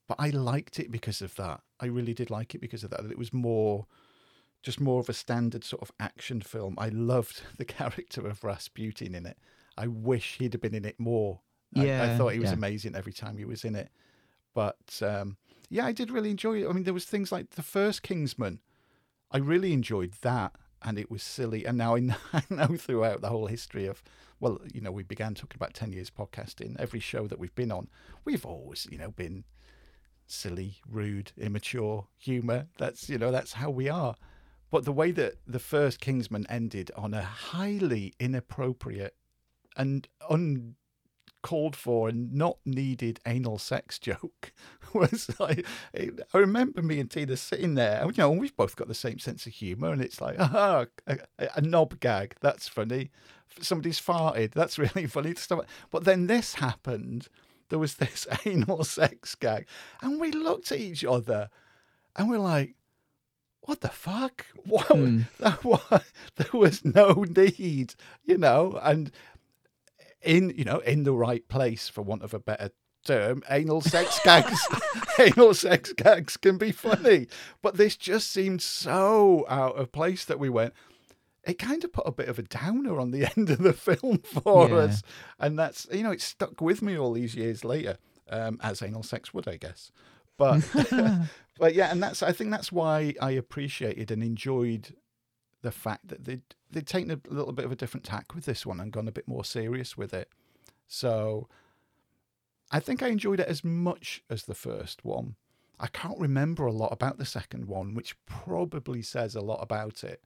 [0.07, 1.63] But I liked it because of that.
[1.81, 3.05] I really did like it because of that.
[3.11, 3.87] It was more
[4.67, 6.75] just more of a standard sort of action film.
[6.77, 9.39] I loved the character of Rasputin in it.
[9.79, 11.41] I wish he'd have been in it more.
[11.77, 12.57] I, I thought he was yeah.
[12.57, 13.91] amazing every time he was in it.
[14.55, 15.37] But um,
[15.69, 16.69] yeah, I did really enjoy it.
[16.69, 18.61] I mean, there was things like the first Kingsman.
[19.31, 20.53] I really enjoyed that,
[20.83, 21.65] and it was silly.
[21.65, 24.03] And now I know, I know throughout the whole history of,
[24.41, 26.75] well, you know, we began talking about ten years podcasting.
[26.81, 27.89] Every show that we've been on,
[28.25, 29.45] we've always, you know, been
[30.27, 32.67] silly, rude, immature humor.
[32.79, 34.17] That's you know, that's how we are.
[34.71, 39.15] But the way that the first Kingsman ended on a highly inappropriate
[39.77, 44.53] and uncalled for and not needed anal sex joke
[44.93, 45.65] was like,
[45.95, 49.19] I remember me and Tina sitting there, and, you know, we've both got the same
[49.19, 51.19] sense of humour, and it's like, ah, a,
[51.55, 53.11] a knob gag, that's funny.
[53.61, 55.35] Somebody's farted, that's really funny.
[55.91, 57.29] But then this happened,
[57.69, 59.67] there was this anal sex gag,
[60.03, 61.51] and we looked at each other,
[62.17, 62.75] and we're like,
[63.67, 64.47] what the fuck?
[64.67, 64.87] What?
[64.87, 65.21] Hmm.
[65.39, 66.03] That was,
[66.37, 67.95] there was no need,
[68.25, 69.13] you know, and
[70.23, 72.71] in you know in the right place, for want of a better
[73.05, 74.59] term, anal sex gags,
[75.19, 77.29] anal sex gags can be funny,
[77.63, 80.73] but this just seemed so out of place that we went.
[81.45, 84.19] It kind of put a bit of a downer on the end of the film
[84.19, 84.75] for Yeah.
[84.77, 85.03] us,
[85.39, 87.99] and that's you know it stuck with me all these years later,
[88.29, 89.93] um, as anal sex would, I guess.
[90.37, 90.63] But
[91.59, 94.95] but yeah, and that's I think that's why I appreciated and enjoyed
[95.63, 98.65] the fact that they'd they'd taken a little bit of a different tack with this
[98.67, 100.29] one and gone a bit more serious with it.
[100.89, 101.49] So
[102.71, 105.37] I think I enjoyed it as much as the first one.
[105.79, 110.03] I can't remember a lot about the second one, which probably says a lot about
[110.05, 110.23] it.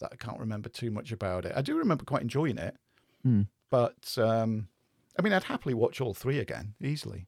[0.00, 1.52] That I can't remember too much about it.
[1.56, 2.76] I do remember quite enjoying it,
[3.22, 3.42] Hmm.
[3.70, 4.68] but um,
[5.18, 7.26] I mean, I'd happily watch all three again easily.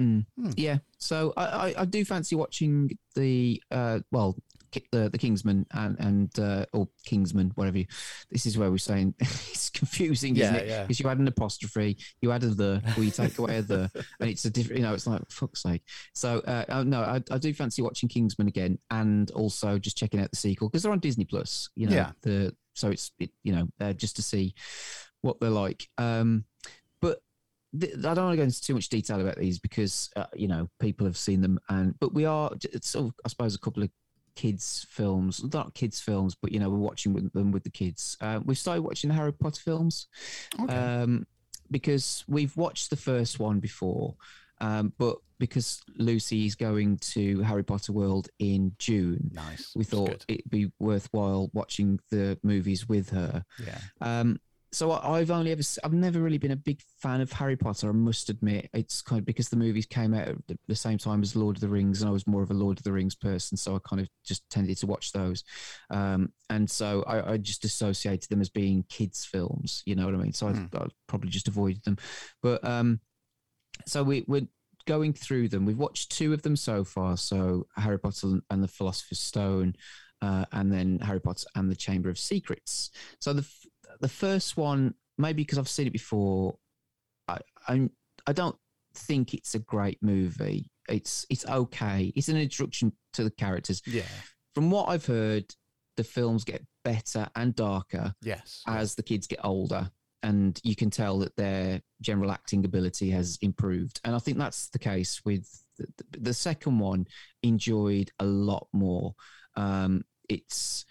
[0.00, 0.26] Mm.
[0.36, 0.50] Hmm.
[0.56, 4.36] Yeah, so I, I, I do fancy watching the uh, well,
[4.90, 7.78] the the Kingsman and and uh, or Kingsman, whatever.
[7.78, 7.86] You,
[8.28, 10.66] this is where we're saying it's confusing, isn't Yeah, it?
[10.68, 10.82] yeah.
[10.82, 13.88] Because you add an apostrophe, you add a the, or you take away a the,
[14.20, 14.78] and it's a different.
[14.80, 15.82] You know, it's like fuck's sake.
[16.12, 20.18] So uh, uh, no, I, I do fancy watching Kingsman again, and also just checking
[20.18, 21.70] out the sequel because they're on Disney Plus.
[21.76, 22.10] You know, Yeah.
[22.22, 24.54] the so it's it, you know uh, just to see
[25.20, 25.88] what they're like.
[25.98, 26.44] Um,
[27.78, 30.48] th- I don't want to go into too much detail about these because uh, you
[30.48, 33.58] know people have seen them, and but we are it's sort of I suppose a
[33.58, 33.90] couple of
[34.36, 38.16] kids films, not kids films, but you know we're watching with them with the kids.
[38.20, 40.08] Uh, we've started watching the Harry Potter films
[40.60, 40.74] Okay.
[40.74, 41.26] um,
[41.70, 44.14] because we've watched the first one before.
[44.60, 49.72] Um, but because Lucy is going to Harry Potter World in June, nice.
[49.74, 53.44] we thought it'd be worthwhile watching the movies with her.
[53.64, 53.78] Yeah.
[54.00, 54.40] Um,
[54.74, 57.88] so I- I've only ever, I've never really been a big fan of Harry Potter.
[57.88, 60.36] I must admit, it's kind of because the movies came out at
[60.66, 62.78] the, same time as Lord of the Rings, and I was more of a Lord
[62.78, 65.44] of the Rings person, so I kind of just tended to watch those.
[65.90, 69.82] Um, and so I, I just associated them as being kids' films.
[69.86, 70.32] You know what I mean?
[70.32, 70.64] So Hmm.
[70.74, 71.96] I, I probably just avoided them.
[72.42, 73.00] But um,
[73.86, 74.48] so we, we're
[74.86, 75.64] going through them.
[75.64, 77.16] We've watched two of them so far.
[77.16, 79.76] So Harry Potter and the Philosopher's Stone,
[80.20, 82.90] uh, and then Harry Potter and the Chamber of Secrets.
[83.20, 83.46] So the
[84.00, 86.56] the first one, maybe because I've seen it before,
[87.28, 87.38] I
[87.68, 87.90] I'm,
[88.26, 88.56] I don't
[88.94, 90.70] think it's a great movie.
[90.88, 92.12] It's it's okay.
[92.14, 93.82] It's an introduction to the characters.
[93.86, 94.02] Yeah.
[94.54, 95.46] From what I've heard,
[95.96, 98.62] the films get better and darker Yes.
[98.66, 99.90] as the kids get older
[100.22, 104.68] and you can tell that their general acting ability has improved and i think that's
[104.68, 105.48] the case with
[105.78, 105.86] the,
[106.18, 107.06] the second one
[107.42, 109.14] enjoyed a lot more
[109.56, 110.84] um it's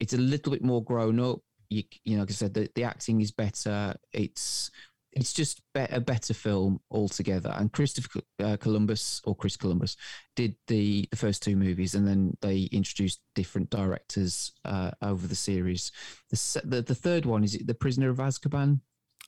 [0.00, 1.38] it's a little bit more grown up
[1.70, 4.70] you, you know like i said the, the acting is better it's
[5.12, 9.96] it's just be- a better film altogether and christopher uh, columbus or chris columbus
[10.36, 15.34] did the the first two movies and then they introduced different directors uh, over the
[15.34, 15.92] series
[16.30, 18.80] the, the the third one is it the prisoner of azkaban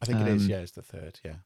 [0.02, 0.44] I think it is.
[0.44, 1.20] um, Yeah, it's the third.
[1.24, 1.36] Yeah.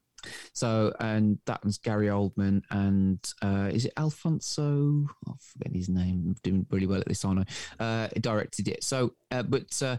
[0.53, 6.23] so and that was gary oldman and uh is it alfonso i forget his name
[6.27, 7.47] i'm doing really well at this aren't
[7.81, 9.97] i uh directed it so uh, but uh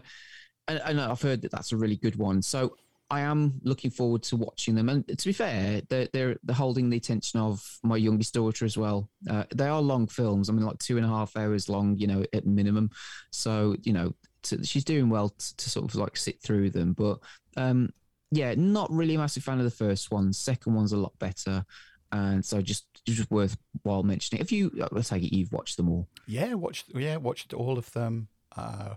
[0.68, 2.76] and, and i've heard that that's a really good one so
[3.08, 6.90] I am looking forward to watching them, and to be fair, they're they're, they're holding
[6.90, 9.08] the attention of my youngest daughter as well.
[9.30, 10.48] Uh, they are long films.
[10.48, 12.90] I mean, like two and a half hours long, you know, at minimum.
[13.30, 14.12] So you know,
[14.44, 16.94] to, she's doing well to, to sort of like sit through them.
[16.94, 17.20] But
[17.56, 17.90] um,
[18.32, 20.32] yeah, not really a massive fan of the first one.
[20.32, 21.64] Second one's a lot better,
[22.10, 24.42] and so just just worthwhile mentioning.
[24.42, 26.08] If you, I take it you've watched them all.
[26.26, 28.94] Yeah, watched yeah, watched all of them uh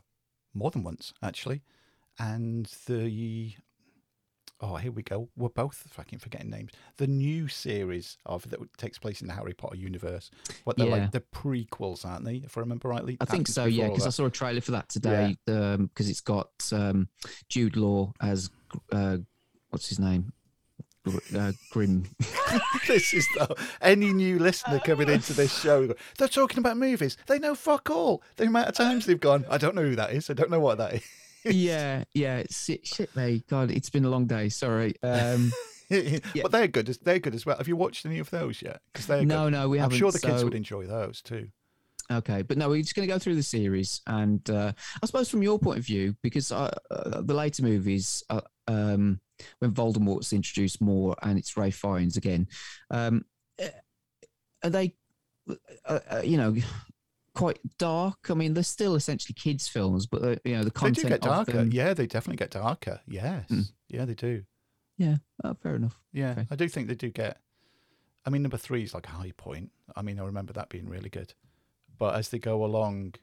[0.54, 1.62] more than once actually.
[2.18, 3.54] And the
[4.62, 5.30] oh, here we go.
[5.38, 6.74] We're both fucking forgetting names.
[6.98, 10.30] The new series of that takes place in the Harry Potter universe.
[10.66, 10.94] What they're Yeah.
[10.94, 12.38] like the prequels, aren't they?
[12.38, 13.18] If I remember rightly.
[13.22, 15.38] I think so, yeah, because I saw a trailer for that today.
[15.46, 17.08] Because it's got um,
[17.48, 18.50] Jude Law as
[18.92, 19.18] uh,
[19.70, 20.34] what's his name,
[21.36, 22.06] uh, Grim.
[22.88, 25.94] this is the, any new listener coming into this show.
[26.18, 27.18] They're talking about movies.
[27.28, 28.22] They know fuck all.
[28.38, 29.46] The amount of times they've gone.
[29.50, 30.30] I don't know who that is.
[30.30, 31.04] I don't know what that is.
[31.46, 32.44] yeah, yeah.
[32.50, 33.44] Shit, shit, me.
[33.50, 34.50] God, it's been a long day.
[34.50, 34.96] Sorry.
[35.04, 35.52] Um,
[35.90, 36.86] But they're good.
[37.02, 37.58] They're good as well.
[37.58, 38.80] Have you watched any of those yet?
[38.94, 39.54] Because they're no, good.
[39.54, 39.98] no, we I'm haven't.
[39.98, 41.48] sure the kids so- would enjoy those too.
[42.12, 45.30] Okay, but no, we're just going to go through the series, and uh, I suppose
[45.30, 49.20] from your point of view, because uh, uh, the later movies, uh, um,
[49.60, 52.48] when Voldemort's introduced more, and it's Ralph Fiennes again,
[52.90, 53.26] um,
[53.62, 53.68] uh,
[54.64, 54.96] are they,
[55.86, 56.56] uh, uh, you know,
[57.36, 58.32] quite dark?
[58.32, 61.10] I mean, they're still essentially kids' films, but uh, you know, the content They do
[61.10, 61.68] get darker.
[61.70, 63.02] Yeah, they definitely get darker.
[63.08, 63.46] Yes.
[63.50, 63.62] Hmm.
[63.88, 64.44] Yeah, they do.
[64.98, 65.98] Yeah, oh, fair enough.
[66.12, 66.48] Yeah, Okay.
[66.50, 67.38] I do think they do get.
[68.26, 69.72] I mean, number three is like a high point.
[69.96, 71.34] I mean, I remember that being really good.
[72.00, 73.16] But as they go along,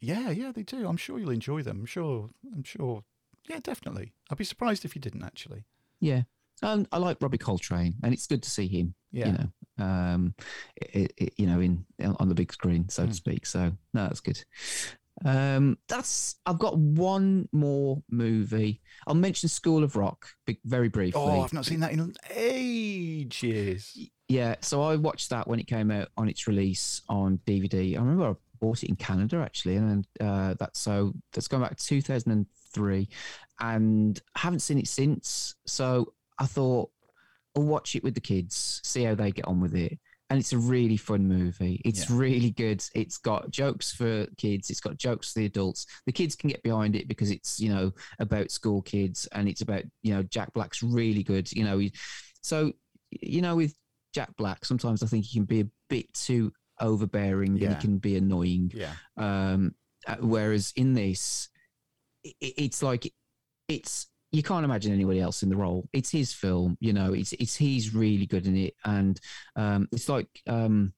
[0.00, 0.88] yeah, yeah, they do.
[0.88, 1.80] I'm sure you'll enjoy them.
[1.80, 2.30] I'm sure.
[2.54, 3.02] I'm sure.
[3.48, 4.12] Yeah, definitely.
[4.30, 5.64] I'd be surprised if you didn't actually.
[6.00, 6.22] Yeah,
[6.62, 8.94] um, I like Robbie Coltrane, and it's good to see him.
[9.10, 9.26] Yeah.
[9.26, 10.34] You know, um,
[10.76, 11.84] it, it, you know, in
[12.20, 13.08] on the big screen, so Hmm.
[13.08, 13.46] to speak.
[13.46, 14.44] So no, that's good.
[15.24, 18.80] Um, that's I've got one more movie.
[19.06, 20.26] I'll mention School of Rock
[20.64, 21.20] very briefly.
[21.20, 24.10] Oh, I've not seen that in ages.
[24.28, 27.96] Yeah, so I watched that when it came out on its release on DVD.
[27.96, 31.76] I remember I bought it in Canada actually, and uh, that's so that's going back
[31.76, 33.08] to 2003,
[33.60, 35.54] and haven't seen it since.
[35.66, 36.90] So I thought
[37.56, 39.98] I'll watch it with the kids, see how they get on with it,
[40.30, 41.80] and it's a really fun movie.
[41.84, 42.16] It's Yeah.
[42.18, 42.84] really good.
[42.94, 44.68] It's got jokes for kids.
[44.70, 45.86] It's got jokes for the adults.
[46.06, 49.62] The kids can get behind it because it's you know about school kids and it's
[49.62, 51.50] about you know Jack Black's really good.
[51.52, 51.94] You know, he-
[52.42, 52.72] so
[53.10, 53.74] you know with
[54.14, 57.98] Jack Black, sometimes I think he can be a bit too overbearing and he can
[57.98, 58.70] be annoying.
[58.74, 58.94] Yeah.
[59.16, 59.74] Um,
[60.06, 61.48] uh, whereas in this,
[62.24, 63.12] i i- it's like
[63.68, 65.88] it's you can't imagine anybody else in the role.
[65.92, 67.12] It's his film, you know.
[67.14, 69.18] It's it's he's really good in it, and
[69.56, 70.92] um, it's like um,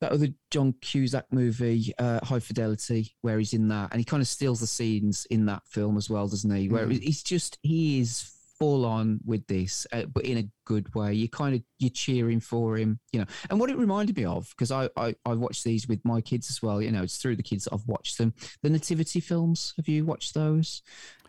[0.00, 4.22] that other John Cusack movie, uh, High Fidelity, where he's in that, and he kind
[4.22, 6.68] of steals the scenes in that film as well, doesn't he?
[6.68, 7.02] Where Mhm.
[7.02, 11.14] he's just he is full on with this, uh, but in a good way.
[11.14, 13.26] You kind of you're cheering for him, you know.
[13.48, 16.50] And what it reminded me of, because I, I I watched these with my kids
[16.50, 16.80] as well.
[16.82, 18.34] You know, it's through the kids that I've watched them.
[18.62, 19.72] The nativity films.
[19.76, 20.82] Have you watched those?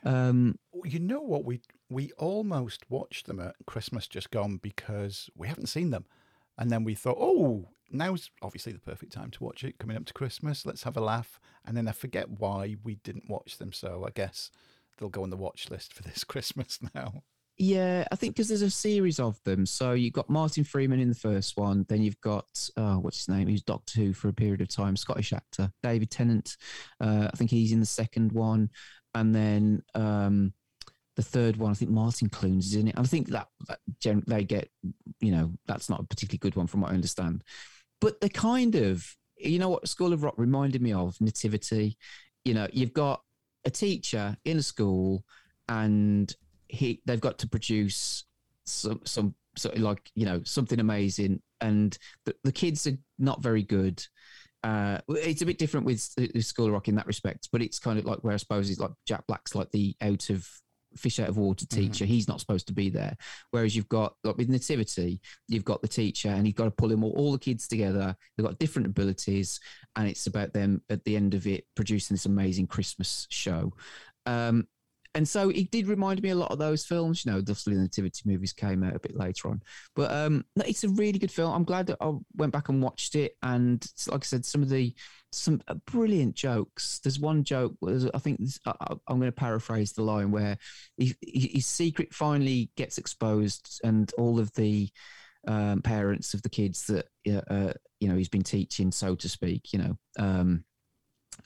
[0.03, 1.45] Um, You know what?
[1.45, 6.05] We we almost watched them at Christmas just gone because we haven't seen them,
[6.57, 9.77] and then we thought, oh, now's obviously the perfect time to watch it.
[9.77, 11.39] Coming up to Christmas, let's have a laugh.
[11.65, 14.51] And then I forget why we didn't watch them, so I guess
[14.97, 17.23] they'll go on the watch list for this Christmas now.
[17.57, 19.65] Yeah, I think because there's a series of them.
[19.67, 22.47] So you've got Martin Freeman in the first one, then you've got
[22.77, 23.47] oh, what's his name?
[23.47, 26.57] He was Doctor Who for a period of time, Scottish actor David Tennant.
[26.99, 28.69] Uh, I think he's in the second one,
[29.13, 30.53] and then um,
[31.15, 32.95] the third one, I think Martin Clunes is in it.
[32.97, 34.69] I think that, that gen- they get,
[35.19, 37.43] you know, that's not a particularly good one from what I understand.
[37.99, 39.05] But they kind of,
[39.37, 41.97] you know, what School of Rock reminded me of Nativity.
[42.45, 43.21] You know, you've got
[43.65, 45.23] a teacher in a school,
[45.67, 46.33] and
[46.67, 48.23] he they've got to produce
[48.65, 53.43] some some sort of like you know something amazing, and the, the kids are not
[53.43, 54.03] very good.
[54.63, 57.79] Uh, it's a bit different with, with School of Rock in that respect, but it's
[57.79, 60.47] kind of like where I suppose it's like Jack Black's like the out of
[60.97, 62.05] fish out of water teacher.
[62.05, 63.15] He's not supposed to be there.
[63.51, 66.89] Whereas you've got like with Nativity, you've got the teacher, and you've got to pull
[66.89, 68.15] them all, all the kids together.
[68.37, 69.59] They've got different abilities,
[69.95, 73.73] and it's about them at the end of it producing this amazing Christmas show.
[74.25, 74.67] Um,
[75.13, 77.25] and so it did remind me a lot of those films.
[77.25, 79.61] You know, the Nativity movies came out a bit later on,
[79.95, 81.53] but um, it's a really good film.
[81.53, 84.69] I'm glad that I went back and watched it, and like I said, some of
[84.69, 84.93] the
[85.33, 86.99] some uh, brilliant jokes.
[87.03, 87.75] There's one joke.
[88.13, 88.73] I think I,
[89.07, 90.57] I'm going to paraphrase the line where
[90.97, 94.89] he, he- his secret finally gets exposed, and all of the
[95.47, 99.27] um, parents of the kids that uh, uh, you know he's been teaching, so to
[99.29, 100.63] speak, you know, um,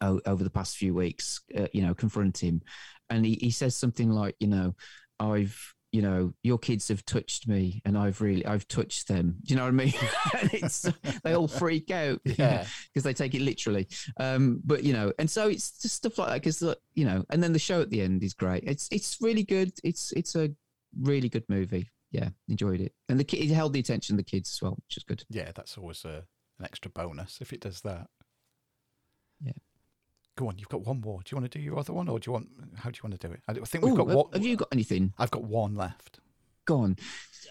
[0.02, 2.62] over the past few weeks, uh, you know, confront him,
[3.10, 4.76] and he, he says something like, you know,
[5.20, 9.38] I've you know your kids have touched me and i've really i've touched them.
[9.46, 9.94] Do you know what i mean?
[10.52, 10.86] It's
[11.24, 12.66] they all freak out Yeah.
[12.94, 13.88] because they take it literally.
[14.20, 16.62] Um but you know and so it's just stuff like that because
[16.96, 18.66] you know and then the show at the end is great.
[18.68, 19.72] It's it's really good.
[19.86, 20.50] It's it's a
[21.00, 21.90] really good movie.
[22.12, 22.92] Yeah enjoyed it.
[23.08, 25.24] And the kid it held the attention of the kids as well which is good.
[25.30, 26.26] Yeah, that's always a,
[26.60, 28.08] an extra bonus if it does that.
[30.38, 31.20] Go on, you've got one more.
[31.24, 32.50] Do you want to do your other one, or do you want?
[32.76, 33.42] How do you want to do it?
[33.48, 34.34] I think we've Ooh, got have- what?
[34.34, 36.20] have you got anything I've got one left.
[36.66, 36.98] gone.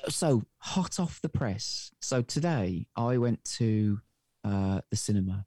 [0.08, 1.92] So hot off the press.
[2.00, 4.00] So today I went to
[4.44, 5.46] uh, the cinema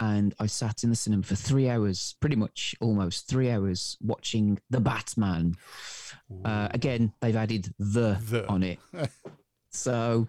[0.00, 4.58] and I sat in the cinema for three hours, pretty much almost three hours, watching
[4.70, 5.56] The Batman.
[6.44, 8.46] Uh, again, they've added the, The.
[8.48, 8.78] on it.
[9.70, 10.26] so,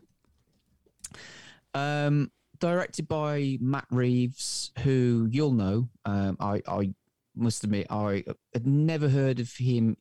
[1.73, 2.31] um,
[2.69, 5.87] directed by Matt Reeves, who you'll know.
[6.05, 6.93] Um, I, I
[7.35, 8.23] must admit, I
[8.53, 9.97] had never heard of him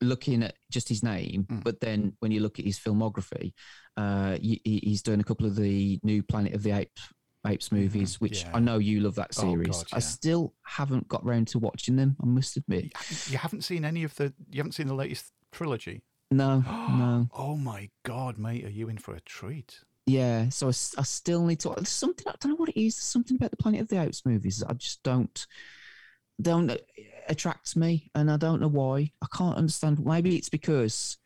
[0.00, 1.64] looking at just his name, Mm.
[1.64, 3.52] but then when you look at his filmography,
[3.96, 7.02] uh, he, he- he's doing a couple of the new Planet of the Apes,
[7.46, 8.50] Apes movies, which yeah.
[8.54, 9.68] I know you love that Oh, series.
[9.68, 12.16] God, I still haven't got round to watching them.
[12.22, 12.92] I must admit.
[13.28, 14.32] You haven't seen any of the.
[14.50, 16.02] You haven't seen the latest trilogy.
[16.30, 16.60] No,
[16.90, 17.28] no.
[17.32, 19.80] Oh my god, mate, are you in for a treat?
[20.06, 21.70] Yeah, so I still need to.
[21.74, 22.94] There's something I don't know what it is.
[22.94, 25.46] There's something about the Planet of the Apes movies that I just don't
[26.40, 26.76] don't uh,
[27.28, 29.10] attract me, and I don't know why.
[29.20, 30.04] I can't understand.
[30.04, 31.18] Maybe it's because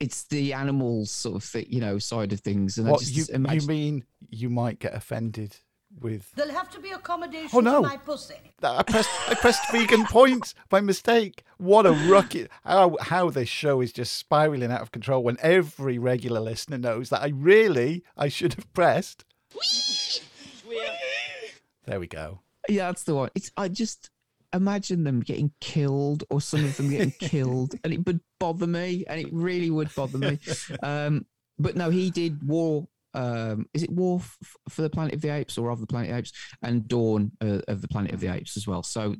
[0.00, 3.26] it's the animals sort of you know, side of things, and I What just you
[3.34, 3.60] imagine.
[3.60, 4.04] you mean?
[4.30, 5.54] You might get offended
[6.00, 6.32] with.
[6.34, 7.82] There'll have to be accommodation Oh, no.
[7.82, 8.34] for my pussy.
[8.62, 11.44] I pressed I pressed vegan point by mistake.
[11.58, 12.50] What a rocket!
[12.64, 15.22] How how this show is just spiraling out of control.
[15.22, 19.24] When every regular listener knows that I really I should have pressed.
[21.86, 22.40] There we go.
[22.68, 23.30] yeah, that's the one.
[23.34, 24.10] It's I just
[24.52, 29.04] imagine them getting killed or some of them getting killed, and it would bother me,
[29.08, 30.38] and it really would bother me.
[30.82, 31.26] Um,
[31.58, 32.86] but no, he did War.
[33.14, 36.10] Um, is it War f- for the Planet of the Apes or of the Planet
[36.10, 36.32] of the Apes
[36.62, 38.82] and Dawn uh, of the Planet of the Apes as well?
[38.82, 39.14] So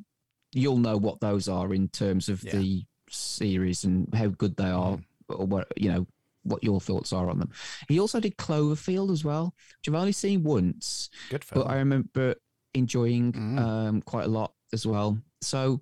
[0.51, 2.57] you'll know what those are in terms of Yeah.
[2.57, 4.97] the series and how good they are,
[5.29, 6.07] or what you know,
[6.43, 7.49] what your thoughts are on them.
[7.87, 11.61] He also did Cloverfield as well, which I've only seen once, Good film.
[11.63, 12.35] but I remember
[12.73, 13.59] enjoying Mm.
[13.59, 15.19] um, quite a lot as well.
[15.41, 15.81] So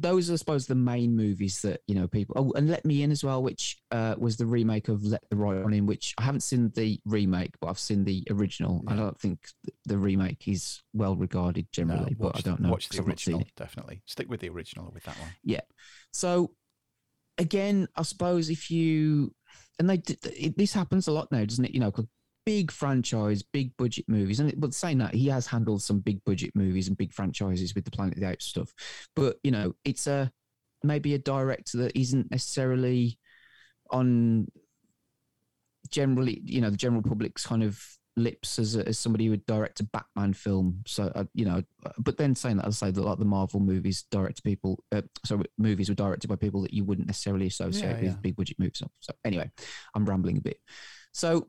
[0.00, 2.34] those are, I suppose, the main movies that you know people.
[2.38, 5.36] Oh, and Let Me In as well, which uh, was the remake of Let the
[5.36, 8.82] Right One In, which I haven't seen the remake, but I've seen the original.
[8.86, 9.40] I don't think
[9.86, 12.70] the remake is well regarded No, generally, but I watch- don't know.
[12.70, 14.02] Watch the I've not seen original, definitely.
[14.06, 15.30] Stick with the original or with that one.
[15.42, 15.62] Yeah.
[16.12, 16.52] So
[17.36, 19.34] again, I suppose if you
[19.78, 21.72] and they did- it, this happens a lot now, doesn't it?
[21.74, 22.06] You know, 'cause
[22.48, 26.50] big franchise, big budget movies, and but saying that he has handled some big budget
[26.54, 28.72] movies and big franchises with the Planet of the Apes stuff.
[29.14, 30.32] But you know, it's a
[30.82, 33.18] maybe a director that isn't necessarily
[33.90, 34.46] on
[35.90, 37.84] generally, you know, the general public's kind of
[38.16, 40.82] lips as, a, as somebody who would direct a Batman film.
[40.86, 41.62] So, uh, you know,
[41.98, 45.42] but then saying that, I say that like the Marvel movies direct people, uh, so
[45.58, 48.82] movies were directed by people that you wouldn't necessarily associate Yeah, with big budget movies.
[49.00, 49.50] So anyway,
[49.94, 50.60] I'm rambling a bit.
[51.12, 51.48] So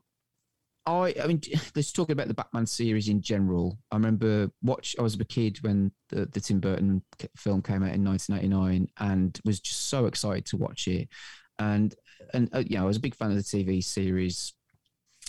[0.97, 1.41] I, I mean,
[1.75, 3.77] let's talk about the Batman series in general.
[3.91, 4.95] I remember watch.
[4.99, 7.01] I was a kid when the, the Tim Burton
[7.35, 11.09] film came out in 1989, and was just so excited to watch it.
[11.57, 11.93] And
[12.33, 14.53] and uh, you know, I was a big fan of the TV series,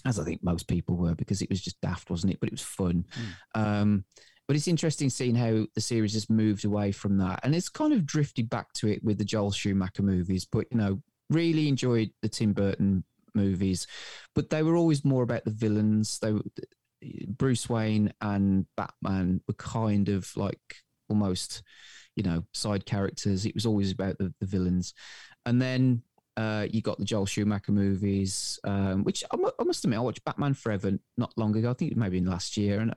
[0.04, 2.40] as I think most people were, because it was just daft, wasn't it?
[2.40, 3.04] But it was fun.
[3.54, 4.04] Um,
[4.46, 7.92] but it's interesting seeing how the series has moved away from that, and it's kind
[7.92, 10.44] of drifted back to it with the Joel Schumacher movies.
[10.44, 13.04] But you know, really enjoyed the Tim Burton
[13.34, 13.86] movies,
[14.34, 16.18] but they were always more about the villains.
[16.20, 16.34] They
[17.28, 20.58] Bruce Wayne and Batman were kind of like
[21.08, 21.62] almost,
[22.14, 23.46] you know, side characters.
[23.46, 24.94] It was always about the, the villains,
[25.46, 26.02] and then
[26.36, 30.24] uh, you got the Joel Schumacher movies, um, which I, I must admit I watched
[30.24, 31.70] Batman Forever not long ago.
[31.70, 32.94] I think maybe in last year, and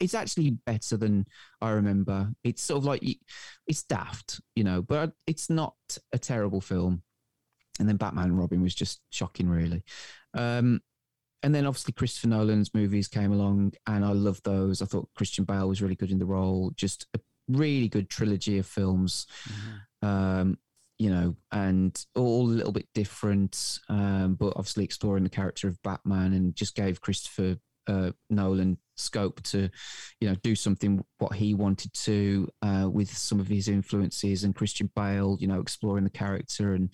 [0.00, 1.26] it's actually better than
[1.60, 2.30] I remember.
[2.42, 3.04] It's sort of like
[3.66, 5.74] it's daft, you know, but it's not
[6.12, 7.02] a terrible film.
[7.78, 9.82] And then Batman and Robin was just shocking, really.
[10.34, 10.80] Um,
[11.42, 14.82] and then obviously Christopher Nolan's movies came along, and I loved those.
[14.82, 16.72] I thought Christian Bale was really good in the role.
[16.76, 19.26] Just a really good trilogy of films,
[20.02, 20.58] um,
[20.98, 25.80] you know, and all a little bit different, um, but obviously exploring the character of
[25.82, 27.56] Batman, and just gave Christopher
[27.86, 29.70] uh, Nolan scope to,
[30.20, 34.54] you know, do something what he wanted to uh, with some of his influences, and
[34.54, 36.92] Christian Bale, you know, exploring the character and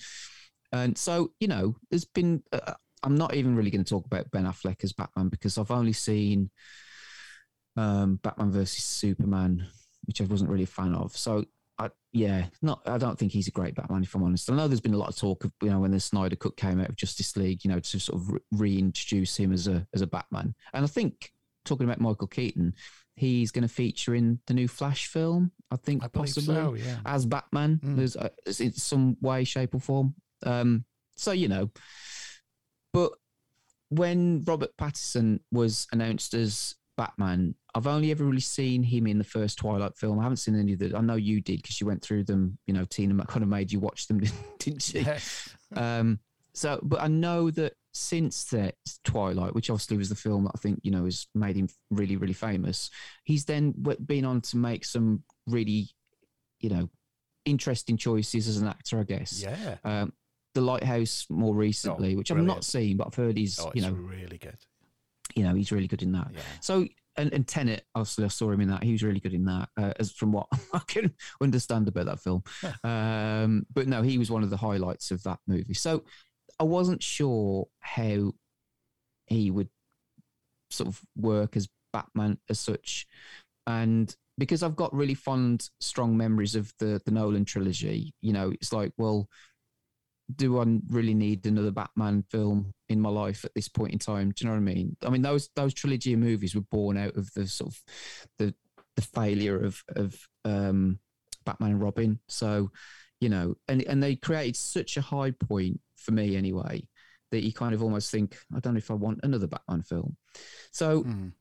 [0.73, 2.43] and so, you know, there's been.
[2.53, 5.71] Uh, I'm not even really going to talk about Ben Affleck as Batman because I've
[5.71, 6.51] only seen
[7.77, 9.67] um, Batman versus Superman,
[10.07, 11.17] which I wasn't really a fan of.
[11.17, 11.45] So,
[11.79, 12.81] I, yeah, not.
[12.87, 14.51] I don't think he's a great Batman, if I'm honest.
[14.51, 16.57] I know there's been a lot of talk of you know when the Snyder Cut
[16.57, 19.87] came out of Justice League, you know, to sort of re- reintroduce him as a
[19.95, 20.55] as a Batman.
[20.73, 21.33] And I think
[21.67, 22.75] talking about Michael Keaton,
[23.17, 25.53] he's going to feature in the new Flash film.
[25.71, 26.99] I think I possibly so, yeah.
[27.05, 27.81] as Batman.
[27.85, 27.97] Mm.
[27.97, 30.15] There's uh, in some way, shape, or form.
[30.45, 30.85] Um,
[31.17, 31.71] so you know,
[32.93, 33.13] but
[33.89, 39.25] when Robert Pattinson was announced as Batman, I've only ever really seen him in the
[39.25, 40.19] first Twilight film.
[40.19, 40.97] I haven't seen any of the.
[40.97, 42.59] I know you did because you went through them.
[42.67, 44.21] You know, Tina kind of made you watch them,
[44.59, 45.01] didn't she?
[45.01, 45.55] Yes.
[45.75, 46.21] Um,
[46.55, 50.59] so, but I know that since that Twilight, which obviously was the film that I
[50.59, 52.91] think you know has made him really, really famous,
[53.25, 53.75] he's then
[54.07, 55.91] been on to make some really,
[56.61, 56.89] you know,
[57.45, 58.99] interesting choices as an actor.
[58.99, 59.43] I guess.
[59.43, 59.77] Yeah.
[59.85, 60.15] Um,
[60.57, 63.93] the Lighthouse more recently, which I've not seen, but I've heard he's Oh, you know
[63.93, 64.57] really good.
[65.37, 66.31] you know he's really good in that.
[66.35, 66.41] Yeah.
[66.61, 66.87] So
[67.19, 68.83] and, and Tenet, obviously, I saw him in that.
[68.83, 72.21] He was really good in that, uh, as from what I can understand about that
[72.21, 72.43] film.
[72.85, 75.73] um, but no, he was one of the highlights of that movie.
[75.75, 76.05] So
[76.61, 78.33] I wasn't sure how
[79.29, 79.69] he would
[80.71, 83.07] sort of work as Batman as such,
[83.67, 88.13] and because I've got really fond, strong memories of the the Nolan trilogy.
[88.21, 89.29] You know, it's like, well,
[90.35, 94.31] do I really need another Batman film in my life at this point in time?
[94.31, 94.97] Do you know what I mean?
[95.03, 97.83] I mean, those those trilogy of movies were born out of the sort of
[98.39, 98.55] the
[98.97, 100.99] the failure of of um,
[101.45, 102.19] Batman and Robin.
[102.29, 102.71] So,
[103.21, 106.83] you know, and and they created such a high point for me anyway
[107.31, 110.17] that you kind of almost think, I don't know if I want another Batman film.
[110.71, 111.33] So Mm.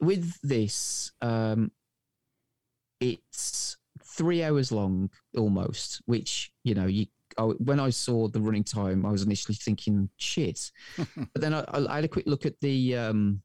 [0.00, 1.70] with this, um,
[3.00, 7.06] it's three hours long almost, which you know you.
[7.38, 11.64] I, when I saw the running time, I was initially thinking, "Shit," but then I,
[11.68, 13.42] I had a quick look at the um,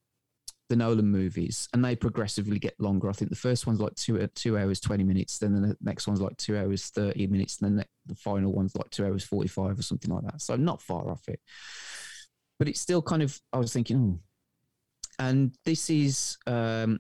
[0.70, 3.10] the Nolan movies, and they progressively get longer.
[3.10, 6.22] I think the first one's like two two hours twenty minutes, then the next one's
[6.22, 9.48] like two hours thirty minutes, and then the, the final one's like two hours forty
[9.48, 10.42] five or something like that.
[10.42, 11.40] So not far off it,
[12.58, 13.40] but it's still kind of.
[13.54, 14.20] I was thinking, oh,
[15.20, 17.00] and this is um,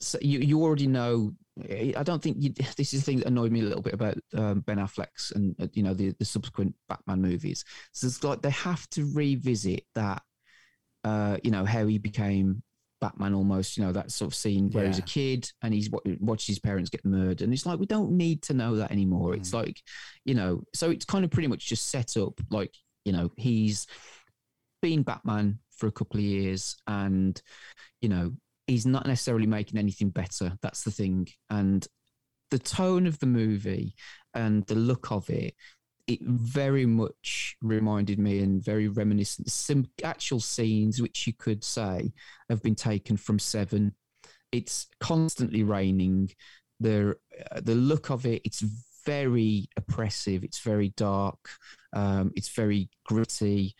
[0.00, 3.52] so you you already know I don't think you, this is the thing that annoyed
[3.52, 6.74] me a little bit about um, Ben Affleck's and uh, you know the, the subsequent
[6.88, 7.64] Batman movies.
[7.92, 10.22] So it's like they have to revisit that,
[11.04, 12.62] uh, you know, how he became
[13.00, 14.90] Batman almost, you know, that sort of scene where yeah.
[14.90, 17.42] he's a kid and he's watches his parents get murdered.
[17.42, 19.32] And it's like, we don't need to know that anymore.
[19.32, 19.38] Mm.
[19.38, 19.82] It's like,
[20.24, 22.72] you know, so it's kind of pretty much just set up like,
[23.04, 23.88] you know, he's
[24.80, 27.42] been Batman for a couple of years and,
[28.00, 28.32] you know,
[28.72, 30.56] he's not necessarily making anything better.
[30.62, 31.28] That's the thing.
[31.50, 31.86] And
[32.50, 33.94] the tone of the movie
[34.34, 35.54] and the look of it,
[36.06, 39.50] it very much reminded me and very reminiscent.
[39.50, 42.12] Some actual scenes which you could say
[42.48, 43.94] have been taken from Seven.
[44.50, 46.30] It's constantly raining.
[46.80, 47.16] The
[47.50, 48.64] uh, the look of it, it's
[49.04, 50.44] very oppressive.
[50.44, 51.38] It's very dark.
[51.92, 53.74] Um, it's very gritty.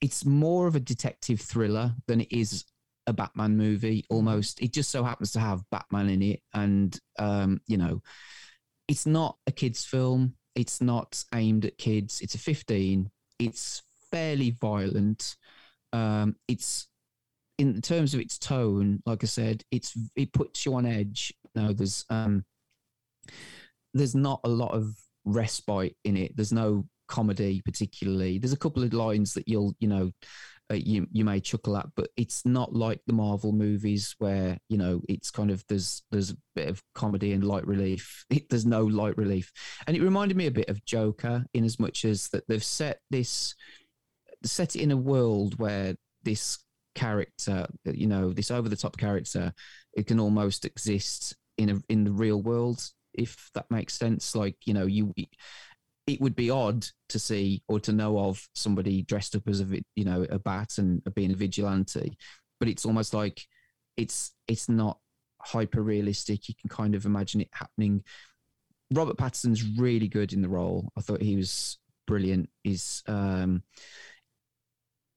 [0.00, 2.64] It's more of a detective thriller than it is
[3.06, 4.60] a Batman movie almost.
[4.60, 6.40] It just so happens to have Batman in it.
[6.54, 8.02] And, um, you know,
[8.88, 10.34] it's not a kid's film.
[10.54, 12.20] It's not aimed at kids.
[12.20, 13.10] It's a 15.
[13.38, 15.36] It's fairly violent.
[15.92, 16.88] Um, it's
[17.58, 21.32] in terms of its tone, like I said, it's it puts you on edge.
[21.54, 22.44] No, there's um,
[23.92, 24.94] there's not a lot of
[25.24, 26.36] respite in it.
[26.36, 28.38] There's no comedy particularly.
[28.38, 30.10] There's a couple of lines that you'll you know
[30.70, 34.78] uh, you you may chuckle at, but it's not like the Marvel movies where you
[34.78, 38.24] know it's kind of there's there's a bit of comedy and light relief.
[38.34, 39.52] It, there's no light relief,
[39.86, 43.00] and it reminded me a bit of Joker in as much as that they've set
[43.10, 43.54] this
[44.42, 46.58] set it in a world where this
[46.94, 49.52] character, you know, this over the top character,
[49.94, 52.82] it can almost exist in a in the real world
[53.14, 54.34] if that makes sense.
[54.34, 55.12] Like you know, you
[56.06, 59.66] it would be odd to see or to know of somebody dressed up as a
[59.96, 62.16] you know a bat and being a vigilante
[62.60, 63.42] but it's almost like
[63.96, 64.98] it's it's not
[65.44, 68.02] hyper realistic you can kind of imagine it happening.
[68.92, 70.90] Robert pattinson's really good in the role.
[70.96, 72.48] I thought he was brilliant.
[72.64, 73.62] Is um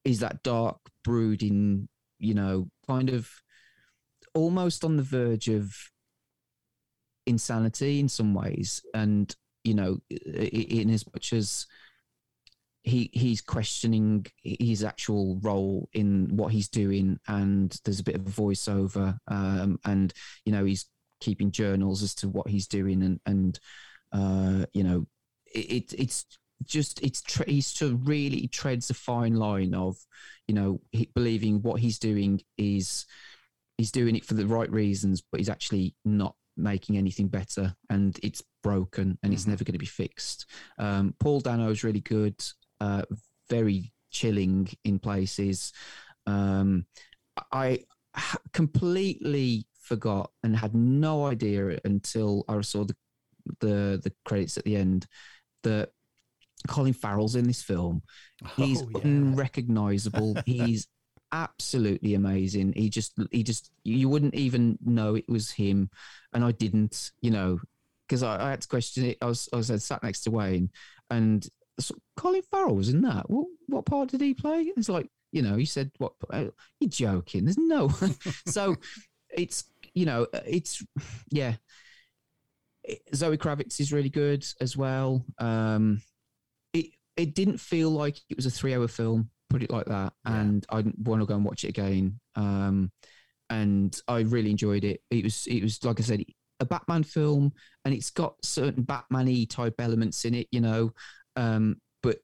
[0.03, 1.87] is that dark brooding
[2.19, 3.29] you know kind of
[4.33, 5.75] almost on the verge of
[7.25, 8.81] insanity in some ways.
[8.93, 9.33] And
[9.67, 11.67] you know, in as much as
[12.83, 18.21] he he's questioning his actual role in what he's doing, and there's a bit of
[18.21, 20.13] voiceover, um, and
[20.45, 20.85] you know he's
[21.19, 23.59] keeping journals as to what he's doing, and and
[24.13, 25.05] uh, you know
[25.53, 26.25] it, it's
[26.63, 29.97] just it's tre- he's to really treads a fine line of
[30.47, 33.05] you know he, believing what he's doing is
[33.77, 37.75] he's doing it for the right reasons, but he's actually not making anything better.
[37.89, 39.51] And it's broken and it's mm-hmm.
[39.51, 40.45] never going to be fixed.
[40.77, 42.35] Um, Paul Dano is really good,
[42.81, 43.03] uh,
[43.49, 45.71] very chilling in places.
[46.25, 46.85] Um,
[47.51, 47.79] I
[48.51, 52.95] completely forgot and had no idea until I saw the
[53.61, 55.07] the, the credits at the end
[55.63, 55.91] that
[56.67, 58.01] Colin Farrell's in this film.
[58.57, 59.01] He's oh, yeah.
[59.03, 60.35] unrecognizable.
[60.45, 60.87] He's
[61.31, 62.73] absolutely amazing.
[62.73, 65.89] He just he just you wouldn't even know it was him,
[66.33, 67.59] and I didn't, you know,
[68.07, 69.17] because I, I, had to question it.
[69.21, 70.69] I was I was sat next to Wayne,
[71.09, 71.47] and
[71.79, 73.29] so Colin Farrell was in that.
[73.29, 74.71] What what part did he play?
[74.75, 76.13] It's like you know, he said, "What?
[76.29, 76.45] Uh,
[76.79, 77.45] you're joking?
[77.45, 77.89] There's no."
[78.47, 78.75] so
[79.29, 80.83] it's you know, it's
[81.29, 81.55] yeah.
[83.13, 85.25] Zoe Kravitz is really good as well.
[85.39, 86.01] Um,
[86.73, 90.13] it it didn't feel like it was a three hour film put it like that.
[90.25, 90.41] Yeah.
[90.41, 92.19] And I want to go and watch it again.
[92.35, 92.91] Um,
[93.49, 95.01] and I really enjoyed it.
[95.09, 96.23] It was, it was like I said,
[96.59, 97.53] a Batman film,
[97.85, 100.91] and it's got certain Batman-y type elements in it, you know.
[101.35, 102.17] Um, but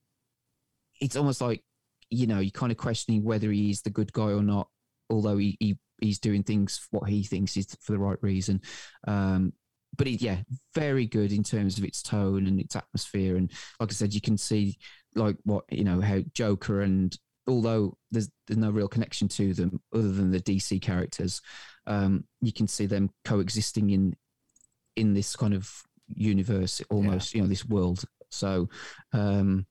[0.99, 1.61] it's almost like,
[2.09, 4.67] you know, you're kind of questioning whether he's the good guy or not,
[5.09, 8.61] although he, he he's doing things what he thinks is for the right reason.
[9.07, 9.53] Um,
[9.95, 10.37] but it, yeah,
[10.73, 13.35] very good in terms of its tone and its atmosphere.
[13.37, 14.77] And like I said, you can see
[15.15, 17.15] like what you know how Joker and
[17.47, 21.41] although there's there's no real connection to them other than the DC characters,
[21.87, 24.15] um, you can see them coexisting in
[24.95, 27.37] in this kind of universe almost, yeah.
[27.37, 28.03] you know, this world.
[28.29, 28.69] So
[29.11, 29.65] um,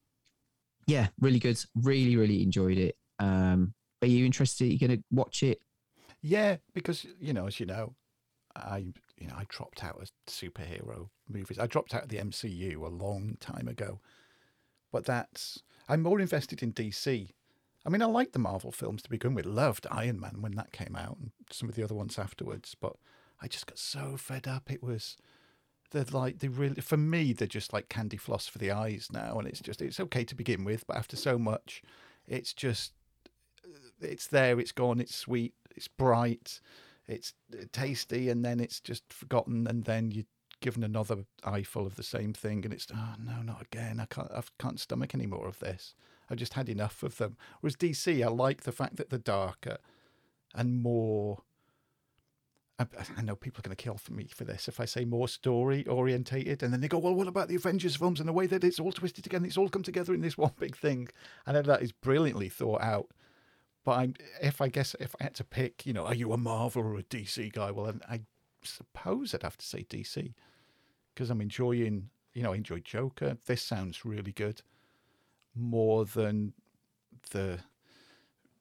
[0.87, 1.59] yeah, really good.
[1.75, 2.97] Really, really enjoyed it.
[3.19, 4.65] Um, are you interested?
[4.65, 5.59] Are you going to watch it?
[6.23, 7.95] Yeah, because you know, as you know,
[8.55, 8.79] I
[9.19, 11.59] you know I dropped out of superhero movies.
[11.59, 14.01] I dropped out of the MCU a long time ago.
[14.93, 17.31] But that's I'm more invested in DC.
[17.85, 19.47] I mean, I like the Marvel films to begin with.
[19.47, 22.77] Loved Iron Man when that came out, and some of the other ones afterwards.
[22.81, 22.95] But
[23.43, 24.71] I just got so fed up.
[24.71, 25.17] It was
[25.91, 29.39] they're like they really for me they're just like candy floss for the eyes now,
[29.39, 31.83] and it's just it's okay to begin with, but after so much,
[32.27, 32.93] it's just
[34.01, 36.61] it's there, it's gone, it's sweet, it's bright.
[37.07, 40.25] it's uh, tasty and then it's just forgotten and then you're
[40.61, 44.31] given another eyeful of the same thing and it's oh no not again I can't
[44.31, 45.95] I can't stomach any more of this
[46.31, 49.79] I've just had enough of them whereas DC I like the fact that they're darker
[50.55, 51.43] and more
[52.79, 52.87] I,
[53.19, 55.29] I know people are going to kill for me for this if I say more
[55.29, 58.47] story orientated, and then they go, "Well, what about the Avengers films and the way
[58.47, 59.47] that it's all twisted together?
[59.47, 61.09] It's all come together in this one big thing."
[61.47, 63.11] I know that is brilliantly thought out.
[63.85, 66.37] But I'm, if I guess if I had to pick, you know, are you a
[66.37, 67.71] Marvel or a DC guy?
[67.71, 68.21] Well, I, I
[68.63, 70.35] suppose I'd have to say DC
[71.15, 73.39] because I'm enjoying, you know, I enjoy Joker.
[73.47, 74.63] This sounds really good,
[75.55, 76.55] more than
[77.31, 77.59] the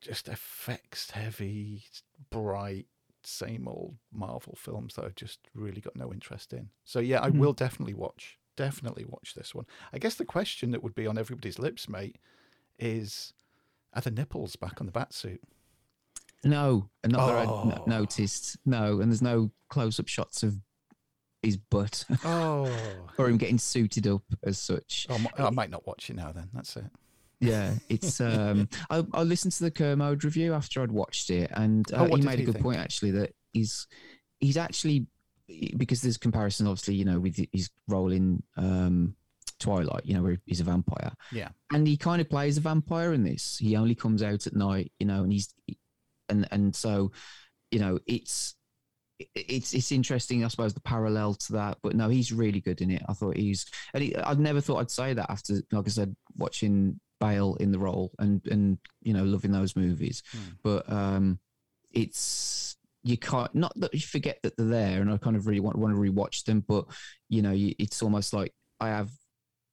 [0.01, 1.83] just effects heavy,
[2.31, 2.87] bright
[3.23, 6.69] same old Marvel films that I've just really got no interest in.
[6.83, 7.39] So yeah, I mm-hmm.
[7.39, 9.65] will definitely watch, definitely watch this one.
[9.93, 12.17] I guess the question that would be on everybody's lips, mate,
[12.79, 13.33] is
[13.93, 15.41] are the nipples back on the bat suit?
[16.43, 17.27] No, not oh.
[17.27, 18.57] that I n- noticed.
[18.65, 20.57] No, and there's no close-up shots of
[21.43, 22.05] his butt.
[22.25, 22.71] Oh,
[23.17, 25.07] or him getting suited up as such.
[25.09, 26.31] Oh, I might not watch it now.
[26.31, 26.85] Then that's it.
[27.41, 28.21] Yeah, it's.
[28.21, 32.15] um I, I listened to the Kermode review after I'd watched it, and uh, oh,
[32.15, 32.63] he made a good think?
[32.63, 33.87] point actually that he's
[34.39, 35.07] he's actually
[35.75, 39.15] because there's comparison obviously you know with his role in um
[39.61, 41.13] Twilight, you know, where he's a vampire.
[41.31, 41.49] Yeah.
[41.71, 43.57] And he kind of plays a vampire in this.
[43.57, 45.53] He only comes out at night, you know, and he's
[46.27, 47.11] and and so,
[47.69, 48.55] you know, it's
[49.35, 51.77] it's it's interesting, I suppose, the parallel to that.
[51.83, 53.03] But no, he's really good in it.
[53.07, 56.15] I thought he's, and he, I'd never thought I'd say that after, like I said,
[56.35, 60.23] watching Bale in the role and and you know loving those movies.
[60.35, 60.39] Mm.
[60.63, 61.39] But um,
[61.91, 65.61] it's you can't not that you forget that they're there, and I kind of really
[65.61, 66.65] want want to rewatch them.
[66.67, 66.85] But
[67.29, 69.09] you know, you, it's almost like I have.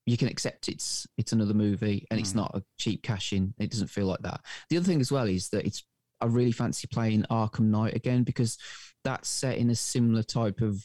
[0.07, 2.23] You can accept it's it's another movie and mm.
[2.23, 2.39] it's hmm.
[2.39, 3.53] not a cheap cash in.
[3.59, 4.41] It doesn't feel like that.
[4.71, 5.85] The other thing as well is that it's
[6.21, 8.57] I really fancy playing Arkham Knight again because
[9.05, 10.83] that's set in a similar type of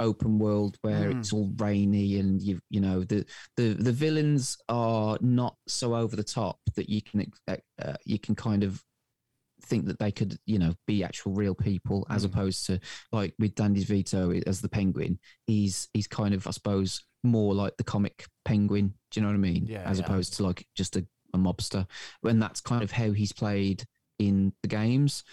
[0.00, 1.18] open world where mm.
[1.18, 3.24] it's all rainy and you you know the
[3.56, 8.18] the the villains are not so over the top that you can uh, uh you
[8.18, 8.82] can kind of
[9.62, 12.30] think that they could you know be actual real people as mm.
[12.30, 12.80] opposed to
[13.12, 17.76] like with Danny DeVito as the penguin he's he's kind of I suppose more like
[17.76, 20.06] the comic penguin do you know what I mean yeah, as yeah.
[20.06, 21.86] opposed to like just a, a mobster
[22.24, 23.84] and that's kind of how he's played
[24.18, 25.24] in the games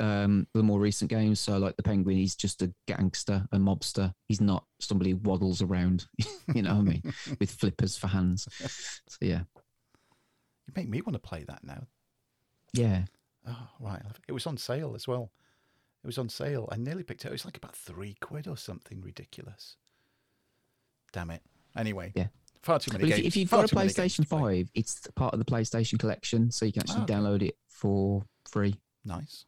[0.00, 1.40] um, the more recent games.
[1.40, 4.12] So, like the Penguin, he's just a gangster, a mobster.
[4.26, 6.06] He's not somebody who waddles around,
[6.54, 7.02] you know what I mean,
[7.40, 8.48] with flippers for hands.
[9.08, 9.42] So, yeah.
[10.66, 11.86] You make me want to play that now.
[12.72, 13.02] Yeah.
[13.46, 14.02] Oh, right.
[14.26, 15.30] It was on sale as well.
[16.02, 16.68] It was on sale.
[16.72, 17.28] I nearly picked it.
[17.28, 19.76] It was like about three quid or something ridiculous.
[21.12, 21.42] Damn it.
[21.76, 22.12] Anyway.
[22.14, 22.28] Yeah.
[22.62, 23.20] Far too many games.
[23.20, 26.72] If, if you've got a PlayStation 5, it's part of the PlayStation collection, so you
[26.72, 27.14] can actually oh, okay.
[27.14, 28.74] download it for free.
[29.04, 29.44] Nice.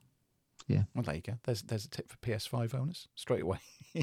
[0.66, 0.82] Yeah.
[0.94, 1.34] Well, there you go.
[1.44, 3.58] There's there's a tip for PS5 owners straight away.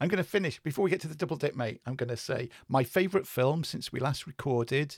[0.00, 1.80] I'm going to finish before we get to the double dip, mate.
[1.84, 4.96] I'm going to say my favourite film since we last recorded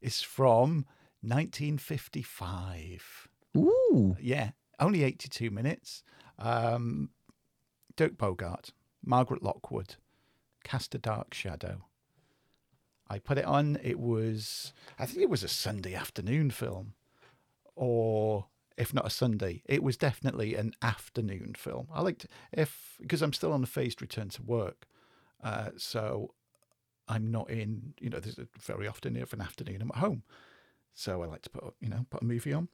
[0.00, 0.84] is from
[1.22, 3.28] 1955.
[3.56, 4.16] Ooh.
[4.20, 6.02] Yeah, only 82 minutes.
[6.38, 7.10] Um,
[7.96, 8.70] Dirk Bogarde,
[9.04, 9.96] Margaret Lockwood,
[10.64, 11.84] Cast a Dark Shadow.
[13.08, 13.78] I put it on.
[13.82, 16.94] It was, I think it was a Sunday afternoon film,
[17.74, 18.46] or
[18.80, 19.62] if not a Sunday.
[19.66, 21.88] It was definitely an afternoon film.
[21.92, 24.86] I liked if because I'm still on a phased return to work,
[25.44, 26.34] uh, so
[27.06, 27.94] I'm not in.
[28.00, 30.22] You know, there's very often if an afternoon I'm at home,
[30.94, 32.68] so I like to put you know put a movie on,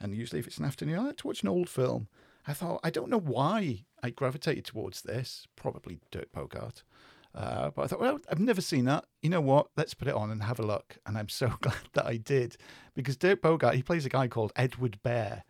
[0.00, 2.08] and usually if it's an afternoon I like to watch an old film.
[2.46, 5.46] I thought I don't know why I gravitated towards this.
[5.56, 6.82] Probably Dirk Bogarde.
[7.34, 9.04] Uh, but I thought, well, I've never seen that.
[9.22, 9.68] You know what?
[9.76, 10.96] Let's put it on and have a look.
[11.06, 12.56] And I'm so glad that I did
[12.94, 15.44] because Dirk Bogarde, he plays a guy called Edward Bear.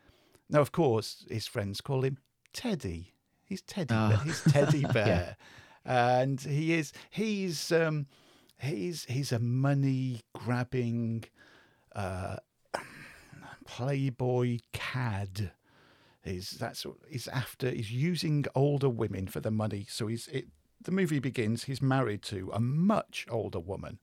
[0.51, 2.19] Now, of course, his friends call him
[2.53, 3.13] Teddy.
[3.45, 3.95] He's Teddy.
[3.95, 4.11] Oh.
[4.11, 4.19] Bear.
[4.19, 5.37] He's Teddy Bear,
[5.87, 6.21] yeah.
[6.21, 8.07] and he is he's um,
[8.59, 11.25] he's he's a money grabbing
[11.95, 12.37] uh,
[13.67, 15.53] playboy cad.
[16.25, 19.87] He's that's he's after he's using older women for the money.
[19.89, 20.49] So he's it,
[20.83, 21.65] the movie begins.
[21.65, 23.99] He's married to a much older woman.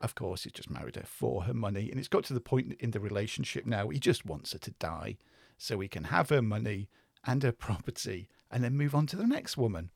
[0.00, 2.74] Of course, he's just married her for her money, and it's got to the point
[2.80, 5.16] in the relationship now he just wants her to die
[5.62, 6.88] so he can have her money
[7.24, 9.90] and her property and then move on to the next woman.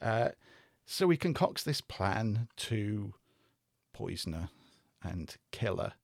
[0.00, 0.28] Uh,
[0.84, 3.14] so he concocts this plan to
[3.94, 4.50] poison her
[5.02, 5.94] and kill her.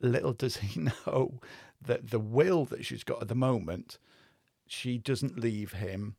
[0.00, 1.40] Little does he know
[1.84, 3.98] that the will that she's got at the moment,
[4.68, 6.14] she doesn't leave him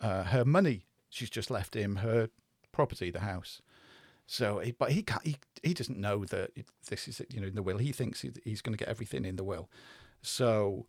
[0.00, 0.86] uh, her money.
[1.10, 2.28] She's just left him her
[2.72, 3.62] property, the house.
[4.26, 5.24] So, but he can't.
[5.24, 6.50] He, he doesn't know that
[6.88, 7.78] this is you know in the will.
[7.78, 9.68] He thinks he's going to get everything in the will.
[10.22, 10.86] So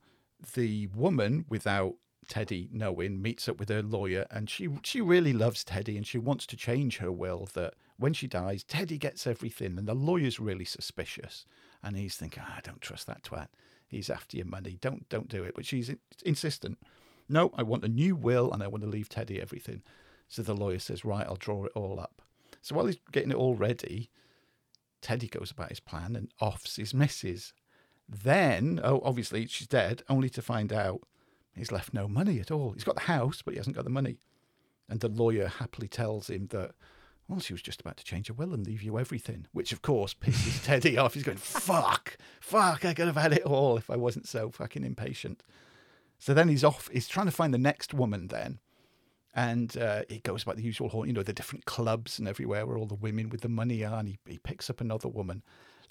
[0.55, 1.95] the woman, without
[2.27, 6.17] Teddy knowing, meets up with her lawyer, and she she really loves Teddy, and she
[6.17, 10.39] wants to change her will that when she dies, Teddy gets everything, and the lawyer's
[10.39, 11.45] really suspicious,
[11.83, 13.47] and he's thinking, ah, I don't trust that twat.
[13.87, 14.77] He's after your money.
[14.79, 15.53] Don't don't do it.
[15.55, 15.91] But she's
[16.25, 16.77] insistent.
[17.27, 19.83] No, I want a new will, and I want to leave Teddy everything.
[20.27, 22.21] So the lawyer says, right, I'll draw it all up.
[22.61, 24.09] So while he's getting it all ready,
[25.01, 27.53] Teddy goes about his plan and offs his missus.
[28.07, 31.01] Then, oh, obviously she's dead, only to find out
[31.55, 32.71] he's left no money at all.
[32.71, 34.17] He's got the house, but he hasn't got the money.
[34.89, 36.71] And the lawyer happily tells him that,
[37.27, 39.81] well, she was just about to change her will and leave you everything, which of
[39.81, 41.13] course pisses Teddy off.
[41.13, 44.83] He's going, fuck, fuck, I could have had it all if I wasn't so fucking
[44.83, 45.43] impatient.
[46.19, 48.59] So then he's off, he's trying to find the next woman then.
[49.33, 52.65] And uh, he goes about the usual, haunt, you know, the different clubs and everywhere
[52.65, 55.41] where all the women with the money are, and he, he picks up another woman.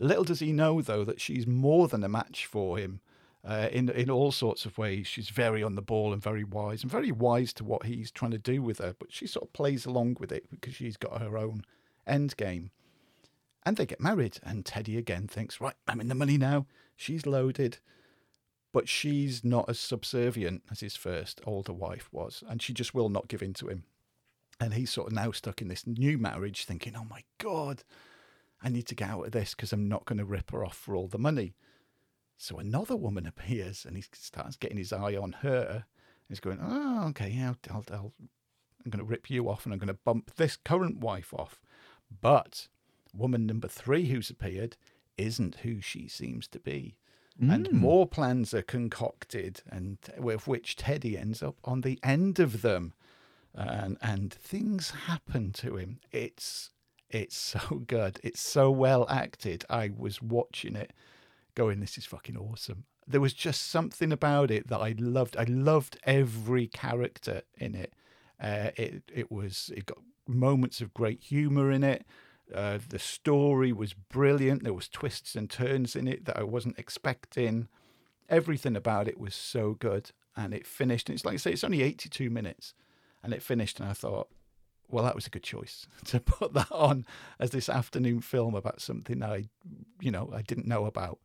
[0.01, 3.01] Little does he know, though, that she's more than a match for him
[3.45, 5.07] uh, in in all sorts of ways.
[5.07, 8.33] She's very on the ball and very wise, and very wise to what he's trying
[8.33, 8.95] to do with her.
[8.99, 11.65] But she sort of plays along with it because she's got her own
[12.07, 12.71] end game.
[13.65, 16.67] And they get married, and Teddy again thinks, right, I'm in the money now.
[16.97, 17.79] She's loaded
[18.73, 23.09] but she's not as subservient as his first older wife was, and she just will
[23.09, 23.85] not give in to him.
[24.61, 27.83] And he's sort of now stuck in this new marriage, thinking, "Oh my god,
[28.63, 30.77] I need to get out of this because I'm not going to rip her off
[30.77, 31.55] for all the money."
[32.37, 35.85] So another woman appears, and he starts getting his eye on her.
[36.29, 38.13] He's going, "Oh, okay, yeah, I'll, I'll,
[38.85, 41.61] I'm going to rip you off, and I'm going to bump this current wife off."
[42.21, 42.69] But
[43.15, 44.77] woman number three who's appeared
[45.17, 46.97] isn't who she seems to be.
[47.41, 47.55] Mm.
[47.55, 52.63] And more plans are concocted, and with which Teddy ends up on the end of
[52.63, 52.93] them,
[53.55, 56.01] and and things happen to him.
[56.13, 56.71] It's
[57.11, 58.21] it's so good.
[58.23, 59.65] It's so well acted.
[59.69, 60.93] I was watching it,
[61.55, 65.37] going, "This is fucking awesome." There was just something about it that I loved.
[65.37, 67.93] I loved every character in it.
[68.41, 72.07] Uh, it it was it got moments of great humor in it.
[72.55, 74.65] Uh, the story was brilliant.
[74.65, 77.69] There was twists and turns in it that I wasn't expecting.
[78.29, 81.09] Everything about it was so good, and it finished.
[81.09, 82.75] And it's like I say, it's only 82 minutes,
[83.23, 83.81] and it finished.
[83.81, 84.29] And I thought,
[84.91, 87.07] well, that was a good choice to put that on
[87.39, 89.49] as this afternoon film about something I,
[90.01, 91.19] you know, I didn't know about.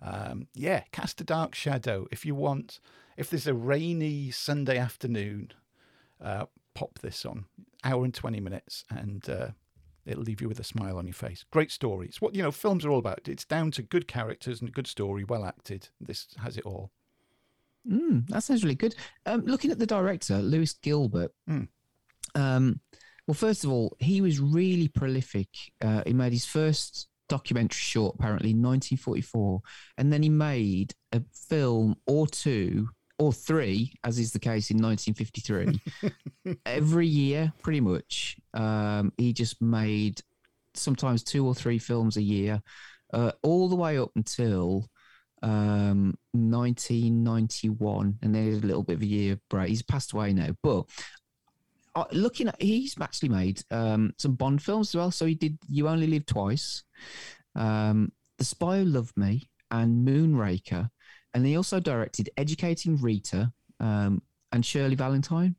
[0.00, 2.06] Um, yeah, cast a dark shadow.
[2.10, 2.80] If you want,
[3.16, 5.52] if there's a rainy Sunday afternoon,
[6.22, 7.46] uh, pop this on.
[7.84, 9.48] Hour and 20 minutes, and uh,
[10.04, 11.44] it'll leave you with a smile on your face.
[11.50, 12.20] Great stories.
[12.20, 13.28] What you know films are all about.
[13.28, 15.88] It's down to good characters and a good story, well acted.
[16.00, 16.90] This has it all.
[17.88, 18.94] Mm, that sounds really good.
[19.26, 21.32] Um, looking at the director, Lewis Gilbert.
[21.48, 21.68] Mm.
[22.34, 22.80] Um,
[23.26, 25.48] well, first of all, he was really prolific.
[25.82, 29.60] Uh, he made his first documentary short, apparently, in 1944,
[29.98, 32.88] and then he made a film or two
[33.18, 36.56] or three, as is the case in 1953.
[36.66, 40.20] Every year, pretty much, um, he just made
[40.74, 42.62] sometimes two or three films a year,
[43.12, 44.88] uh, all the way up until
[45.42, 49.68] um, 1991, and then a little bit of a year break.
[49.68, 50.84] He's passed away now, but
[52.12, 55.10] looking at, he's actually made um, some Bond films as well.
[55.10, 56.84] So he did "You Only Live Twice,"
[57.54, 60.90] um, "The Spy Who Loved Me," and "Moonraker."
[61.34, 65.56] And he also directed Educating Rita um, and Shirley Valentine.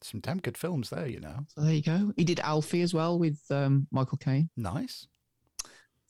[0.00, 1.46] Some damn good films there, you know.
[1.48, 2.12] So there you go.
[2.16, 4.50] He did Alfie as well with um, Michael Caine.
[4.56, 5.06] Nice.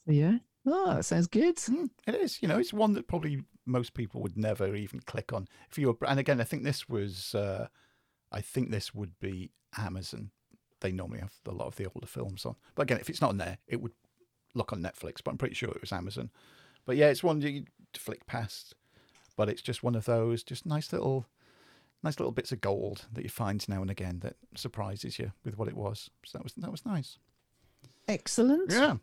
[0.07, 0.39] So yeah.
[0.67, 1.57] Oh, that sounds good.
[1.57, 2.43] Mm, it is.
[2.43, 5.47] You know, it's one that probably most people would never even click on.
[5.71, 7.69] If you were, and again, I think this was, uh,
[8.35, 10.31] I think this would be Amazon.
[10.81, 12.57] They normally have a lot of the older films on.
[12.75, 13.93] But again, if it's not on there, it would
[14.55, 15.23] look on Netflix.
[15.25, 16.31] But I'm pretty sure it was Amazon.
[16.85, 18.75] But yeah, it's one you flick past.
[19.37, 21.27] But it's just one of those just nice little
[22.03, 25.57] nice little bits of gold that you find now and again that surprises you with
[25.57, 26.11] what it was.
[26.25, 27.19] So that was that was nice.
[28.07, 28.71] Excellent.
[28.71, 28.97] Yeah.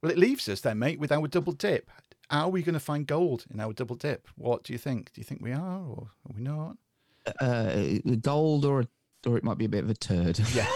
[0.00, 1.90] Well, it leaves us then, mate, with our double dip.
[2.30, 4.28] Are we going to find gold in our double dip?
[4.36, 5.12] What do you think?
[5.12, 6.76] Do you think we are, or are we not?
[7.40, 8.84] Uh, gold, or
[9.26, 10.40] or it might be a bit of a turd.
[10.54, 10.70] Yes.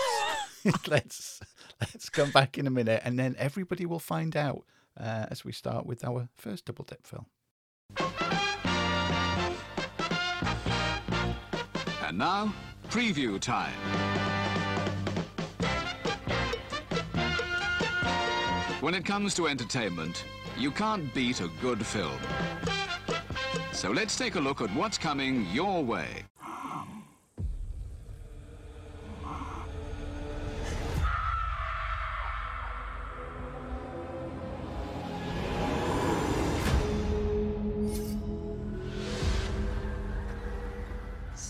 [0.88, 1.40] let's
[1.80, 4.64] let's come back in a minute, and then everybody will find out
[4.98, 7.26] uh, as we start with our first double dip film.
[12.04, 12.52] And now,
[12.88, 13.74] preview time.
[18.80, 20.24] When it comes to entertainment,
[20.56, 22.18] you can't beat a good film.
[23.72, 26.24] So let's take a look at what's coming your way.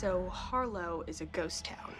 [0.07, 1.93] So Harlow is a ghost town.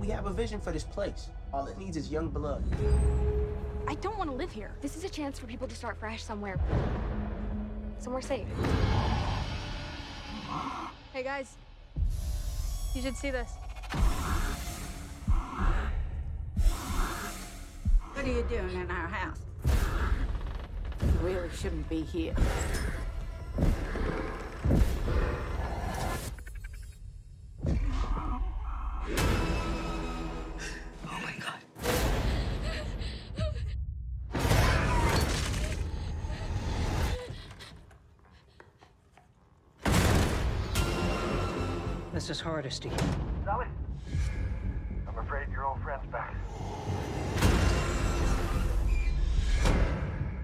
[0.00, 1.28] We have a vision for this place.
[1.52, 2.62] All it needs is young blood.
[3.88, 4.70] I don't want to live here.
[4.80, 6.56] This is a chance for people to start fresh somewhere.
[7.98, 8.46] Somewhere safe.
[11.12, 11.56] Hey guys,
[12.94, 13.50] you should see this.
[18.12, 19.40] What are you doing in our house?
[19.64, 22.36] You really shouldn't be here.
[42.32, 42.40] Mrs.
[42.40, 42.90] Hardesty.
[43.44, 43.66] Sally?
[45.06, 46.34] I'm afraid your old friend's back.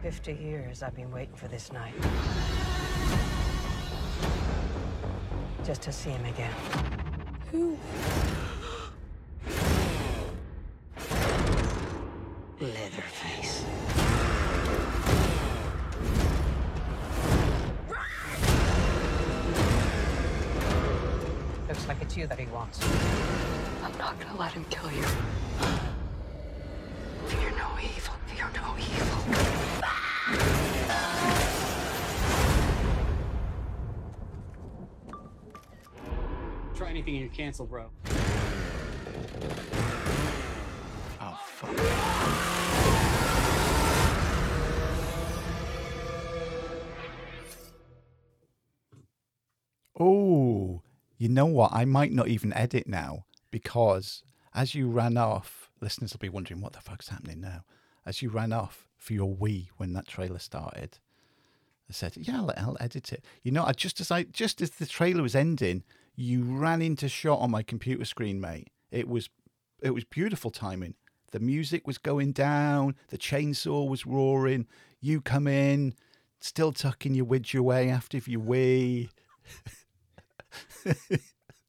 [0.03, 1.95] Fifty years I've been waiting for this night.
[5.65, 6.53] Just to see him again.
[7.53, 7.79] Who?
[12.61, 13.18] Leatherface.
[22.19, 22.81] You that he wants.
[23.85, 25.05] I'm not gonna let him kill you.
[27.27, 28.15] Fear no evil.
[28.27, 29.21] Fear no evil.
[36.75, 37.89] Try anything and you're canceled, bro.
[51.19, 51.73] You know what?
[51.73, 54.23] I might not even edit now because
[54.55, 57.65] as you ran off, listeners will be wondering what the fuck's happening now.
[58.07, 60.99] As you ran off for your wee when that trailer started,
[61.91, 64.71] I said, "Yeah, I'll, I'll edit it." You know, I just as I just as
[64.71, 65.83] the trailer was ending,
[66.15, 68.69] you ran into shot on my computer screen, mate.
[68.91, 69.29] It was
[69.83, 70.95] it was beautiful timing.
[71.33, 74.67] The music was going down, the chainsaw was roaring.
[75.01, 75.95] You come in,
[76.41, 79.11] still tucking your widge away after your wee.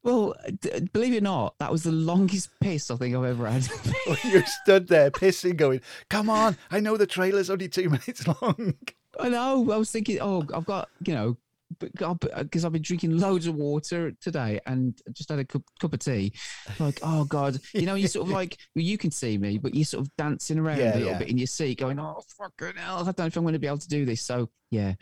[0.02, 3.50] Well, d- believe it or not, that was the longest piss I think I've ever
[3.50, 3.68] had.
[4.08, 6.58] Oh, you stood there pissing, going, "Come on!
[6.72, 8.76] I know the trailer's only two minutes long."
[9.20, 9.70] I know.
[9.72, 11.38] I was thinking, oh, I've got, you know,
[11.78, 15.94] because uh, I've been drinking loads of water today and just had a cup, cup
[15.94, 16.34] of tea.
[16.80, 19.86] Like, oh God, you know, you sort of like, you can see me, but you're
[19.86, 21.20] sort of dancing around Yeah, a little yeah.
[21.20, 23.60] bit in your seat, going, oh, fucking hell, I don't know if I'm going to
[23.60, 24.22] be able to do this.
[24.24, 24.96] So, yeah.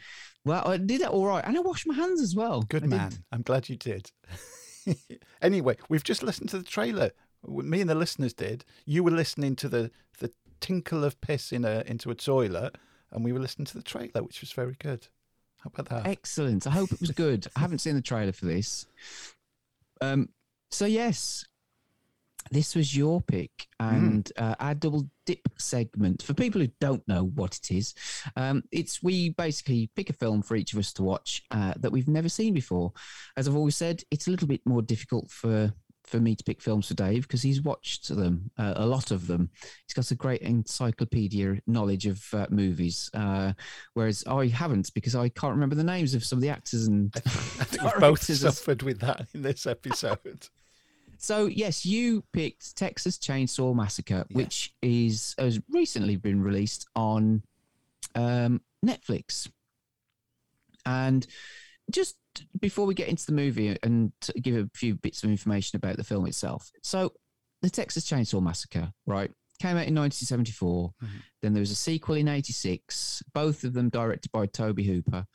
[0.45, 1.43] Well, I did it all right.
[1.45, 2.61] And I washed my hands as well.
[2.63, 2.95] Good I did.
[2.95, 3.11] man.
[3.31, 4.11] I'm glad you did.
[5.41, 7.11] anyway, we've just listened to the trailer.
[7.45, 8.65] Me and the listeners did.
[8.85, 12.77] You were listening to the the tinkle of piss in a into a toilet,
[13.11, 15.07] and we were listening to the trailer, which was very good.
[15.63, 16.09] How about that?
[16.09, 16.67] Excellent.
[16.67, 17.47] I hope it was good.
[17.55, 18.85] I haven't seen the trailer for this.
[20.01, 20.29] Um,
[20.69, 21.45] so yes,
[22.51, 26.21] this was your pick and uh, our double dip segment.
[26.21, 27.93] For people who don't know what it is,
[28.35, 31.91] um, it's we basically pick a film for each of us to watch uh, that
[31.91, 32.93] we've never seen before.
[33.35, 35.73] As I've always said, it's a little bit more difficult for
[36.07, 39.27] for me to pick films for Dave because he's watched them, uh, a lot of
[39.27, 39.49] them.
[39.85, 43.53] He's got a great encyclopedia knowledge of uh, movies, uh,
[43.93, 47.13] whereas I haven't because I can't remember the names of some of the actors and
[47.83, 50.47] we've both suffered with that in this episode.
[51.19, 57.41] So yes, you picked Texas Chainsaw Massacre, which is has recently been released on
[58.13, 59.49] um, Netflix.
[60.85, 61.25] And
[61.89, 62.17] just
[62.59, 64.11] before we get into the movie and
[64.41, 67.13] give a few bits of information about the film itself, so
[67.61, 70.89] the Texas Chainsaw Massacre, right, came out in 1974.
[70.89, 71.17] Mm-hmm.
[71.41, 75.25] Then there was a sequel in '86, both of them directed by Tobe Hooper.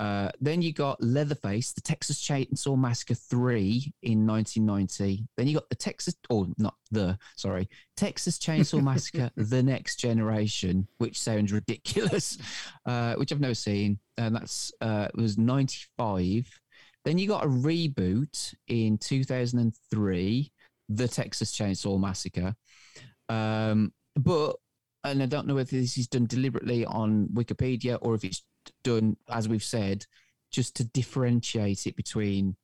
[0.00, 5.26] Uh, then you got Leatherface, the Texas Chainsaw Massacre 3 in 1990.
[5.36, 10.88] Then you got the Texas, or not the, sorry, Texas Chainsaw Massacre, The Next Generation,
[10.98, 12.38] which sounds ridiculous,
[12.86, 13.98] uh, which I've never seen.
[14.18, 16.48] And that's, uh, it was 95.
[17.04, 20.52] Then you got a reboot in 2003,
[20.88, 22.54] The Texas Chainsaw Massacre.
[23.28, 24.56] Um, but,
[25.04, 28.42] and I don't know whether this is done deliberately on Wikipedia or if it's
[28.84, 30.06] done, as we've said,
[30.52, 32.56] just to differentiate it between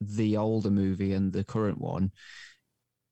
[0.00, 2.12] the older movie and the current one.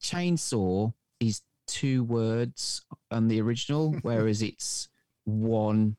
[0.03, 4.89] Chainsaw is two words on the original, whereas it's
[5.25, 5.97] one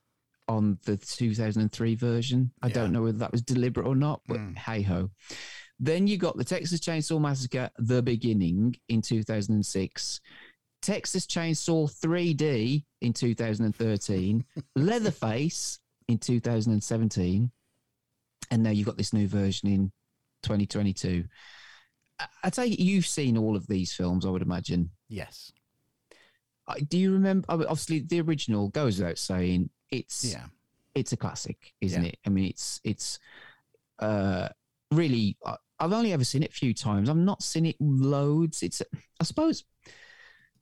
[0.48, 2.52] on the 2003 version.
[2.62, 4.54] I don't know whether that was deliberate or not, but hmm.
[4.54, 5.10] hey ho.
[5.80, 10.22] Then you got the Texas Chainsaw Massacre, The Beginning in 2006.
[10.82, 14.46] Texas Chainsaw 3D in 2013,
[14.76, 17.52] Leatherface in 2017,
[18.52, 19.92] and now you've got this new version in
[20.44, 21.26] 2022.
[22.20, 24.92] I, I take it you've seen all of these films, I would imagine.
[25.10, 25.52] Yes.
[26.68, 27.46] I- Do you remember?
[27.50, 29.70] Obviously, the original goes without saying.
[29.92, 30.46] It's Yeah.
[30.96, 32.10] it's a classic, isn't Yeah.
[32.10, 32.18] it?
[32.26, 33.20] I mean, it's it's
[34.00, 34.50] uh,
[34.92, 35.38] really.
[35.80, 37.10] I've only ever seen it a few times.
[37.10, 38.64] I've not seen it loads.
[38.64, 38.82] It's
[39.20, 39.64] I suppose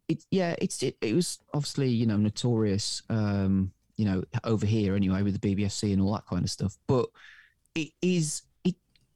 [0.08, 0.56] it yeah.
[0.60, 3.02] It's it, it was obviously you know notorious.
[3.10, 6.78] Um, you know over here anyway with the BBFC and all that kind of stuff.
[6.88, 7.08] But
[7.76, 8.76] it is it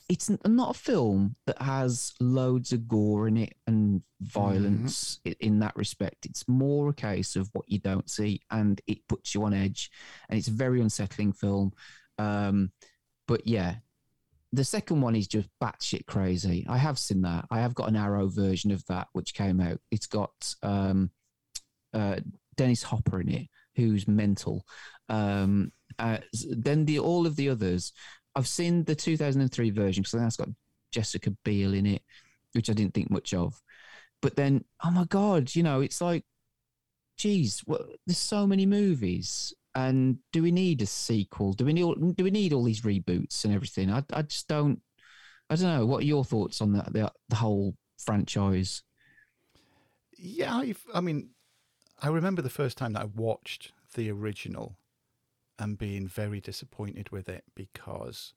[0.09, 5.59] it's not a film that has loads of gore in it and violence i in
[5.59, 6.25] that respect.
[6.25, 9.91] It's more a case of what you don't see, and it puts you on edge,
[10.29, 11.71] and it's a very unsettling film.
[12.17, 12.71] Um,
[13.27, 13.75] but yeah,
[14.53, 16.65] the second one is just batshit crazy.
[16.69, 17.45] I have seen that.
[17.51, 19.79] I have got an Arrow version of that which came out.
[19.91, 21.11] It's got um,
[21.93, 22.17] uh,
[22.55, 23.47] Dennis Hopper in it,
[23.77, 24.65] who's mental.
[25.07, 26.17] Um, uh,
[26.49, 27.93] then the all of the others,
[28.35, 30.49] I've seen the 2003 version because that's got
[30.91, 32.01] Jessica Biel in it,
[32.53, 33.61] which I didn't think much of.
[34.21, 36.25] But then, oh my god, you know, it's like,
[37.17, 41.53] geez, what, there's so many movies, and do we need a sequel?
[41.53, 43.91] Do we need do we need all these reboots and everything?
[43.91, 44.81] I I just don't.
[45.49, 45.85] I don't know.
[45.85, 46.91] What are your thoughts on that?
[46.91, 48.83] The, the whole franchise.
[50.17, 50.61] Yeah,
[50.93, 51.29] I mean,
[51.99, 54.77] I remember the first time that I watched the original
[55.57, 58.33] and being very disappointed with it because,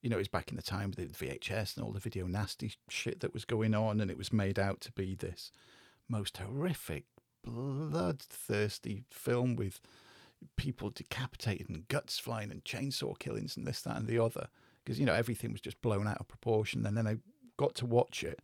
[0.00, 2.26] you know, it was back in the time with the VHS and all the video
[2.26, 5.52] nasty shit that was going on, and it was made out to be this
[6.08, 7.04] most horrific,
[7.44, 9.80] bloodthirsty film with
[10.56, 14.48] people decapitated and guts flying and chainsaw killings and this, that, and the other.
[14.82, 16.86] Because, you know, everything was just blown out of proportion.
[16.86, 17.18] And then I
[17.58, 18.40] got to watch it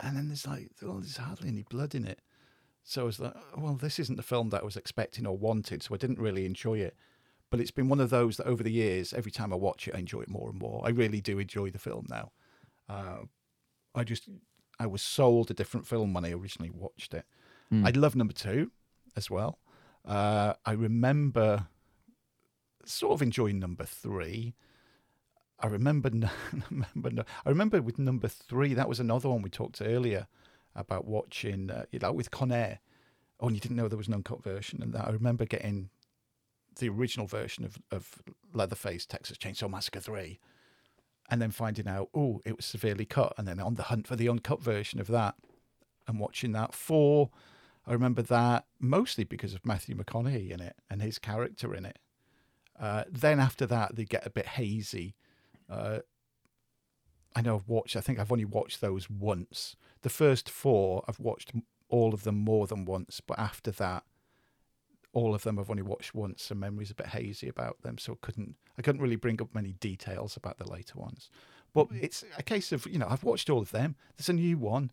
[0.00, 2.20] and then there's like, there's hardly any blood in it.
[2.88, 5.36] So I was like, "Oh, well, this isn't the film that I was expecting or
[5.36, 5.82] wanted.
[5.82, 6.96] So I didn't really enjoy it.
[7.50, 9.94] But it's been one of those that over the years, every time I watch it,
[9.94, 10.80] I enjoy it more and more.
[10.86, 12.32] I really do enjoy the film now.
[12.88, 13.24] Uh,
[13.94, 14.30] I just,
[14.80, 17.26] I was sold a different film when I originally watched it.
[17.86, 18.70] I love number two
[19.16, 19.58] as well.
[20.06, 21.66] Uh, I remember
[22.86, 24.54] sort of enjoying number three.
[25.60, 26.30] I remember, I
[26.70, 28.72] remember, I remember with number three.
[28.72, 30.26] That was another one we talked earlier
[30.80, 32.80] about watching, uh, know, with Con Air.
[33.40, 35.90] Oh, and you didn't know there was an uncut version, and that I remember getting
[36.78, 38.22] the original version of of
[38.52, 40.40] Leatherface Texas Chainsaw Massacre three,
[41.30, 44.16] and then finding out, oh, it was severely cut, and then on the hunt for
[44.16, 45.34] the uncut version of that,
[46.06, 46.74] and watching that.
[46.74, 47.30] Four,
[47.86, 51.98] I remember that mostly because of Matthew McConaughey in it and his character in it.
[52.78, 55.14] Uh, then after that, they get a bit hazy.
[55.68, 55.98] Uh,
[57.38, 57.94] I know I've watched.
[57.94, 59.76] I think I've only watched those once.
[60.02, 61.52] The first four, I've watched
[61.88, 63.20] all of them more than once.
[63.24, 64.02] But after that,
[65.12, 67.96] all of them I've only watched once, and memory's a bit hazy about them.
[67.96, 68.56] So I couldn't.
[68.76, 71.30] I couldn't really bring up many details about the later ones.
[71.72, 72.02] But mm-hmm.
[72.02, 73.94] it's a case of you know I've watched all of them.
[74.16, 74.90] There's a new one.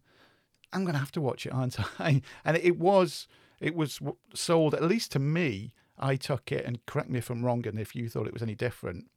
[0.72, 2.22] I'm going to have to watch it, aren't I?
[2.44, 3.28] And it was
[3.60, 4.00] it was
[4.36, 5.74] sold at least to me.
[5.98, 8.44] I took it, and correct me if I'm wrong, and if you thought it was
[8.44, 9.10] any different,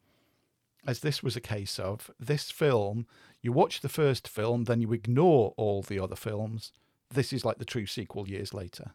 [0.86, 3.06] as this was a case of this film.
[3.42, 6.72] You watch the first film, then you ignore all the other films.
[7.12, 8.92] This is like the true sequel years later.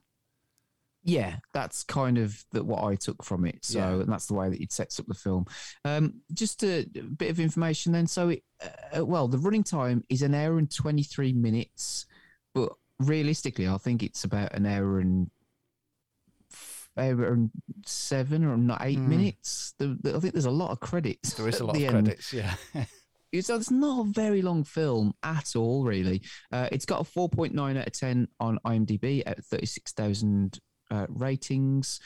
[1.05, 3.65] Yeah, that's kind of the, what I took from it.
[3.65, 3.89] So, Yeah.
[4.01, 5.45] and that's the way that it sets up the film.
[5.83, 6.85] Um, just a
[7.17, 8.07] bit of information then.
[8.07, 8.43] So, it,
[8.95, 12.05] uh, well, the running time is an hour and 23 minutes,
[12.53, 15.29] but realistically, I think it's about an hour and
[16.95, 17.49] and
[17.85, 19.07] seven or not eight Mm.
[19.07, 19.73] minutes.
[19.79, 21.33] The, the- I think there's a lot of credits.
[21.33, 21.91] There is a lot of end.
[21.91, 22.55] credits, yeah.
[23.41, 26.21] So it's not a very long film at all, really.
[26.51, 30.59] Uh, it's got a 4.9 out of 10 on IMDb at 36,000
[30.91, 31.99] uh, ratings.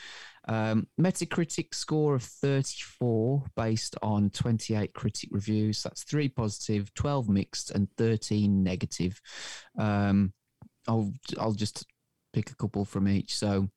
[0.48, 5.84] Um, Metacritic score of 34 based on 28 critic reviews.
[5.84, 9.20] That's three positive, 12 mixed, and 13 negative.
[9.78, 10.32] Um,
[10.88, 11.86] I'll I'll just
[12.32, 13.36] pick a couple from each.
[13.36, 13.68] So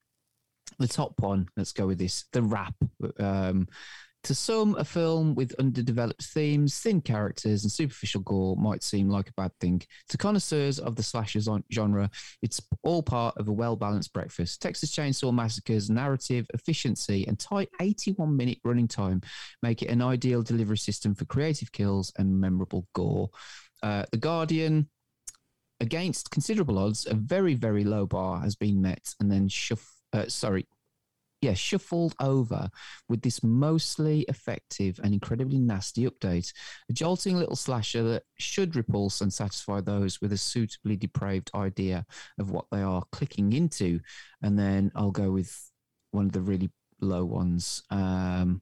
[0.78, 2.74] the top one, let's go with this: the Wrap.
[3.18, 3.68] Um,
[4.24, 9.30] to some, a film with underdeveloped themes, thin characters, and superficial gore might seem like
[9.30, 9.80] a bad thing.
[10.10, 11.40] To connoisseurs of the slasher
[11.72, 12.10] genre,
[12.42, 14.60] it's all part of a well balanced breakfast.
[14.60, 19.22] Texas Chainsaw Massacre's narrative, efficiency, and tight 81 minute running time
[19.62, 23.30] make it an ideal delivery system for creative kills and memorable gore.
[23.82, 24.90] Uh, the Guardian,
[25.80, 30.26] against considerable odds, a very, very low bar has been met and then shuff, uh,
[30.28, 30.66] sorry,
[31.40, 32.68] yeah, shuffled over
[33.08, 36.52] with this mostly effective and incredibly nasty update.
[36.90, 42.04] A jolting little slasher that should repulse and satisfy those with a suitably depraved idea
[42.38, 44.00] of what they are clicking into.
[44.42, 45.56] And then I'll go with
[46.10, 46.70] one of the really
[47.00, 47.82] low ones.
[47.90, 48.60] Um,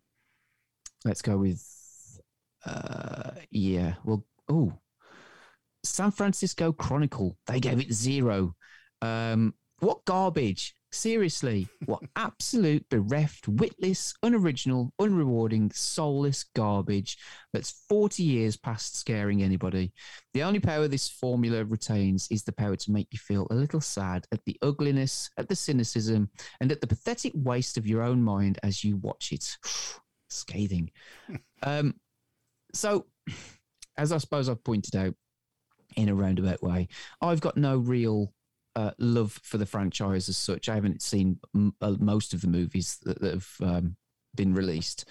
[1.04, 1.64] let's go with
[2.64, 3.94] uh, yeah.
[4.04, 4.72] Well, oh,
[5.84, 7.36] San Francisco Chronicle.
[7.46, 8.54] They gave it zero.
[9.02, 10.74] Um, what garbage?
[10.90, 17.18] Seriously, what absolute bereft, witless, unoriginal, unrewarding, soulless garbage
[17.52, 19.92] that's 40 years past scaring anybody.
[20.32, 23.82] The only power this formula retains is the power to make you feel a little
[23.82, 26.30] sad at the ugliness, at the cynicism,
[26.60, 29.58] and at the pathetic waste of your own mind as you watch it.
[30.30, 30.90] Scathing.
[31.62, 31.94] um,
[32.72, 33.04] so,
[33.98, 35.14] as I suppose I've pointed out
[35.96, 36.88] in a roundabout way,
[37.20, 38.32] I've got no real
[38.78, 40.68] uh, love for the franchise as such.
[40.68, 43.96] I haven't seen m- uh, most of the movies that, that have um,
[44.36, 45.04] been released.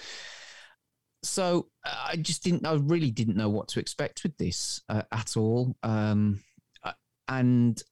[1.22, 5.36] So I just didn't, I really didn't know what to expect with this uh, at
[5.36, 5.76] all.
[5.84, 6.40] Um,
[6.82, 6.94] uh,
[7.28, 7.84] and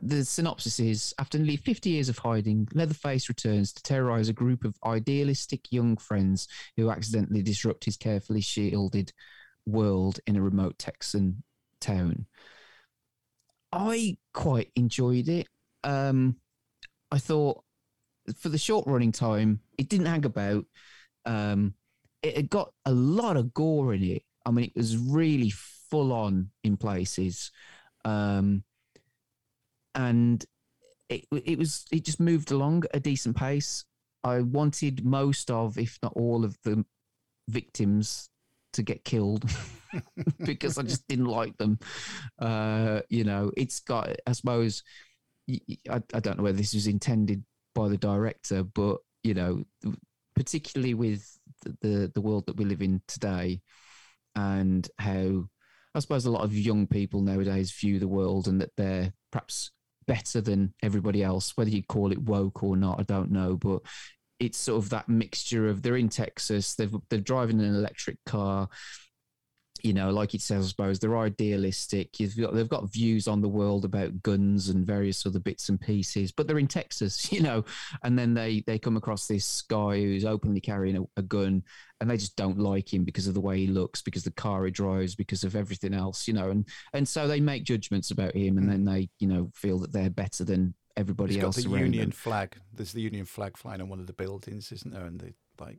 [0.00, 4.64] the synopsis is after nearly 50 years of hiding, Leatherface returns to terrorize a group
[4.64, 6.48] of idealistic young friends
[6.78, 9.12] who accidentally disrupt his carefully shielded
[9.66, 11.42] world in a remote Texan
[11.82, 12.24] town.
[13.74, 15.48] I quite enjoyed it.
[15.82, 16.36] Um,
[17.10, 17.64] I thought
[18.38, 20.64] for the short running time, it didn't hang about.
[21.26, 21.74] Um,
[22.22, 24.22] it had got a lot of gore in it.
[24.46, 27.50] I mean, it was really full on in places,
[28.04, 28.62] um,
[29.96, 30.44] and
[31.08, 33.84] it it was it just moved along a decent pace.
[34.22, 36.84] I wanted most of, if not all of the
[37.48, 38.30] victims
[38.74, 39.44] to get killed
[40.44, 41.78] because I just didn't like them.
[42.38, 44.82] Uh, you know, it's got, I suppose,
[45.50, 47.44] I, I don't know whether this was intended
[47.74, 49.64] by the director, but, you know,
[50.34, 51.38] particularly with
[51.80, 53.60] the, the world that we live in today
[54.36, 55.44] and how
[55.94, 59.70] I suppose a lot of young people nowadays view the world and that they're perhaps
[60.06, 61.56] better than everybody else.
[61.56, 63.56] Whether you call it woke or not, I don't know.
[63.56, 63.82] But
[64.44, 68.68] it's sort of that mixture of they're in Texas, they've, they're driving an electric car.
[69.82, 72.18] You know, like it says, I suppose they're idealistic.
[72.18, 75.78] You've got, they've got views on the world about guns and various other bits and
[75.78, 77.66] pieces, but they're in Texas, you know.
[78.02, 81.64] And then they they come across this guy who's openly carrying a, a gun,
[82.00, 84.64] and they just don't like him because of the way he looks, because the car
[84.64, 86.48] he drives, because of everything else, you know.
[86.48, 88.70] And and so they make judgments about him, and hmm.
[88.70, 91.84] then they you know feel that they're better than everybody It's else got the around
[91.86, 92.10] Union them.
[92.12, 92.56] flag.
[92.72, 95.04] There's the Union flag flying on one of the buildings, isn't there?
[95.06, 95.78] And they like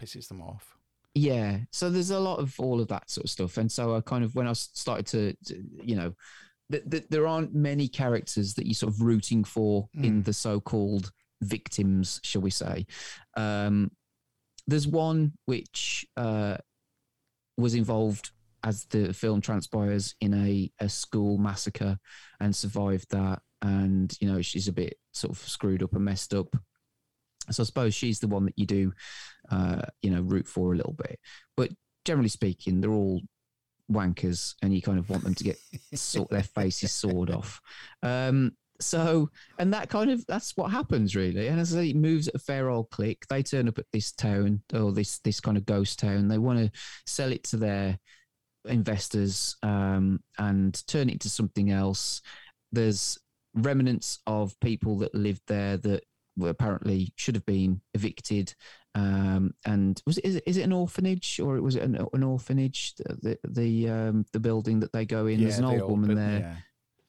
[0.00, 0.76] pisses them off.
[1.14, 4.02] Yeah, so there's a lot of all of that sort of stuff, and so I
[4.02, 6.12] kind of when I started to, to you know,
[6.70, 10.24] th- th- there aren't many characters that you're sort of rooting for in Mm.
[10.26, 11.10] the so-called
[11.40, 12.86] victims, shall we say?
[13.34, 13.90] Um,
[14.66, 16.58] there's one which uh,
[17.56, 18.30] was involved
[18.62, 21.98] as the film transpires in a, a school massacre
[22.40, 26.34] and survived that, and you know she's a bit sort of screwed up and messed
[26.34, 26.54] up.
[27.50, 28.92] So I suppose she's the one that you do,
[29.50, 31.20] uh, you know, root for a little bit.
[31.56, 31.70] But
[32.04, 33.20] generally speaking, they're all
[33.90, 35.58] wankers, and you kind of want them to get
[35.94, 37.60] sort their faces sawed off.
[38.02, 41.48] Um, so, and that kind of that's what happens really.
[41.48, 43.26] And as I say, it moves at a fair old click.
[43.28, 46.28] They turn up at this town or this this kind of ghost town.
[46.28, 47.98] They want to sell it to their
[48.66, 52.20] investors um, and turn it into something else.
[52.72, 53.18] There's
[53.56, 56.04] remnants of people that lived there that
[56.36, 58.54] were apparently should have been evicted.
[58.94, 62.22] Um, and was it is, it is it an orphanage or was it an, an
[62.22, 62.94] orphanage?
[62.96, 65.40] The the um, the building that they go in.
[65.40, 66.40] There's an the old woman there.
[66.40, 66.54] yeah.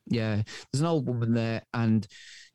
[0.09, 0.35] Yeah,
[0.71, 2.07] there's an old woman there, and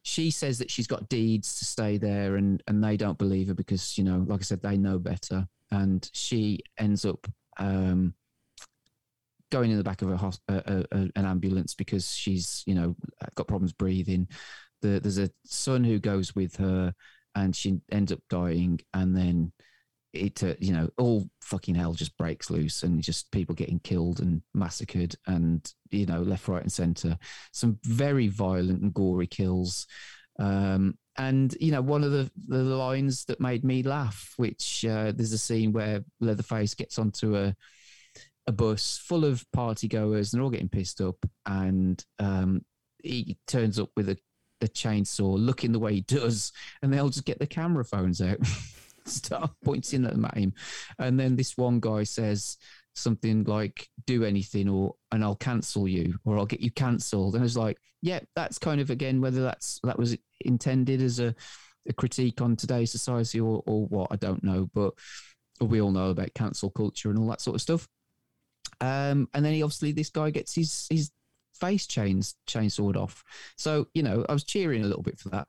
[0.02, 3.54] she says that she's got deeds to stay there, and and they don't believe her
[3.54, 7.26] because you know, like I said, they know better, and she ends up
[7.58, 8.14] um,
[9.52, 12.74] going in the back of a, hos- a, a, a- an ambulance because she's you
[12.74, 12.96] know
[13.36, 14.26] got problems breathing.
[14.80, 16.92] The, there's a son who goes with her,
[17.36, 19.52] and she ends up dying, and then
[20.12, 24.20] it uh, you know all fucking hell just breaks loose and just people getting killed
[24.20, 27.16] and massacred and you know left right and center
[27.52, 29.86] some very violent and gory kills
[30.38, 35.12] um and you know one of the the lines that made me laugh which uh,
[35.16, 37.54] there's a scene where leatherface gets onto a
[38.46, 41.16] a bus full of party goers and they're all getting pissed up
[41.46, 42.64] and um
[43.02, 44.16] he turns up with a
[44.60, 46.52] a chainsaw looking the way he does
[46.82, 48.38] and they'll just get the camera phones out
[49.04, 50.52] start pointing them at him.
[50.98, 52.56] And then this one guy says
[52.94, 57.34] something like, do anything or and I'll cancel you or I'll get you cancelled.
[57.34, 61.20] And I was like, yeah, that's kind of again, whether that's that was intended as
[61.20, 61.34] a,
[61.88, 64.68] a critique on today's society or, or what, I don't know.
[64.74, 64.94] But
[65.60, 67.88] we all know about cancel culture and all that sort of stuff.
[68.80, 71.10] Um, and then he obviously this guy gets his his
[71.54, 73.22] face chains chainsawed off.
[73.56, 75.46] So, you know, I was cheering a little bit for that.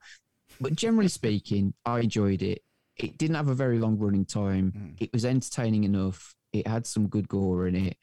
[0.60, 2.62] But generally speaking, I enjoyed it.
[2.96, 4.72] it didn't have a very long running time.
[4.76, 4.94] Mm.
[5.02, 6.34] It was entertaining enough.
[6.52, 7.96] It had some good gore in it.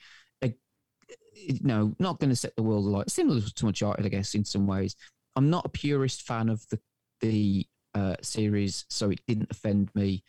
[0.44, 0.54] A-
[1.34, 3.10] it- no, not going to set the world alight.
[3.10, 4.96] Similar to Uncharted, I guess, in some ways.
[5.38, 6.80] I'm not a purist fan of the
[7.22, 10.24] the uh, series, so it didn't offend me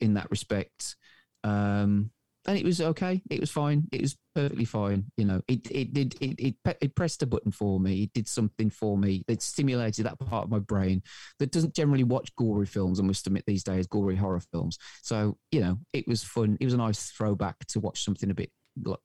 [0.00, 0.96] in that respect.
[1.44, 2.10] Um,
[2.46, 3.22] and it was okay.
[3.28, 3.88] It was fine.
[3.92, 5.04] It was perfectly fine.
[5.16, 8.04] You know, it it did it it, pe- it pressed a button for me.
[8.04, 9.24] It did something for me.
[9.28, 11.02] It stimulated that part of my brain
[11.38, 13.00] that doesn't generally watch gory films.
[13.00, 14.78] I must admit these days, gory horror films.
[15.02, 16.56] So you know, it was fun.
[16.60, 18.50] It was a nice throwback to watch something a bit,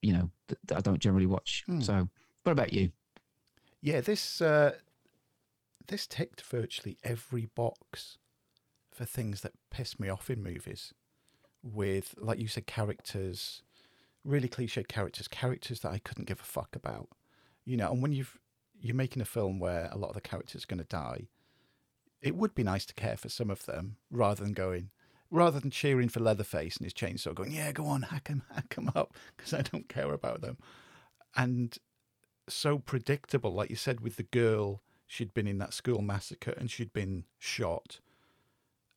[0.02, 1.64] you know, that, that I don't generally watch.
[1.66, 1.82] Hmm.
[1.82, 2.10] So,
[2.44, 2.92] what about you?
[3.82, 4.76] Yeah, this uh,
[5.88, 8.18] this ticked virtually every box
[8.92, 10.94] for things that piss me off in movies.
[11.64, 13.62] With, like you said, characters,
[14.24, 17.10] really cliche characters, characters that I couldn't give a fuck about.
[17.66, 18.38] You know, and when you've
[18.80, 21.28] you're making a film where a lot of the characters are going to die,
[22.22, 24.90] it would be nice to care for some of them rather than going,
[25.30, 28.74] rather than cheering for Leatherface and his chainsaw, going, "Yeah, go on, hack him, hack
[28.76, 30.58] him up," because I don't care about them.
[31.36, 31.78] And
[32.50, 36.70] so predictable, like you said, with the girl, she'd been in that school massacre and
[36.70, 38.00] she'd been shot,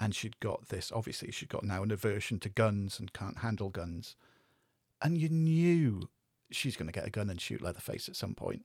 [0.00, 0.92] and she'd got this.
[0.94, 4.16] Obviously, she'd got now an aversion to guns and can't handle guns,
[5.02, 6.08] and you knew
[6.50, 8.64] she's going to get a gun and shoot Leatherface at some point.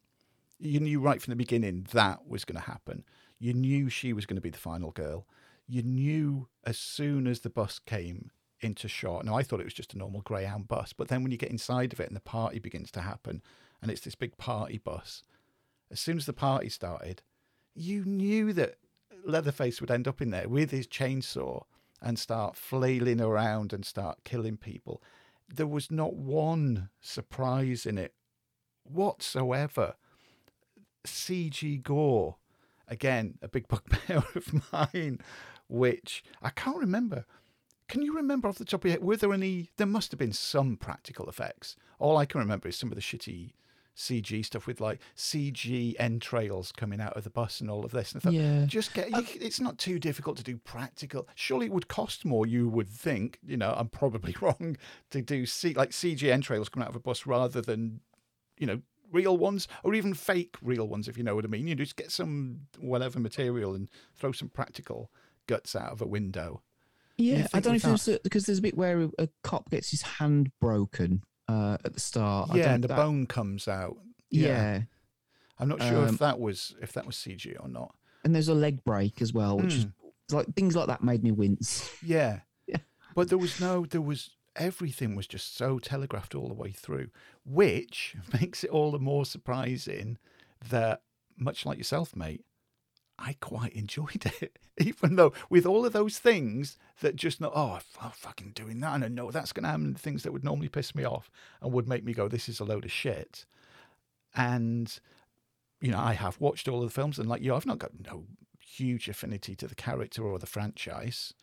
[0.59, 3.03] You knew right from the beginning that was going to happen.
[3.39, 5.25] You knew she was going to be the final girl.
[5.67, 9.23] You knew as soon as the bus came into shot.
[9.23, 11.51] Now, I thought it was just a normal Greyhound bus, but then when you get
[11.51, 13.41] inside of it and the party begins to happen,
[13.81, 15.23] and it's this big party bus,
[15.91, 17.21] as soon as the party started,
[17.73, 18.75] you knew that
[19.25, 21.63] Leatherface would end up in there with his chainsaw
[22.01, 25.01] and start flailing around and start killing people.
[25.53, 28.13] There was not one surprise in it
[28.83, 29.95] whatsoever.
[31.05, 32.37] CG gore,
[32.87, 35.19] again, a big bugbear of mine,
[35.67, 37.25] which I can't remember.
[37.87, 39.03] Can you remember off the top of your head?
[39.03, 39.71] Were there any?
[39.77, 41.75] There must have been some practical effects.
[41.97, 43.53] All I can remember is some of the shitty
[43.99, 48.13] CG stuff with like CG entrails coming out of the bus and all of this.
[48.13, 48.65] And I thought, Yeah.
[48.65, 49.13] just get.
[49.13, 51.27] Uh, you, it's not too difficult to do practical.
[51.35, 52.47] Surely it would cost more.
[52.47, 53.39] You would think.
[53.45, 54.77] You know, I'm probably wrong
[55.11, 57.99] to do C, like CG entrails coming out of a bus rather than,
[58.57, 58.81] you know,
[59.11, 61.07] real ones or even fake real ones.
[61.09, 61.67] If you know what I mean.
[61.67, 65.11] You just get some whatever material and throw some practical
[65.45, 66.61] guts out of a window.
[67.17, 69.69] Yeah, I don't know if there's a, because there's a bit where a, a cop
[69.69, 72.49] gets his hand broken uh, at the start.
[72.55, 73.97] Yeah, and the that- bone comes out.
[74.29, 74.81] Yeah.
[75.57, 77.93] I'm not sure Um, if that was if that was CG or not.
[78.23, 80.35] and there's a leg break as well, which is Hmm.
[80.35, 81.91] like things like that made me wince.
[82.03, 82.41] Yeah.
[82.67, 82.77] Yeah.
[83.15, 87.09] But there was no there was everything was just so telegraphed all the way through,
[87.45, 90.17] which makes it all the more surprising
[90.69, 91.01] that
[91.37, 92.43] much like yourself, mate,
[93.19, 94.57] I quite enjoyed it.
[94.79, 98.95] Even though with all of those things that just not oh I'm fucking doing that
[98.95, 101.29] and I know that's gonna happen, things that would normally piss me off
[101.61, 103.45] and would make me go, This is a load of shit.
[104.35, 104.99] And
[105.81, 107.91] you know, I have watched all of the films, and like you, I've not got
[108.05, 108.25] no
[108.59, 111.33] huge affinity to the character or the franchise.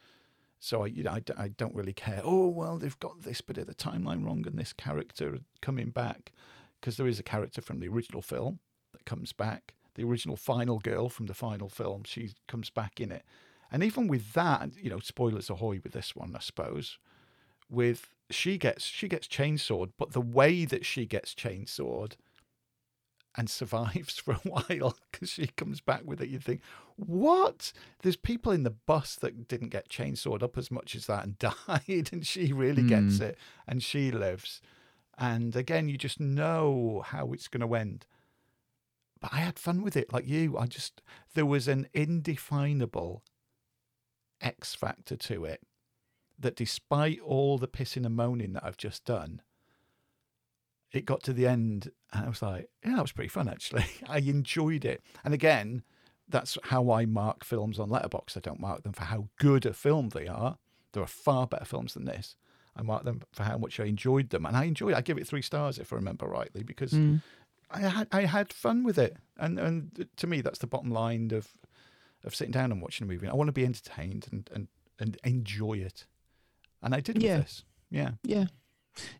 [0.58, 2.20] So I, you know, I don't really care.
[2.24, 6.32] Oh well, they've got this bit of the timeline wrong, and this character coming back
[6.80, 8.60] because there is a character from the original film
[8.92, 9.74] that comes back.
[9.96, 13.24] The original final girl from the final film, she comes back in it,
[13.72, 16.98] and even with that, you know, spoilers ahoy with this one, I suppose.
[17.68, 22.12] With she gets she gets chainsawed, but the way that she gets chainsawed
[23.38, 26.28] and survives for a while because she comes back with it.
[26.28, 26.60] You think,
[26.96, 27.72] what?
[28.02, 31.38] There's people in the bus that didn't get chainsawed up as much as that and
[31.40, 33.24] died, and she really gets Hmm.
[33.24, 34.60] it and she lives.
[35.18, 38.06] And again, you just know how it's going to end.
[39.20, 40.58] But I had fun with it, like you.
[40.58, 41.00] I just,
[41.34, 43.22] there was an indefinable
[44.40, 45.62] X factor to it
[46.38, 49.40] that despite all the pissing and moaning that I've just done,
[50.92, 53.86] it got to the end and I was like, yeah, that was pretty fun actually.
[54.08, 55.02] I enjoyed it.
[55.24, 55.82] And again,
[56.28, 58.36] that's how I mark films on Letterboxd.
[58.36, 60.58] I don't mark them for how good a film they are.
[60.92, 62.36] There are far better films than this.
[62.74, 64.92] I mark them for how much I enjoyed them, and I enjoyed.
[64.92, 64.96] it.
[64.96, 67.22] I give it three stars if I remember rightly because Mm.
[67.70, 71.30] I had I had fun with it, and and to me that's the bottom line
[71.32, 71.48] of
[72.24, 73.28] of sitting down and watching a movie.
[73.28, 74.68] I want to be entertained and and
[74.98, 76.06] and enjoy it,
[76.82, 77.38] and I did Yeah.
[77.38, 77.64] with this.
[77.90, 78.46] Yeah, Yeah,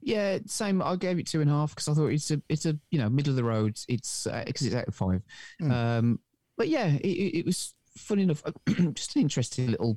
[0.01, 0.39] yeah.
[0.47, 0.83] Same.
[0.83, 2.99] I gave it two and a half because I thought it's a it's a you
[2.99, 3.79] know middle of the road.
[3.89, 5.23] It's because it's out of five.
[5.61, 5.71] Mm.
[5.71, 6.21] Um,
[6.57, 8.43] but yeah, it, it, it was fun enough.
[8.95, 9.97] Just an interesting little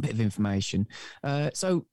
[0.00, 0.86] bit of information.
[1.22, 1.86] Uh, so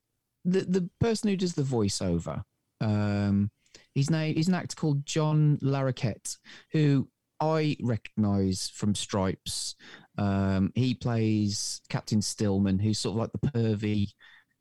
[0.45, 2.43] the the person who does the voiceover,
[2.81, 3.51] um,
[3.97, 6.37] his name is an actor called John Larroquette,
[6.71, 7.09] who
[7.39, 9.75] I recognise from Stripes
[10.19, 14.09] Um, he plays Captain Stillman, who's sort of like the pervy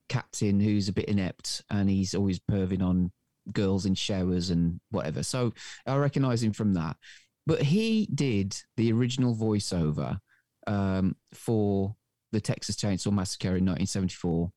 [0.08, 3.12] captain who's a bit inept and he's always perving on
[3.52, 5.22] girls in showers and whatever.
[5.22, 5.52] So
[5.86, 6.96] I recognize him from that.
[7.46, 10.18] But he did the original voiceover
[10.66, 11.94] um, for
[12.32, 14.50] the Texas Chainsaw Massacre in 1974.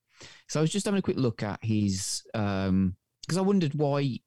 [0.47, 4.19] So I was just having a quick look at his because I wondered why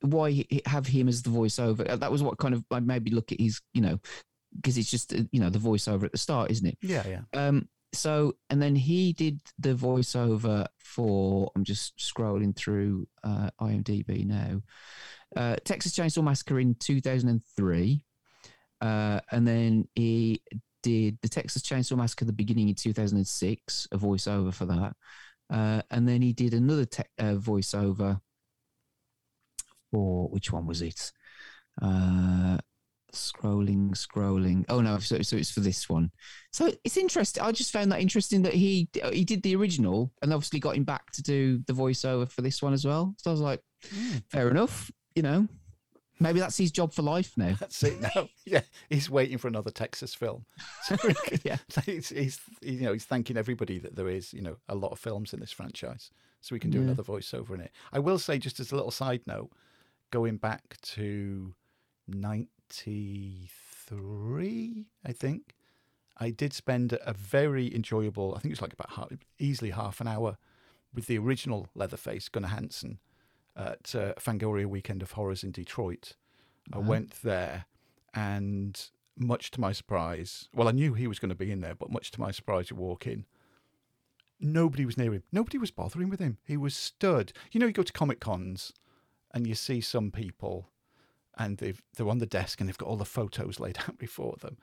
[0.00, 1.88] why have him as the voiceover.
[1.88, 3.98] Uh, That was what kind of I maybe look at his you know
[4.56, 6.78] because it's just uh, you know the voiceover at the start, isn't it?
[6.82, 7.20] Yeah, yeah.
[7.34, 14.26] Um, so, and then he did the voiceover for, I'm just scrolling through uh, IMDb
[14.26, 14.60] now,
[15.36, 18.02] uh, Texas Chainsaw Massacre in 2003.
[18.80, 20.42] Uh, and then he
[20.82, 24.94] did the Texas Chainsaw Massacre the beginning in 2006, a voiceover for that.
[25.50, 28.20] Uh, and then he did another te- uh, voiceover
[29.90, 31.12] for, which one was it?
[31.80, 32.58] Uh,
[33.12, 34.64] scrolling, scrolling.
[34.68, 36.10] Oh no, so, so it's for this one.
[36.52, 37.42] So it's interesting.
[37.42, 40.84] I just found that interesting that he he did the original and obviously got him
[40.84, 43.14] back to do the voiceover for this one as well.
[43.18, 43.62] So I was like,
[44.30, 44.90] fair enough.
[45.14, 45.48] You know,
[46.20, 47.56] maybe that's his job for life now.
[47.58, 48.28] That's it now.
[48.44, 50.44] yeah, he's waiting for another Texas film.
[50.84, 50.96] So
[51.44, 51.56] yeah,
[51.86, 54.98] he's, he's you know he's thanking everybody that there is you know a lot of
[54.98, 56.10] films in this franchise,
[56.40, 56.84] so we can do Yeah.
[56.84, 57.72] another voiceover in it.
[57.92, 59.50] I will say just as a little side note,
[60.10, 61.54] going back to
[62.06, 63.50] ninety
[63.86, 65.54] three, I think
[66.18, 68.34] I did spend a very enjoyable.
[68.34, 69.08] I think it was like about half,
[69.38, 70.36] easily half an hour
[70.94, 72.98] with the original Leatherface Gunnar Hansen
[73.56, 76.14] at uh, Fangoria Weekend of Horrors in Detroit.
[76.72, 77.64] I went there,
[78.14, 81.74] and much to my surprise, well, I knew he was going to be in there,
[81.74, 83.24] but much to my surprise, you walk in.
[84.40, 85.22] Nobody was near him.
[85.32, 86.38] Nobody was bothering with him.
[86.44, 87.32] He was stood.
[87.50, 88.72] You know, you go to Comic Cons
[89.32, 90.70] and you see some people
[91.36, 94.36] and they've, they're on the desk and they've got all the photos laid out before
[94.40, 94.58] them.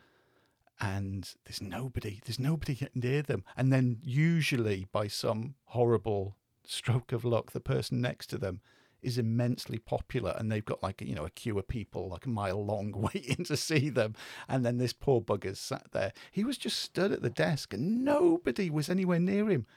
[0.81, 3.45] And there's nobody, there's nobody near them.
[3.55, 6.35] And then, usually, by some horrible
[6.65, 8.59] stroke of luck, the person next to them
[9.01, 12.29] is immensely popular and they've got like you know a queue of people like a
[12.29, 14.15] mile long waiting to see them
[14.49, 18.03] and then this poor bugger's sat there he was just stood at the desk and
[18.03, 19.67] nobody was anywhere near him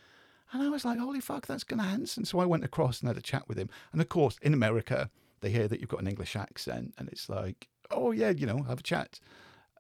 [0.53, 2.25] and i was like holy fuck that's gunnar hansen.
[2.25, 3.69] So i went across and had a chat with him.
[3.93, 5.11] And of course in america
[5.41, 8.63] they hear that you've got an english accent and it's like oh yeah you know
[8.63, 9.21] have a chat.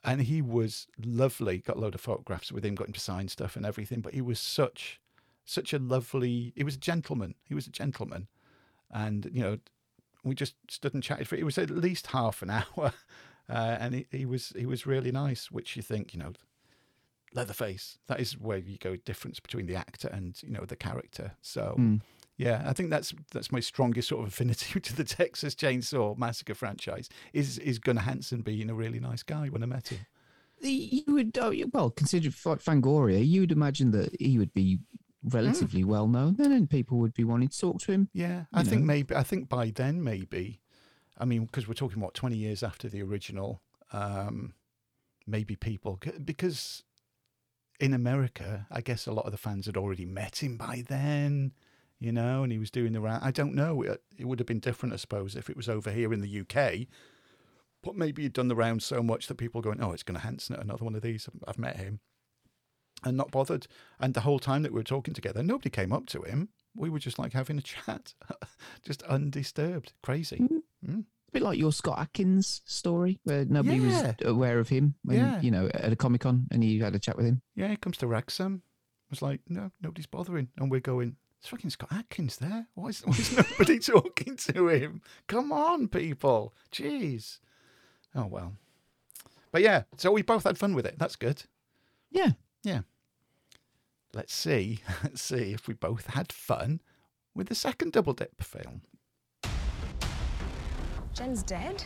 [0.04, 3.28] And he was lovely got a load of photographs with him got him to sign
[3.28, 5.00] stuff and everything but he was such
[5.44, 8.28] such a lovely he was a gentleman he was a gentleman.
[8.90, 9.58] And you know
[10.24, 12.92] we just stood and chatted for it was at least half an hour
[13.48, 16.32] uh, and he, he was he was really nice which you think you know
[17.34, 21.32] leatherface that is where you go difference between the actor and you know the character
[21.42, 22.00] so Mm.
[22.36, 26.54] yeah i think that's that's my strongest sort of affinity to the texas chainsaw massacre
[26.54, 30.00] franchise is is gunnar hansen being a really nice guy when i met him
[30.60, 33.24] you would oh, well consider Fangoria.
[33.26, 34.78] You would imagine that he would be
[35.22, 38.08] relatively well known then, and people would be wanting to talk to him.
[38.12, 39.14] Yeah, I you think maybe.
[39.14, 40.60] I think by then, maybe.
[41.16, 43.62] I mean, because we're talking what twenty years after the original.
[43.92, 44.54] Um,
[45.26, 46.82] maybe people because
[47.80, 51.52] in America, I guess a lot of the fans had already met him by then.
[52.00, 53.24] You know, and he was doing the round.
[53.24, 53.82] I don't know.
[53.82, 56.40] It, it would have been different, I suppose, if it was over here in the
[56.40, 56.86] UK.
[57.82, 60.54] But maybe he'd done the round so much that people going, "Oh, it's Gunnar Hansen
[60.54, 61.98] at another one of these." I've met him,
[63.04, 63.66] and not bothered.
[63.98, 66.50] And the whole time that we were talking together, nobody came up to him.
[66.76, 68.14] We were just like having a chat,
[68.84, 69.92] just undisturbed.
[70.02, 70.48] Crazy.
[70.86, 71.04] Mm.
[71.28, 74.06] A bit like your Scott Adkins story, where nobody Yeah.
[74.08, 75.40] was aware of him when Yeah.
[75.42, 77.42] you know at a Comic Con, and you had a chat with him.
[77.54, 78.62] Yeah, he comes to Wrexham.
[78.64, 80.48] I was like, no, nobody's bothering.
[80.56, 82.66] And we're going, it's fucking Scott Adkins there.
[82.74, 85.02] Why is, why is nobody talking to him?
[85.26, 86.54] Come on, people.
[86.72, 87.38] Jeez.
[88.14, 88.56] Oh, well.
[89.52, 90.98] But yeah, so we both had fun with it.
[90.98, 91.44] That's good.
[92.10, 92.32] Yeah.
[92.62, 92.82] Yeah.
[94.14, 94.80] Let's see.
[95.02, 96.80] Let's see if we both had fun
[97.34, 98.82] with the second Double Dip film.
[101.18, 101.82] Jen's dead?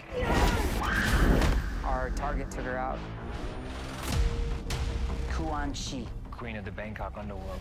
[1.86, 2.98] Our target took her out.
[5.30, 6.06] Kuan Shi.
[6.30, 7.60] Queen of the Bangkok underworld.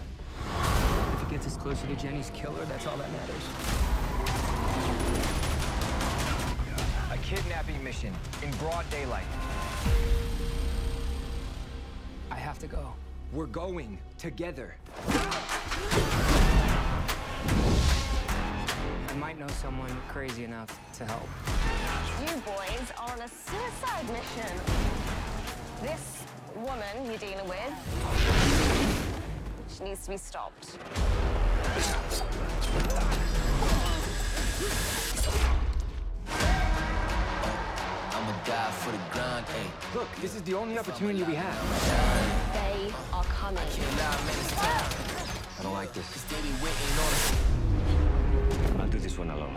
[1.15, 3.43] If it gets us closer to Jenny's killer, that's all that matters.
[7.13, 9.23] A kidnapping mission in broad daylight.
[12.29, 12.93] I have to go.
[13.31, 14.75] We're going together.
[19.21, 21.29] I might know someone crazy enough to help.
[22.21, 24.51] You boys are on a suicide mission.
[25.83, 26.23] This
[26.55, 27.71] woman you're dealing with,
[29.69, 30.75] she needs to be stopped.
[38.09, 39.93] I'ma die for the grind, ayy.
[39.93, 42.53] Look, this is the only opportunity we have.
[42.53, 43.69] They are coming.
[45.59, 46.09] I don't like this.
[48.79, 49.53] I'll do this one alone.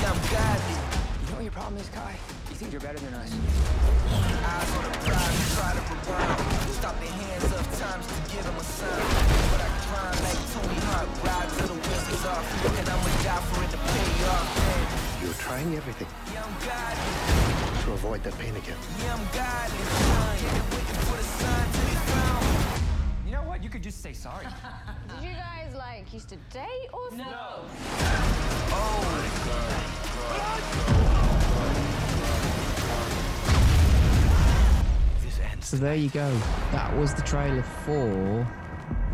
[0.00, 0.76] Yeah, I'm godly.
[1.20, 2.16] You know what your problem is, Kai?
[2.50, 3.30] You think you're better than us.
[3.30, 6.40] Eyes on the prize, try to rewind.
[6.74, 9.06] Stop their hands up times to give them a sign.
[9.52, 12.46] But I climb like Tony Hawk, ride till the wheels is off.
[12.78, 14.48] And I'ma die for it to pay off.
[15.22, 17.59] You're trying everything Yeah, I'm godly.
[17.90, 18.76] To avoid that pain again.
[19.00, 19.78] Yeah, I'm godly.
[20.42, 23.26] Yeah, waiting for the sign to be found.
[23.26, 23.64] You know what?
[23.64, 24.46] You could just say sorry.
[25.08, 27.64] Did you guys like used to date or no?
[35.62, 36.36] So there you go.
[36.72, 38.44] That was the trailer for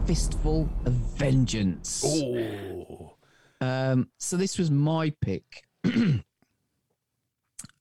[0.07, 2.03] Fistful of Vengeance.
[2.07, 3.13] Oh,
[3.61, 5.65] Um, so this was my pick.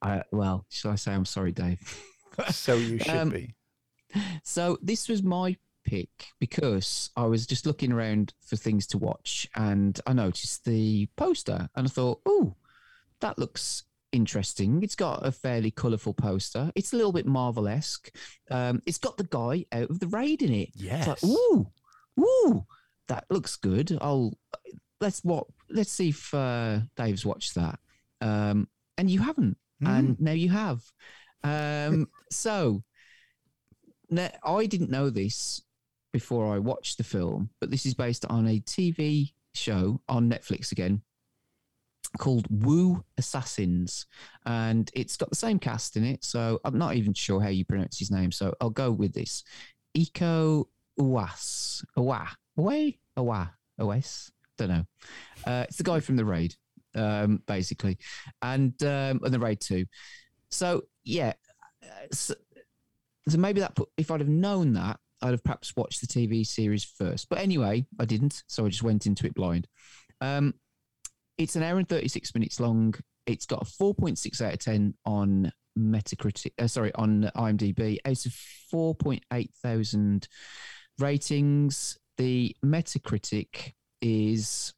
[0.01, 1.79] I, well, shall I say I'm sorry, Dave?
[2.49, 3.55] so you should Um, be.
[4.43, 6.09] So this was my pick
[6.39, 11.69] because I was just looking around for things to watch and I noticed the poster
[11.75, 12.55] and I thought, oh,
[13.19, 14.81] that looks interesting.
[14.83, 16.71] It's got a fairly colourful poster.
[16.75, 18.09] It's a little bit Marvel esque.
[18.49, 20.69] Um, it's got the guy out of the raid in it.
[20.75, 21.23] It's like, Yes.
[21.23, 21.67] ooh,
[22.19, 22.65] ooh,
[23.07, 23.97] that looks good.
[24.01, 24.33] I'll
[25.01, 27.79] let's what let's see if uh, Dave's watched that.
[28.21, 28.67] Um,
[28.97, 30.81] and you haven't, and now you have.
[31.43, 32.83] Um, so
[34.43, 35.61] I didn't know this
[36.13, 40.71] before I watched the film, but this is based on a TV show on Netflix
[40.71, 41.01] again
[42.17, 44.05] called Wu Assassins,
[44.45, 46.23] and it's got the same cast in it.
[46.23, 48.31] So I'm not even sure how you pronounce his name.
[48.31, 49.43] So I'll go with this:
[49.97, 50.65] Iko
[50.99, 52.27] Uwas, Uwa,
[52.57, 53.49] Uwe, Uwa,
[53.79, 54.31] Uwes.
[54.57, 54.85] Don't know.
[55.45, 56.55] Uh, it's the guy from the raid,
[56.95, 57.97] um, basically,
[58.41, 59.85] and um, and the raid two.
[60.49, 61.33] So yeah,
[61.83, 62.33] uh, so,
[63.27, 66.45] so maybe that put, if I'd have known that, I'd have perhaps watched the TV
[66.45, 67.29] series first.
[67.29, 69.67] But anyway, I didn't, so I just went into it blind.
[70.21, 70.53] Um,
[71.37, 72.93] it's an hour and 36 minutes long.
[73.25, 77.97] It's got a 4.6 out of 10 on Metacritic, uh, sorry, on IMDb.
[78.05, 78.33] Out of
[78.73, 80.27] 4.8 thousand
[80.99, 84.73] ratings, the Metacritic is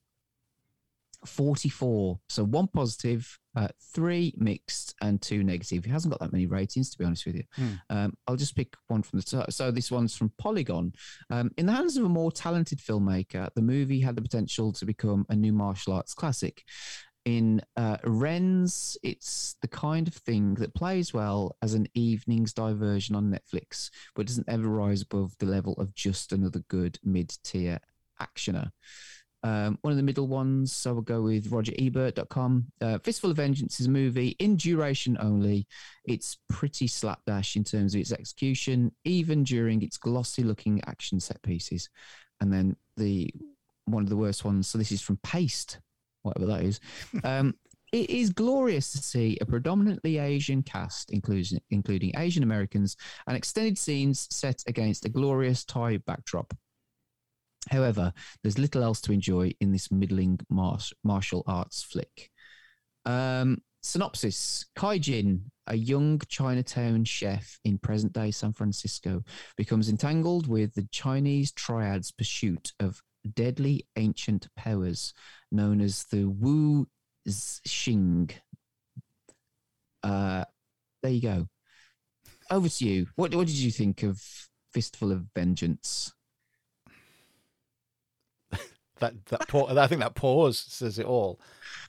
[1.27, 2.19] 44.
[2.29, 5.85] So one positive, uh, three mixed, and two negative.
[5.85, 7.43] He hasn't got that many ratings, to be honest with you.
[7.55, 7.73] Hmm.
[7.89, 9.51] Um, I'll just pick one from the top.
[9.51, 10.93] So this one's from Polygon.
[11.29, 14.85] Um, in the hands of a more talented filmmaker, the movie had the potential to
[14.85, 16.63] become a new martial arts classic.
[17.25, 23.15] In uh, Reiné's, it's the kind of thing that plays well as an evening's diversion
[23.15, 27.79] on Netflix, but doesn't ever rise above the level of just another good mid-tier
[28.21, 28.71] actioner.
[29.47, 32.65] Um, one of the middle ones, so we'll go with RogerEbert.com.
[32.81, 35.67] Uh, Fistful of Vengeance is a movie in duration only.
[36.03, 41.87] It's pretty slapdash in terms of its execution, even during its glossy-looking action set pieces.
[42.41, 43.33] And then the
[43.85, 44.67] one of the worst ones.
[44.67, 45.79] So this is from Paste,
[46.23, 46.81] whatever that is.
[47.23, 47.55] Um,
[47.93, 52.97] it is glorious to see a predominantly Asian cast, including including Asian Americans,
[53.27, 56.53] and extended scenes set against a glorious Thai backdrop.
[57.69, 62.29] However, there's little else to enjoy in this middling mar- martial arts flick.
[63.05, 69.23] Um, synopsis Kai Jin, a young Chinatown chef in present day San Francisco,
[69.55, 73.01] becomes entangled with the Chinese triad's pursuit of
[73.33, 75.13] deadly ancient powers
[75.51, 76.87] known as the Wu
[77.27, 78.31] Xing.
[80.03, 80.45] Uh,
[81.03, 81.47] there you go.
[82.49, 83.07] Over to you.
[83.15, 84.21] What, what did you think of
[84.73, 86.13] Fistful of Vengeance?
[88.99, 91.39] That that pa- I think that pause says it all.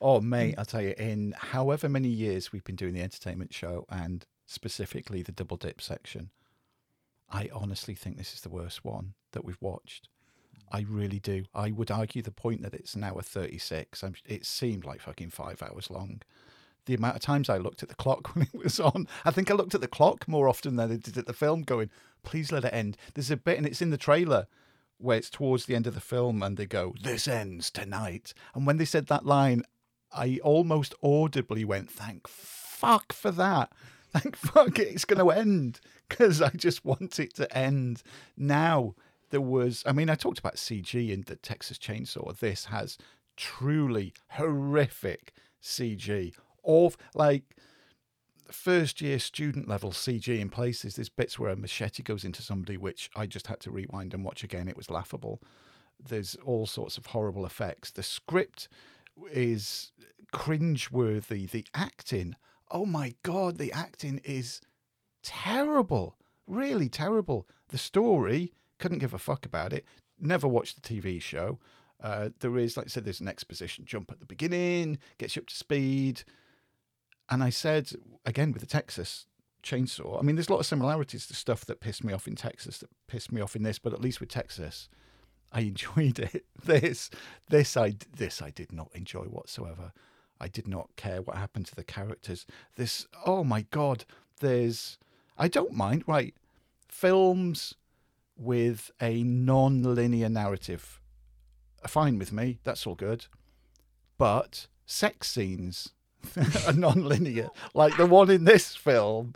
[0.00, 0.94] Oh, mate, I'll tell you.
[0.98, 5.80] In however many years we've been doing the entertainment show, and specifically the double dip
[5.80, 6.30] section,
[7.30, 10.08] I honestly think this is the worst one that we've watched.
[10.70, 11.44] I really do.
[11.54, 14.04] I would argue the point that it's an hour thirty six.
[14.26, 16.22] It seemed like fucking five hours long.
[16.84, 19.50] The amount of times I looked at the clock when it was on, I think
[19.50, 21.90] I looked at the clock more often than I did at the film, going,
[22.22, 24.46] "Please let it end." There's a bit, and it's in the trailer
[24.98, 28.34] where it's towards the end of the film and they go, This ends tonight.
[28.54, 29.62] And when they said that line,
[30.12, 33.72] I almost audibly went, Thank fuck for that.
[34.12, 38.02] Thank fuck it's going to end because I just want it to end
[38.36, 38.94] now.
[39.30, 42.38] There was, I mean, I talked about CG in the Texas Chainsaw.
[42.38, 42.96] This has
[43.36, 46.32] truly horrific CG.
[46.64, 47.56] Of like,
[48.50, 50.96] first year student level CG in places.
[50.96, 54.24] There's bits where a machete goes into somebody, which I just had to rewind and
[54.24, 54.68] watch again.
[54.68, 55.40] It was laughable.
[56.02, 57.90] There's all sorts of horrible effects.
[57.90, 58.68] The script
[59.32, 59.92] is
[60.32, 61.46] cringe-worthy.
[61.46, 62.36] The acting,
[62.70, 64.60] oh my god, the acting is
[65.22, 66.16] terrible.
[66.46, 67.48] Really terrible.
[67.68, 69.84] The story, couldn't give a fuck about it.
[70.20, 71.58] Never watched the TV show.
[72.00, 75.42] Uh, there is, like I said, there's an exposition jump at the beginning, gets you
[75.42, 76.22] up to speed.
[77.30, 77.92] And I said,
[78.24, 79.26] again, with the Texas
[79.62, 82.36] chainsaw, I mean, there's a lot of similarities to stuff that pissed me off in
[82.36, 84.88] Texas that pissed me off in this, but at least with Texas,
[85.52, 86.44] I enjoyed it.
[86.64, 87.10] This,
[87.48, 89.92] this, I, this, I did not enjoy whatsoever.
[90.40, 92.46] I did not care what happened to the characters.
[92.76, 94.04] This, oh my god,
[94.40, 94.98] there's,
[95.36, 96.34] I don't mind, right?
[96.88, 97.74] Films
[98.36, 101.00] with a non-linear narrative
[101.82, 102.60] are fine with me.
[102.64, 103.26] That's all good.
[104.16, 105.92] But sex scenes
[106.66, 109.34] are non-linear, like the one in this film,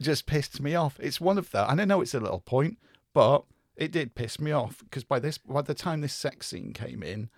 [0.00, 0.98] just pissed me off.
[1.00, 2.78] It's one of that, and I know it's a little point,
[3.14, 3.44] but
[3.76, 7.02] it did piss me off because by this, by the time this sex scene came
[7.02, 7.30] in,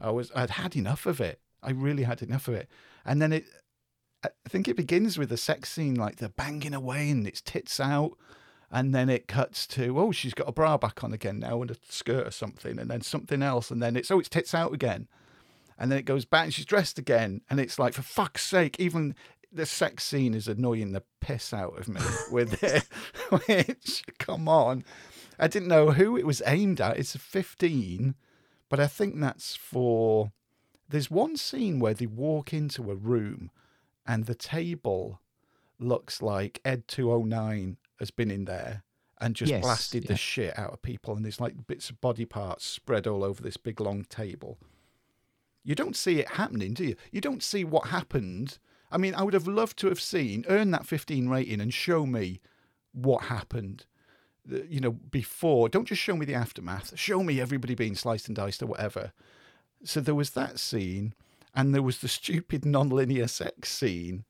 [0.00, 1.40] I was I'd had enough of it.
[1.62, 2.68] I really had enough of it,
[3.04, 3.44] and then it.
[4.24, 7.80] I think it begins with a sex scene like they're banging away and it's tits
[7.80, 8.12] out,
[8.72, 11.70] and then it cuts to oh she's got a bra back on again now and
[11.70, 14.72] a skirt or something and then something else and then it's oh it's tits out
[14.72, 15.06] again
[15.78, 17.40] and then it goes back and she's dressed again.
[17.50, 19.14] And it's like for fuck's sake even
[19.52, 22.00] the sex scene is annoying the piss out of me
[22.30, 22.84] with it
[23.46, 24.84] which come on.
[25.38, 26.98] I didn't know who it was aimed at.
[26.98, 28.14] It's a 15
[28.72, 30.32] but i think that's for
[30.88, 33.50] there's one scene where they walk into a room
[34.06, 35.20] and the table
[35.78, 38.82] looks like ed 209 has been in there
[39.20, 41.14] and just Yes, blasted the shit out of people.
[41.14, 44.58] And there's like bits of body parts spread all over this big long table
[45.64, 46.96] you don't see it happening do you?
[47.10, 48.58] You don't see what happened.
[48.90, 52.06] I mean i would have loved to have seen earn that 15 rating and show
[52.06, 52.40] me
[52.92, 53.86] what happened.
[54.46, 56.98] You know before don't just show me the aftermath.
[56.98, 59.12] Show me everybody being sliced and diced or whatever.
[59.84, 61.14] So there was that scene
[61.54, 64.24] and there was the stupid non-linear sex scene.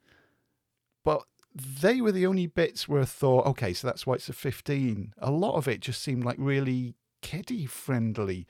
[1.04, 4.32] But they were the only bits where I thought, okay, so that's why it's a
[4.32, 5.14] 15.
[5.18, 8.46] A lot of it just seemed like really kiddie friendly.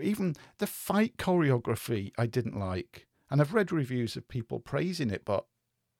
[0.00, 3.06] Even the fight choreography, I didn't like.
[3.30, 5.46] And I've read reviews of people praising it, but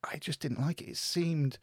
[0.05, 0.91] I just didn't like it.
[0.91, 1.59] It seemed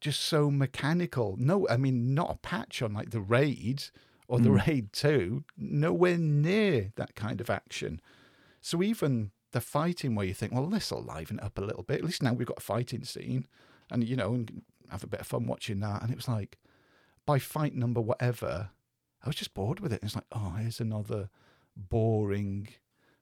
[0.00, 1.36] just so mechanical.
[1.38, 3.84] No, I mean, not a patch on like the Raid
[4.28, 4.66] or the Mm.
[4.66, 8.00] Raid 2, nowhere near that kind of action.
[8.60, 11.82] So even the fighting where you think, well, this will liven it up a little
[11.82, 11.98] bit.
[11.98, 13.46] At least now we've got a fighting scene
[13.90, 16.02] and, you know, and have a bit of fun watching that.
[16.02, 16.58] And it was like,
[17.26, 18.70] by fight number whatever,
[19.22, 20.00] I was just bored with it.
[20.02, 21.28] It's like, oh, here's another
[21.76, 22.68] boring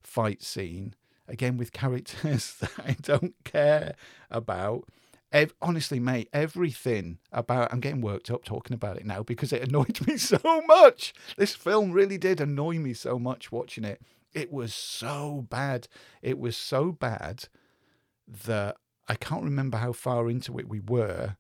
[0.03, 0.95] fight scene.
[1.29, 3.95] Again, with characters that I don't care
[4.31, 4.89] about.
[5.33, 9.63] Ev- honestly, mate, everything about I'm getting worked up talking about it now because it
[9.69, 11.15] annoyed me so much.
[11.37, 14.01] This film really did annoy me so much watching it.
[14.33, 15.89] It was so bad.
[16.23, 17.45] It was so bad
[18.27, 18.77] that
[19.09, 21.37] I can't remember how far into it we were.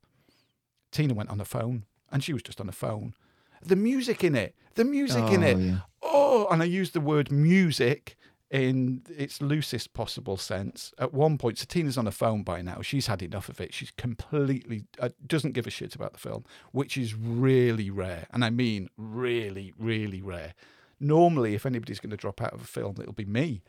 [0.90, 3.14] Tina went on the phone and she was just on the phone.
[3.62, 5.58] The music in it, the music in Oh, it.
[5.58, 5.78] yeah.
[6.02, 8.16] Oh, and I use the word music
[8.50, 10.92] in its loosest possible sense.
[10.98, 12.80] At one point, so Tina's on the phone by now.
[12.82, 13.72] She's had enough of it.
[13.72, 18.26] She's completely uh, doesn't give a shit about the film, which is really rare.
[18.32, 20.54] And I mean really, really rare.
[20.98, 23.62] Normally, if anybody's going to drop out of a film, it'll be me.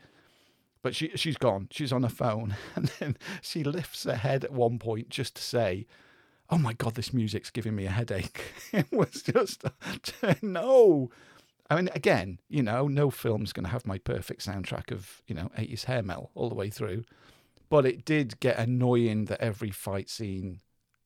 [0.82, 1.68] But she she's gone.
[1.70, 5.42] She's on her phone, and then she lifts her head at one point just to
[5.42, 5.86] say,
[6.52, 9.64] "Oh my god, this music's giving me a headache." it was just
[10.42, 11.10] no.
[11.70, 15.34] I mean, again, you know, no film's going to have my perfect soundtrack of you
[15.34, 17.04] know 80s hair metal all the way through,
[17.70, 20.60] but it did get annoying that every fight scene,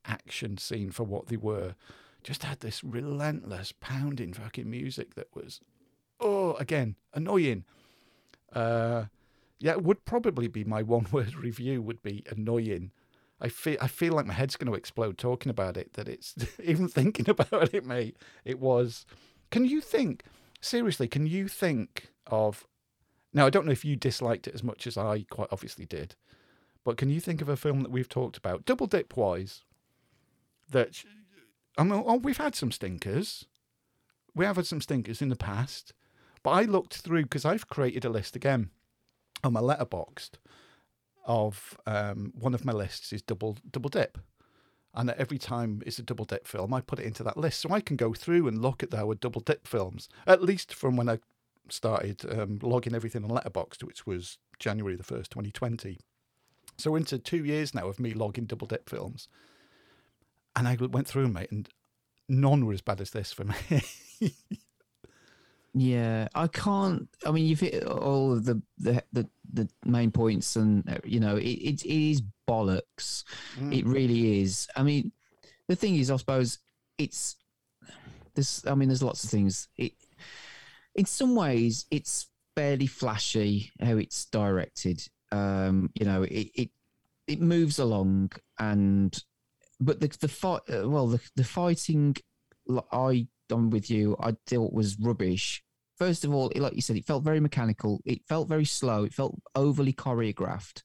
[0.05, 1.77] action scene for what they were,
[2.25, 5.61] just had this relentless pounding fucking music that was,
[6.19, 7.65] oh, again, annoying.
[8.53, 9.05] Uh,
[9.61, 12.91] yeah, it would probably be my one word review would be annoying.
[13.41, 15.93] I feel I feel like my head's going to explode talking about it.
[15.95, 18.17] That it's even thinking about it, mate.
[18.45, 19.07] It was.
[19.51, 20.25] Can you think
[20.61, 21.09] seriously?
[21.09, 22.67] Can you think of?
[23.33, 26.15] Now I don't know if you disliked it as much as I quite obviously did,
[26.85, 29.63] but can you think of a film that we've talked about double dip wise?
[30.71, 31.05] That
[31.77, 33.45] I mean, oh, we've had some stinkers.
[34.35, 35.93] We have had some stinkers in the past,
[36.43, 38.71] but I looked through because I've created a list again
[39.45, 40.33] on my Letterboxd
[41.27, 44.19] of um, one of my lists is double double dip,
[44.95, 47.71] and every time it's a double dip film, I put it into that list so
[47.71, 51.09] I can go through and look at our double dip films at least from when
[51.09, 51.19] I
[51.69, 55.99] started um, logging everything on Letterboxd, which was January the first, twenty twenty.
[56.79, 59.29] So into two years now of me logging double dip films,
[60.55, 61.69] and I went through, mate, and
[62.29, 63.83] none were as bad as this for me.
[65.79, 67.07] Yeah, I can't.
[67.27, 71.21] I mean, you've hit all of the the the, the main points, and uh, you
[71.21, 73.25] know, it, it, it is bollocks.
[73.61, 73.77] Mm.
[73.77, 74.69] It really is.
[74.75, 75.13] I mean,
[75.69, 76.61] the thing is, I suppose
[76.97, 77.37] it's
[78.35, 78.67] this.
[78.67, 79.69] I mean, there's lots of things.
[79.77, 79.93] It,
[80.95, 85.07] in some ways, it's fairly flashy how it's directed.
[85.31, 86.71] Um, you know, it it
[87.27, 89.15] it moves along, and
[89.79, 90.63] but the the fight.
[90.73, 92.17] Uh, well, the the fighting.
[92.91, 94.17] I I'm with you.
[94.19, 95.63] I thought was rubbish.
[95.97, 98.01] First of all, like you said, it felt very mechanical.
[98.05, 99.05] It felt very slow.
[99.05, 100.83] It felt overly choreographed.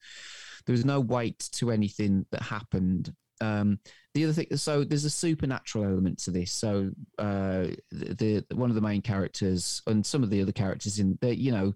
[0.65, 3.13] There was no weight to anything that happened.
[3.41, 3.79] Um,
[4.13, 6.51] the other thing, so there's a supernatural element to this.
[6.51, 10.99] So uh, the, the one of the main characters and some of the other characters
[10.99, 11.73] in, they, you know,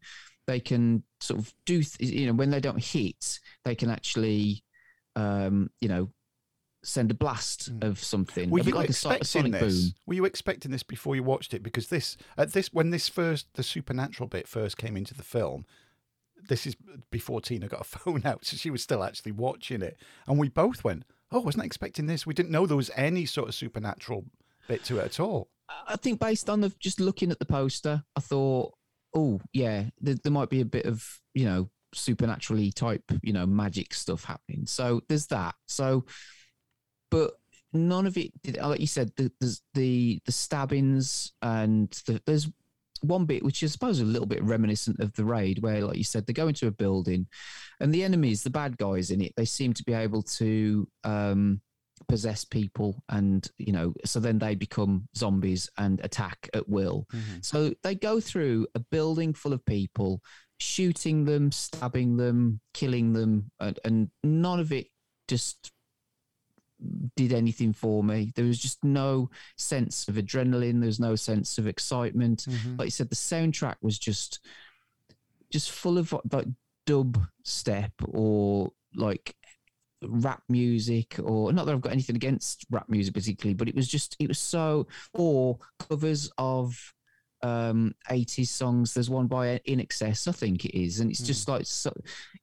[0.47, 4.63] they can sort of do, th- you know, when they don't hit, they can actually,
[5.15, 6.11] um, you know,
[6.85, 7.79] send a blast hmm.
[7.81, 8.49] of something.
[8.49, 9.83] Were you like expecting sonic this?
[9.83, 9.93] boom.
[10.05, 11.63] Were you expecting this before you watched it?
[11.63, 15.65] Because this, at this, when this first, the supernatural bit first came into the film,
[16.47, 16.75] this is
[17.11, 19.97] before Tina got a phone out, so she was still actually watching it,
[20.27, 23.25] and we both went, "Oh, I wasn't expecting this." We didn't know there was any
[23.25, 24.25] sort of supernatural
[24.67, 25.49] bit to it at all.
[25.87, 28.73] I think based on the just looking at the poster, I thought,
[29.13, 33.45] oh yeah, there, there might be a bit of you know supernaturally type you know
[33.45, 34.65] magic stuff happening.
[34.67, 35.55] So there's that.
[35.67, 36.05] So,
[37.11, 37.31] but
[37.73, 38.31] none of it.
[38.43, 42.49] Did, like you said, the the the, the stabbings and the, there's
[43.01, 45.97] one bit which I suppose is a little bit reminiscent of the raid, where like
[45.97, 47.27] you said, they go into a building,
[47.79, 50.87] and the enemies, the bad guys in it, they seem to be able to.
[51.03, 51.61] um
[52.09, 57.07] possess people and you know so then they become zombies and attack at will
[57.41, 60.21] so they go through a building full of people
[60.59, 64.87] shooting them stabbing them killing them and, and none of it
[65.29, 65.71] just
[67.15, 71.57] did anything for me there was just no sense of adrenaline there was no sense
[71.57, 72.77] of excitement Mhm.
[72.77, 74.39] like you said the soundtrack was just
[75.51, 76.47] just full of like
[76.85, 79.35] dub step or like
[80.03, 83.87] rap music or not that I've got anything against rap music particularly, but it was
[83.87, 86.93] just it was so or covers of
[87.41, 88.93] um 80s songs.
[88.93, 91.91] There's one by INXS, I think it is, and it's just like so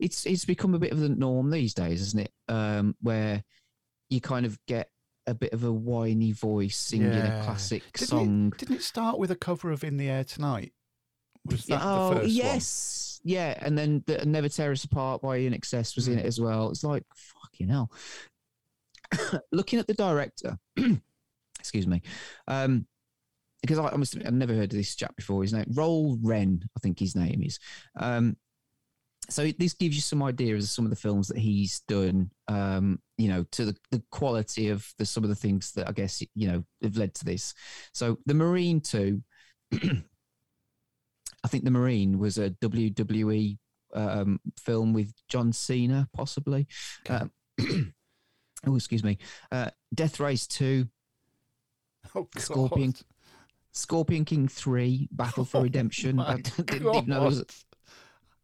[0.01, 2.33] it's it's become a bit of the norm these days, isn't it?
[2.49, 3.45] Um where
[4.13, 4.91] you kind of get
[5.27, 8.53] a bit of a whiny voice singing a classic didn't song.
[8.55, 10.73] It, didn't it start with a cover of "In the Air Tonight"?
[11.47, 15.39] Was that oh the first yes, yeah, and then the Never Tear Us Apart by
[15.41, 16.21] INXS was in Hmm.
[16.21, 16.71] it as well.
[16.71, 17.91] It's like fucking hell.
[19.53, 20.59] Looking at the director,
[21.59, 22.03] excuse me,
[22.49, 22.87] um,
[23.61, 25.43] because I, I must admit, I've never heard of this chap before.
[25.43, 27.59] His name Roel Reiné, I think his name is.
[27.99, 28.37] Um,
[29.33, 32.31] so this gives you some idea of some of the films that he's done.
[32.49, 35.93] Um, you know, to the, the quality of the some of the things that I
[35.93, 37.55] guess you know have led to this.
[37.93, 39.23] So the Marine Two.
[41.45, 43.59] I think the Marine was a WWE
[43.95, 46.69] um, film with John Cena, possibly.
[47.09, 47.33] Um,
[48.67, 49.19] oh, excuse me.
[49.51, 50.87] Uh, Death Race Two,
[52.15, 52.95] Oh, Scorpion,
[53.73, 56.21] Scorpion King Three, Battle for Redemption.
[56.21, 57.65] Oh I didn't even know there was.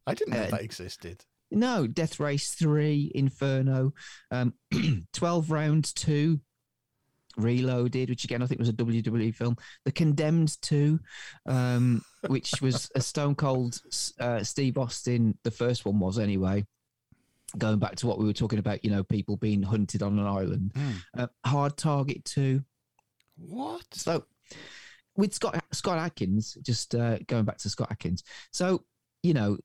[0.09, 1.25] I didn't know Uh, that existed.
[1.51, 3.95] No, Death Race 3, Inferno,
[4.31, 4.55] um,
[5.13, 6.39] 12 Round 2,
[7.37, 10.99] Reloaded, which again I think was a WWE film, The Condemned 2,
[11.47, 13.81] um, which was a Stone Cold
[14.19, 16.67] uh, Steve Austin, the first one was anyway.
[17.57, 20.27] Going back to what we were talking about, you know, people being hunted on an
[20.27, 20.73] island.
[21.17, 22.63] Uh, Hard Target 2.
[23.37, 23.85] What?
[23.93, 24.25] So
[25.17, 28.23] with Scott Scott Adkins, just uh, going back to Scott Adkins.
[28.53, 28.85] So
[29.23, 29.59] you know,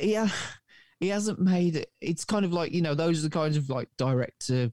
[0.00, 0.28] yeah,
[1.00, 1.92] he hasn't made it.
[2.00, 4.70] It's kind of like you know, those are the kinds of like director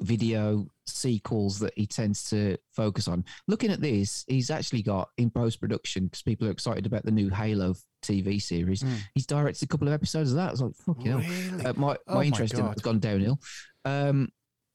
[0.00, 3.24] video sequels that he tends to focus on.
[3.46, 7.12] Looking at this, he's actually got in post production because people are excited about the
[7.12, 8.82] new Halo TV series.
[8.82, 8.98] Mm.
[9.14, 10.48] He's directed a couple of episodes of that.
[10.48, 11.62] I was like, fuck you Really?
[11.62, 13.38] know, uh, my Oh my my interest in it has gone downhill.
[13.84, 14.30] Um,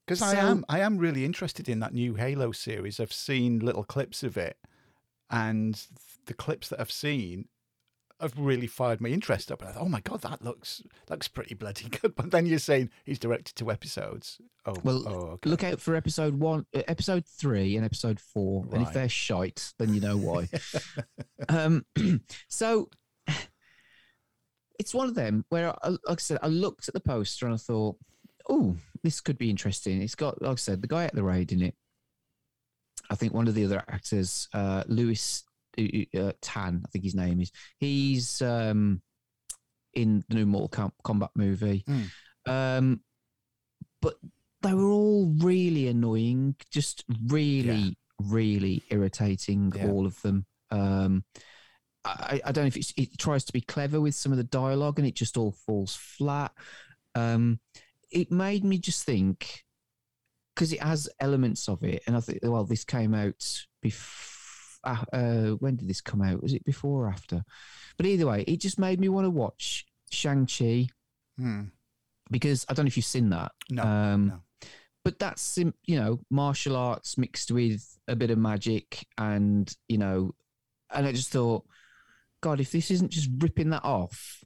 [0.06, 2.98] Because I am, I am really interested in that new Halo series.
[2.98, 4.56] I've seen little clips of it,
[5.30, 5.80] and
[6.26, 7.46] the clips that I've seen
[8.20, 9.60] have really fired my interest up.
[9.60, 12.14] And I thought, oh my god, that looks looks pretty bloody good.
[12.20, 14.40] But then you're saying he's directed two episodes.
[14.66, 15.50] Oh, Well, oh, okay.
[15.50, 18.66] look out for episode one, uh, episode three, and episode four.
[18.72, 20.48] And if they're shite, then you know why.
[21.48, 21.84] um,
[22.48, 22.88] so
[24.78, 27.54] it's one of them where, I, like I said, I looked at the poster and
[27.54, 27.96] I thought,
[28.48, 30.00] oh, this could be interesting.
[30.00, 31.74] It's got, like I said, the guy at the raid in it.
[33.10, 35.44] I think one of the other actors, uh, Lewis
[36.18, 37.52] uh, Tan, I think his name is.
[37.78, 39.02] He's um,
[39.94, 41.84] in the new Mortal Kombat movie.
[42.46, 43.00] Um,
[44.02, 44.14] but
[44.62, 49.72] they were all really annoying, just really really irritating.
[49.74, 49.88] Yeah.
[49.88, 50.46] All of them.
[50.70, 51.24] Um,
[52.04, 54.44] I, I don't know if it's, it tries to be clever with some of the
[54.44, 56.52] dialogue and it just all falls flat.
[57.14, 57.60] Um,
[58.10, 59.64] it made me just think
[60.54, 64.36] because it has elements of it, and I think well, this came out before.
[64.84, 66.42] Uh, when did this come out?
[66.42, 67.42] Was it before or after?
[67.96, 70.88] But either way, it just made me want to watch Shang Chi
[71.36, 71.64] Hmm.
[72.30, 73.52] because I don't know if you've seen that.
[73.70, 74.42] No, Um, no.
[75.04, 80.34] But that's you know martial arts mixed with a bit of magic, and you know,
[80.90, 81.64] and I just thought,
[82.42, 84.44] God, if this isn't just ripping that off,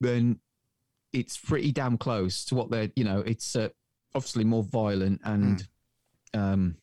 [0.00, 0.38] then
[1.12, 2.90] it's pretty damn close to what they're.
[2.94, 3.68] You know, it's uh,
[4.14, 5.66] obviously more violent and,
[6.32, 6.76] um,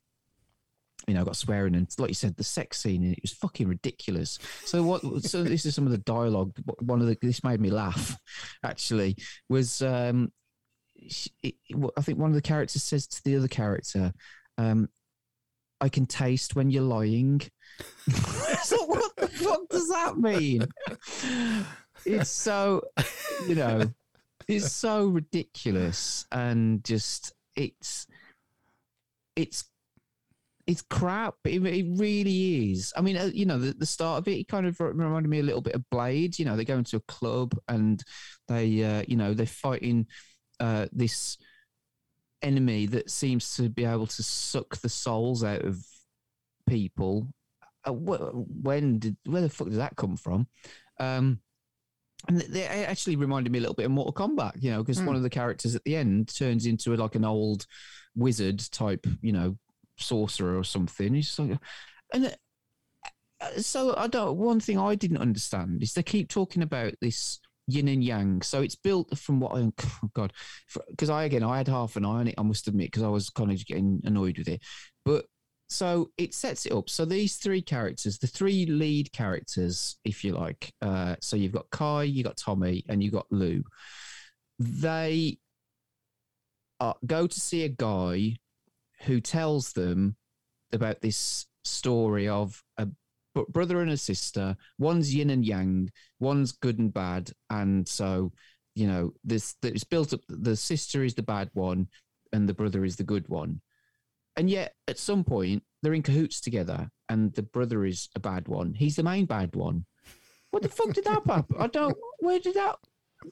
[1.08, 3.68] you know, got swearing and like you said, the sex scene in it was fucking
[3.68, 4.38] ridiculous.
[4.66, 5.02] So what?
[5.24, 6.54] So this is some of the dialogue.
[6.80, 8.16] One of the this made me laugh.
[8.64, 9.18] Actually,
[9.50, 10.32] was um,
[11.42, 11.56] it-
[11.98, 14.14] I think one of the characters says to the other character,
[14.58, 14.90] um,
[15.80, 17.42] "I can taste when you're lying."
[18.64, 20.68] so what the fuck does that mean?
[22.06, 22.84] It's so,
[23.48, 23.92] you know,
[24.48, 28.08] it's so ridiculous and just it's
[29.36, 29.66] it's
[30.68, 31.36] it's crap.
[31.46, 32.94] It, it really is.
[32.96, 35.40] I mean, uh, you know, the, the start of it, it kind of reminded me
[35.40, 36.38] a little bit of Blade.
[36.40, 38.04] You know, they go into a club and
[38.48, 40.08] they, uh, you know, they're fighting
[40.60, 41.38] uh, this
[42.42, 45.86] enemy that seems to be able to suck the souls out of
[46.68, 47.28] people.
[47.86, 50.48] Uh, wh- when did where the fuck did that come from?
[51.00, 51.40] Um,
[52.28, 55.00] and they it actually reminded me a little bit of Mortal Kombat, you know, because
[55.00, 55.08] Hmm.
[55.08, 57.66] one of the characters at the end turns into a, like an old
[58.16, 59.58] wizard type, you know,
[60.02, 61.24] sorcerer or something.
[61.38, 61.60] Like,
[62.14, 62.36] and
[63.42, 64.38] uh, so I don't.
[64.38, 68.42] One thing I didn't understand is they keep talking about this yin and yang.
[68.42, 70.34] So it's built from what I oh God,
[70.90, 72.36] because I again I had half an eye on it.
[72.38, 74.62] I must admit because I was kind of getting annoyed with it,
[75.06, 75.26] but.
[75.74, 76.90] So it sets it up.
[76.90, 80.74] So these three characters, the three lead characters, if you like.
[80.82, 83.64] Uh, so you've got Kai, you got Tommy, and you got Lou.
[84.60, 85.38] They
[86.82, 88.36] uh, go to see a guy
[89.04, 90.16] who tells them
[90.72, 92.88] about this story of a
[93.50, 94.56] brother and a sister.
[94.78, 95.90] One's yin and yang,
[96.20, 98.32] one's good and bad, and so
[98.76, 99.56] you know this.
[99.64, 100.22] It's built up.
[100.28, 101.88] The sister is the bad one,
[102.34, 103.62] and the brother is the good one.
[104.38, 108.48] And yet, at some point, they're in cahoots together, and the brother is a bad
[108.48, 108.74] one.
[108.74, 109.86] He's the main bad one.
[110.52, 111.56] What the fuck did that happen?
[111.58, 111.98] I don't.
[112.20, 112.78] Where did that?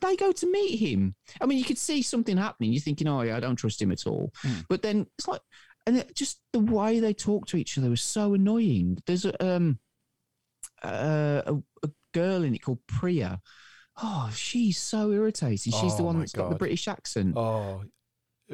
[0.01, 1.15] They go to meet him.
[1.41, 2.71] I mean, you could see something happening.
[2.71, 4.31] You're thinking, oh yeah, I don't trust him at all.
[4.67, 5.41] But then it's like,
[5.85, 8.99] and it, just the way they talk to each other was so annoying.
[9.05, 9.79] There's a um,
[10.83, 13.41] uh, a, a girl in it called Priya.
[14.01, 15.73] Oh, she's so irritating.
[15.73, 17.35] She's the one that's got the British accent.
[17.35, 17.83] Oh,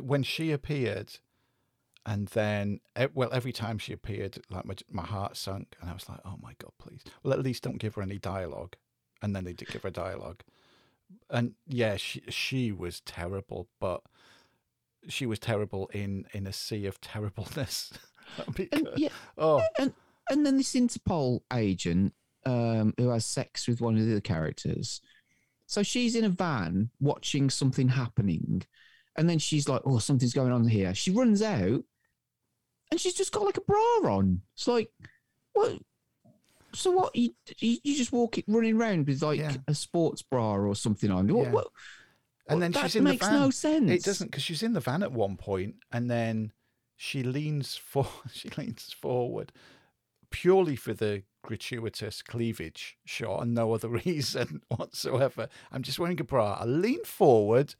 [0.02, 1.20] when she appeared,
[2.06, 2.80] and then
[3.14, 6.38] well, every time she appeared, like my my heart sunk, and I was like, oh
[6.42, 7.04] my god, please.
[7.24, 8.76] Well, at least don't give her any dialogue.
[9.22, 10.42] And then they did give her dialogue,
[11.30, 14.02] and yeah, she she was terrible, but
[15.08, 17.94] she was terrible in in a sea of terribleness.
[18.56, 19.94] because, yeah, oh, and
[20.30, 22.14] and then this Interpol agent
[22.46, 25.02] um, who has sex with one of the other characters.
[25.68, 28.64] So she's in a van watching something happening,
[29.16, 31.84] and then she's like, "Oh, something's going on here." She runs out,
[32.92, 34.42] and she's just got like a bra on.
[34.56, 34.92] It's like,
[35.54, 35.80] what?
[36.76, 37.16] So what?
[37.16, 41.28] You you, just walk it running around with like a sports bra or something on?
[41.28, 41.46] What?
[41.46, 41.52] Yeah.
[41.52, 41.68] what
[42.48, 43.40] and then that she's in makes the van.
[43.42, 43.92] no sense.
[43.92, 46.52] It doesn't because she's in the van at one point, and then
[46.96, 49.52] she leans for she leans forward
[50.32, 55.48] purely for the gratuitous cleavage shot and no other reason whatsoever.
[55.72, 56.58] I'm just wearing a bra.
[56.60, 57.76] I lean forward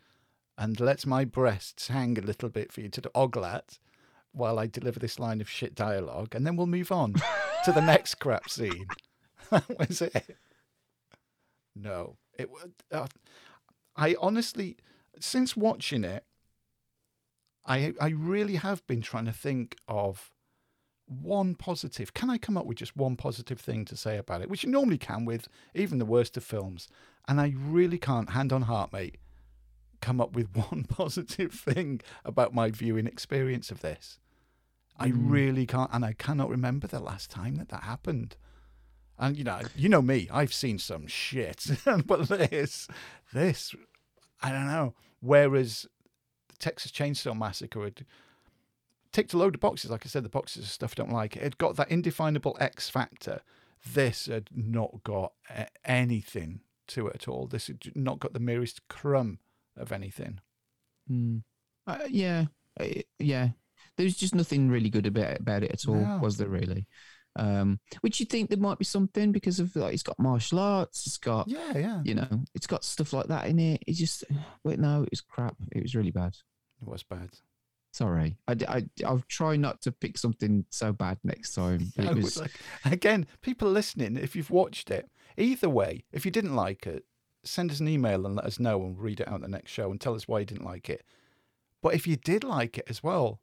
[0.58, 3.78] and let my breasts hang a little bit for you to ogle at
[4.36, 7.14] while I deliver this line of shit dialogue, and then we'll move on
[7.64, 8.88] to the next crap scene.
[9.52, 10.38] That was it.
[11.76, 12.50] No, it.
[12.92, 13.06] Uh,
[13.96, 14.76] I honestly,
[15.20, 16.24] since watching it,
[17.64, 20.32] I I really have been trying to think of
[21.06, 22.14] one positive.
[22.14, 24.72] Can I come up with just one positive thing to say about it, which you
[24.72, 26.88] normally can with even the worst of films?
[27.28, 29.18] And I really can't, hand on heart, mate,
[30.02, 34.20] come up with one positive thing about my viewing experience of this.
[34.98, 35.30] I Mm.
[35.32, 38.38] really can't, and I cannot remember the last time that that happened.
[39.18, 41.66] And you know, you know me, I've seen some shit,
[42.06, 42.88] but this,
[43.34, 43.74] this,
[44.42, 44.94] I don't know.
[45.22, 45.86] Whereas
[46.50, 48.06] the Texas Chainsaw Massacre had
[49.12, 49.90] ticked a load of boxes.
[49.92, 51.36] Like I said, the boxes of stuff I don't like.
[51.38, 53.42] It had got that indefinable X factor.
[53.94, 55.34] This had not got
[55.86, 57.48] anything to it at all.
[57.48, 59.40] This had not got the merest crumb
[59.78, 60.40] of anything.
[61.10, 61.44] Mm.
[61.88, 62.46] Uh, yeah,
[62.80, 62.88] Uh,
[63.20, 63.50] yeah.
[63.98, 66.20] There was just nothing really good about about it at all, No.
[66.22, 66.50] was there?
[66.50, 66.88] Really?
[67.38, 71.06] Um, which you think there might be something because of like it's got martial arts,
[71.06, 72.02] it's got Yeah, yeah.
[72.06, 73.84] you know, it's got stuff like that in it.
[73.88, 74.24] It's just
[74.64, 75.56] wait, no, it was crap.
[75.74, 76.36] It was really bad.
[76.82, 77.32] It was bad.
[77.92, 81.92] Sorry, I, I I'll try not to pick something so bad next time.
[81.98, 82.52] It was like,
[82.84, 87.06] again, people listening, if you've watched it, either way, if you didn't like it,
[87.46, 89.72] send us an email and let us know and read it out in the next
[89.72, 91.06] show and tell us why you didn't like it.
[91.82, 93.40] But if you did like it as well,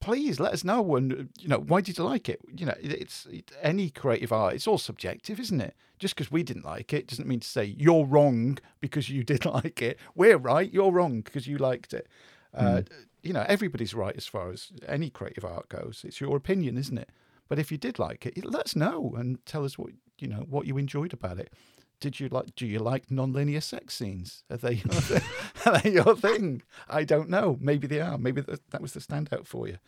[0.00, 2.40] please let us know and you know why did you like it?
[2.54, 5.74] You know it's it, any creative art it's all subjective isn't it?
[5.98, 9.52] Just because we didn't like it doesn't mean to say you're wrong because you didn't
[9.64, 9.98] like it.
[10.14, 12.06] We're right you're wrong because you liked it.
[12.54, 12.82] Uh,
[13.22, 16.04] you know everybody's right as far as any creative art goes.
[16.06, 17.10] It's your opinion isn't it?
[17.48, 20.46] But if you did like it let us know and tell us what you know
[20.48, 21.52] what you enjoyed about it
[22.00, 24.44] did you like do you like non-linear sex scenes?
[24.50, 25.22] Are they your, thing?
[25.66, 26.62] are they your thing?
[26.88, 27.58] I don't know.
[27.60, 28.18] Maybe they are.
[28.18, 29.78] Maybe that, was the standout for you.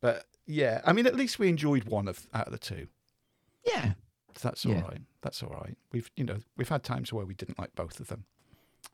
[0.00, 2.86] But yeah i mean at least we enjoyed one of out of the two.
[3.64, 3.94] Yeah,
[4.40, 4.84] that's all right.
[4.92, 4.98] Yeah.
[5.22, 8.08] that's all right we've you know we've had times where we didn't like both of
[8.08, 8.24] them.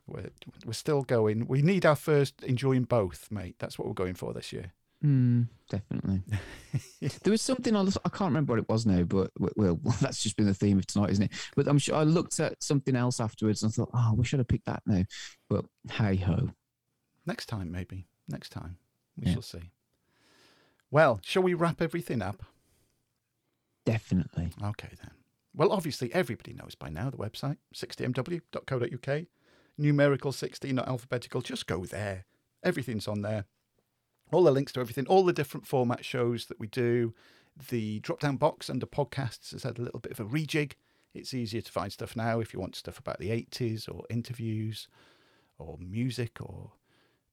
[0.06, 0.30] We're,
[0.64, 1.46] we're still going.
[1.46, 3.56] We need our first enjoying both mate.
[3.58, 4.72] That's what we're going for this year
[5.04, 6.22] mm, definitely.
[7.00, 10.36] there was something I, I can't remember what it was now, but well, that's just
[10.36, 11.32] been the theme of tonight, isn't it?
[11.56, 14.38] But I'm sure I looked at something else afterwards and I thought, oh, we should
[14.40, 15.04] have picked that now.
[15.48, 16.50] But hey ho,
[17.26, 18.76] next time maybe next time
[19.16, 19.34] we Yeah.
[19.34, 19.70] shall see
[20.90, 22.42] well shall we wrap everything up
[23.84, 24.52] definitely.
[24.62, 25.10] Okay, then.
[25.54, 29.24] Well, obviously, everybody knows by now the website, 60mw.co.uk.
[29.76, 31.42] Numerical 60, not alphabetical.
[31.42, 32.24] Just go there.
[32.64, 33.44] Everything's on there.
[34.32, 37.14] All the links to everything, all the different format shows that we do.
[37.68, 40.72] The drop down box under podcasts has had a little bit of a rejig.
[41.14, 44.88] It's easier to find stuff now if you want stuff about the 80s or interviews
[45.58, 46.72] or music or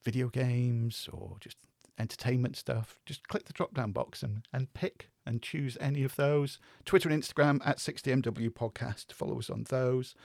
[0.03, 1.57] video games or just
[1.97, 2.99] entertainment stuff.
[3.05, 6.59] Just click the drop down box and, and pick and choose any of those.
[6.85, 9.13] Twitter and Instagram at 60MW Podcast.
[9.13, 10.15] Follow us on those.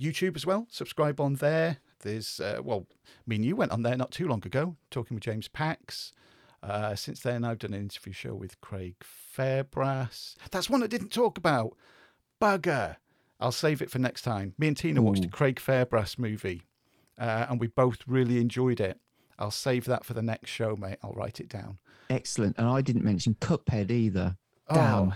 [0.00, 0.66] YouTube as well.
[0.70, 1.78] Subscribe on there.
[2.00, 5.24] There's, uh, well, I mean, you went on there not too long ago, talking with
[5.24, 6.12] James Pax.
[6.62, 10.34] Uh, since then, I've done an interview show with Craig Fairbrass.
[10.50, 11.76] That's one I didn't talk about.
[12.40, 12.96] Bugger.
[13.38, 14.54] I'll save it for next time.
[14.58, 16.62] Me and Tina watched a Craig Fairbrass movie,
[17.18, 18.98] uh, and we both really enjoyed it.
[19.38, 20.98] I'll save that for the next show, mate.
[21.02, 21.78] I'll write it down.
[22.10, 22.58] Excellent.
[22.58, 24.36] And I didn't mention Cuphead either.
[24.72, 25.14] Damn.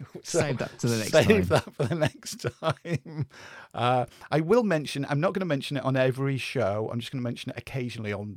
[0.22, 1.42] So Save that to the next save time.
[1.48, 3.26] that for the next time.
[3.74, 5.06] Uh, I will mention.
[5.08, 6.88] I'm not going to mention it on every show.
[6.92, 8.36] I'm just going to mention it occasionally on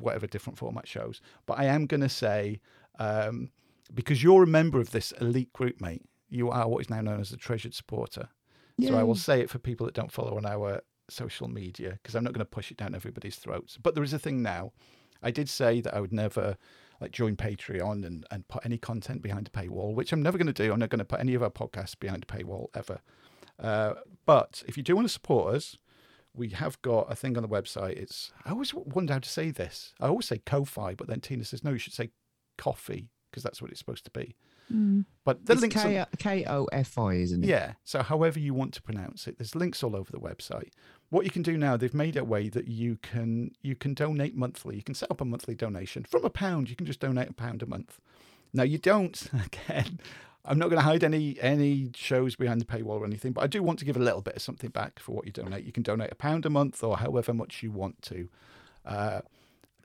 [0.00, 1.20] whatever different format shows.
[1.46, 2.60] But I am going to say
[2.98, 3.50] um,
[3.92, 6.02] because you're a member of this elite group, mate.
[6.28, 8.28] You are what is now known as a treasured supporter.
[8.80, 12.14] So I will say it for people that don't follow on our social media because
[12.16, 13.76] I'm not going to push it down everybody's throats.
[13.80, 14.72] But there is a thing now.
[15.22, 16.56] I did say that I would never
[17.02, 20.46] like join Patreon and, and put any content behind a paywall, which I'm never going
[20.46, 20.72] to do.
[20.72, 23.00] I'm not going to put any of our podcasts behind a paywall ever.
[23.58, 25.76] Uh, but if you do want to support us,
[26.34, 27.96] we have got a thing on the website.
[27.96, 29.92] It's I always wonder how to say this.
[30.00, 32.10] I always say Ko-fi, but then Tina says no, you should say
[32.56, 34.36] coffee because that's what it's supposed to be.
[35.24, 35.76] But the It's links.
[35.84, 37.48] on- K O F I, isn't it?
[37.48, 37.74] yeah.
[37.84, 40.70] So however you want to pronounce it, there's links all over the website.
[41.10, 44.34] What you can do now, they've made a way that you can you can donate
[44.34, 44.76] monthly.
[44.76, 46.70] You can set up a monthly donation from a pound.
[46.70, 48.00] You can just donate a pound a month.
[48.52, 49.98] Now you don't again.
[50.44, 53.46] I'm not going to hide any any shows behind the paywall or anything, but I
[53.46, 55.64] do want to give a little bit of something back for what you donate.
[55.64, 58.28] You can donate a pound a month or however much you want to.
[58.84, 59.20] Uh,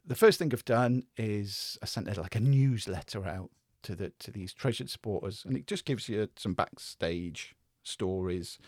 [0.05, 3.51] the first thing I've done is I sent a, like a newsletter out
[3.87, 8.59] to the to these treasured supporters, and it just gives you some backstage stories.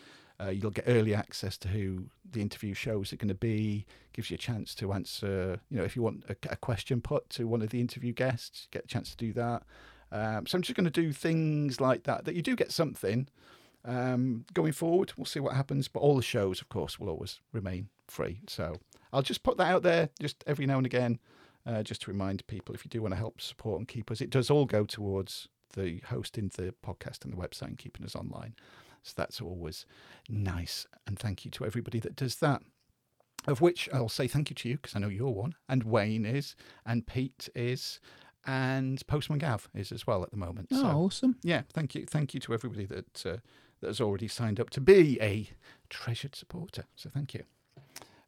[0.41, 3.85] Uh, you'll get early access to who the interview shows are going to be.
[4.13, 7.29] Gives you a chance to answer, you know, if you want a, a question put
[7.31, 9.63] to one of the interview guests, get a chance to do that.
[10.11, 12.23] Um, so I'm just going to do things like that.
[12.23, 13.27] That you do get something
[13.83, 15.11] um, going forward.
[15.17, 18.39] We'll see what happens, but all the shows, of course, will always remain free.
[18.47, 18.77] So
[19.11, 21.19] I'll just put that out there, just every now and again,
[21.65, 24.21] uh, just to remind people if you do want to help support and keep us.
[24.21, 28.15] It does all go towards the hosting the podcast and the website and keeping us
[28.15, 28.55] online.
[29.03, 29.85] So that's always
[30.27, 30.87] nice.
[31.07, 32.61] And thank you to everybody that does that.
[33.47, 36.25] Of which I'll say thank you to you because I know you're one, and Wayne
[36.25, 36.55] is,
[36.85, 38.01] and Pete is,
[38.45, 40.67] and Postman Gav is as well at the moment.
[40.73, 41.37] Oh, So, awesome.
[41.41, 43.37] yeah, thank you, thank you to everybody that uh,
[43.79, 45.49] that has already signed up to be a
[45.89, 46.83] treasured supporter.
[46.97, 47.43] So thank you.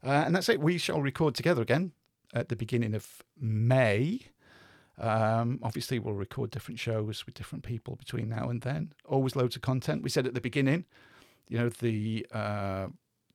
[0.02, 0.60] Uh, and that's it.
[0.60, 1.92] We shall record together again
[2.32, 4.20] at the beginning of May.
[4.98, 8.92] Um, obviously, we'll record different shows with different people between now and then.
[9.06, 10.02] Always loads of content.
[10.02, 10.84] We said at the beginning,
[11.48, 12.86] you know, the uh,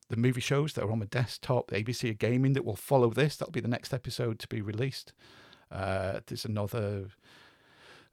[0.09, 3.09] the movie shows that are on the desktop, the ABC of gaming that will follow
[3.09, 3.35] this.
[3.35, 5.13] That'll be the next episode to be released.
[5.71, 7.07] Uh, there's another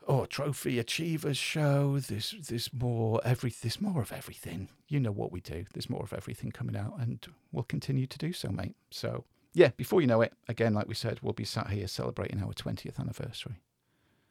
[0.07, 1.99] oh trophy achievers show.
[1.99, 4.69] There's there's more every there's more of everything.
[4.89, 5.67] You know what we do.
[5.73, 8.75] There's more of everything coming out, and we'll continue to do so, mate.
[8.91, 12.43] So yeah, before you know it, again, like we said, we'll be sat here celebrating
[12.43, 13.63] our 20th anniversary.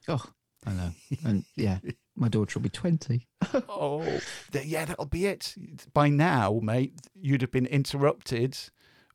[0.08, 0.24] Oh,
[0.66, 0.92] I know.
[1.26, 1.80] And yeah,
[2.16, 3.28] my daughter will be 20.
[3.70, 4.04] oh,
[4.52, 5.56] th- yeah, that'll be it.
[5.94, 8.58] By now, mate, you'd have been interrupted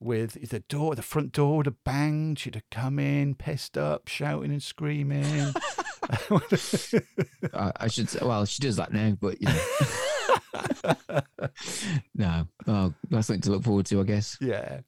[0.00, 2.38] with the door, the front door would have banged.
[2.38, 5.52] She'd have come in, pissed up, shouting and screaming.
[7.52, 11.20] I, I should say, well, she does that now, but you know.
[12.14, 14.38] no, oh, that's something to look forward to, I guess.
[14.40, 14.80] Yeah.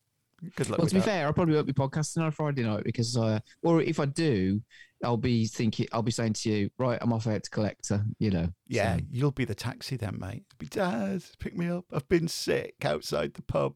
[0.56, 0.78] Good luck.
[0.78, 1.06] Well, to be that.
[1.06, 4.60] fair, I probably won't be podcasting on Friday night because, uh, or if I do,
[5.04, 8.30] I'll be thinking, I'll be saying to you, right, I'm off out to collector, you
[8.30, 8.48] know.
[8.66, 10.44] Yeah, so- you'll be the taxi then, mate.
[10.58, 11.84] Be Dad, pick me up.
[11.92, 13.74] I've been sick outside the pub.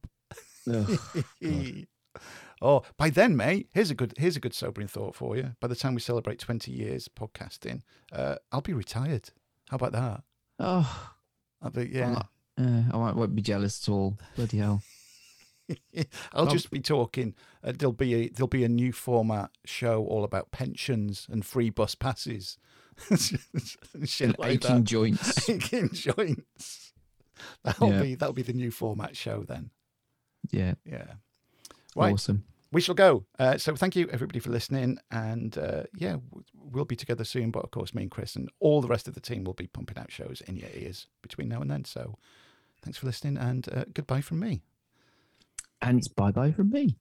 [2.63, 5.55] Oh, by then, mate, here's a good here's a good sobering thought for you.
[5.61, 9.29] By the time we celebrate 20 years podcasting, uh, I'll be retired.
[9.69, 10.23] How about that?
[10.59, 11.11] Oh,
[11.75, 12.23] be, I'm yeah.
[12.59, 14.17] uh, I won't, won't be jealous at all.
[14.37, 14.83] Bloody hell.
[16.33, 17.35] I'll Um, just be talking.
[17.63, 21.71] Uh, there'll be a there'll be a new format show all about pensions and free
[21.71, 22.59] bus passes,
[24.05, 24.85] shit like aching that.
[24.85, 25.49] joints.
[25.49, 26.93] aching joints.
[27.63, 28.03] That'll Yeah.
[28.03, 29.71] be that'll be the new format show then.
[30.51, 30.75] Yeah.
[30.85, 31.15] Yeah.
[31.97, 32.13] Right.
[32.13, 32.45] Awesome.
[32.73, 33.25] We shall go.
[33.39, 36.17] Uh, so thank you everybody for listening, and uh, yeah,
[36.55, 37.53] we'll be together soon.
[37.53, 39.69] But of course, me and Chris and all the rest of the team will be
[39.69, 41.85] pumping out shows in your ears between now and then.
[41.85, 42.19] So
[42.83, 44.63] thanks for listening, and uh, goodbye from me.
[45.85, 46.97] And it's bye bye from me.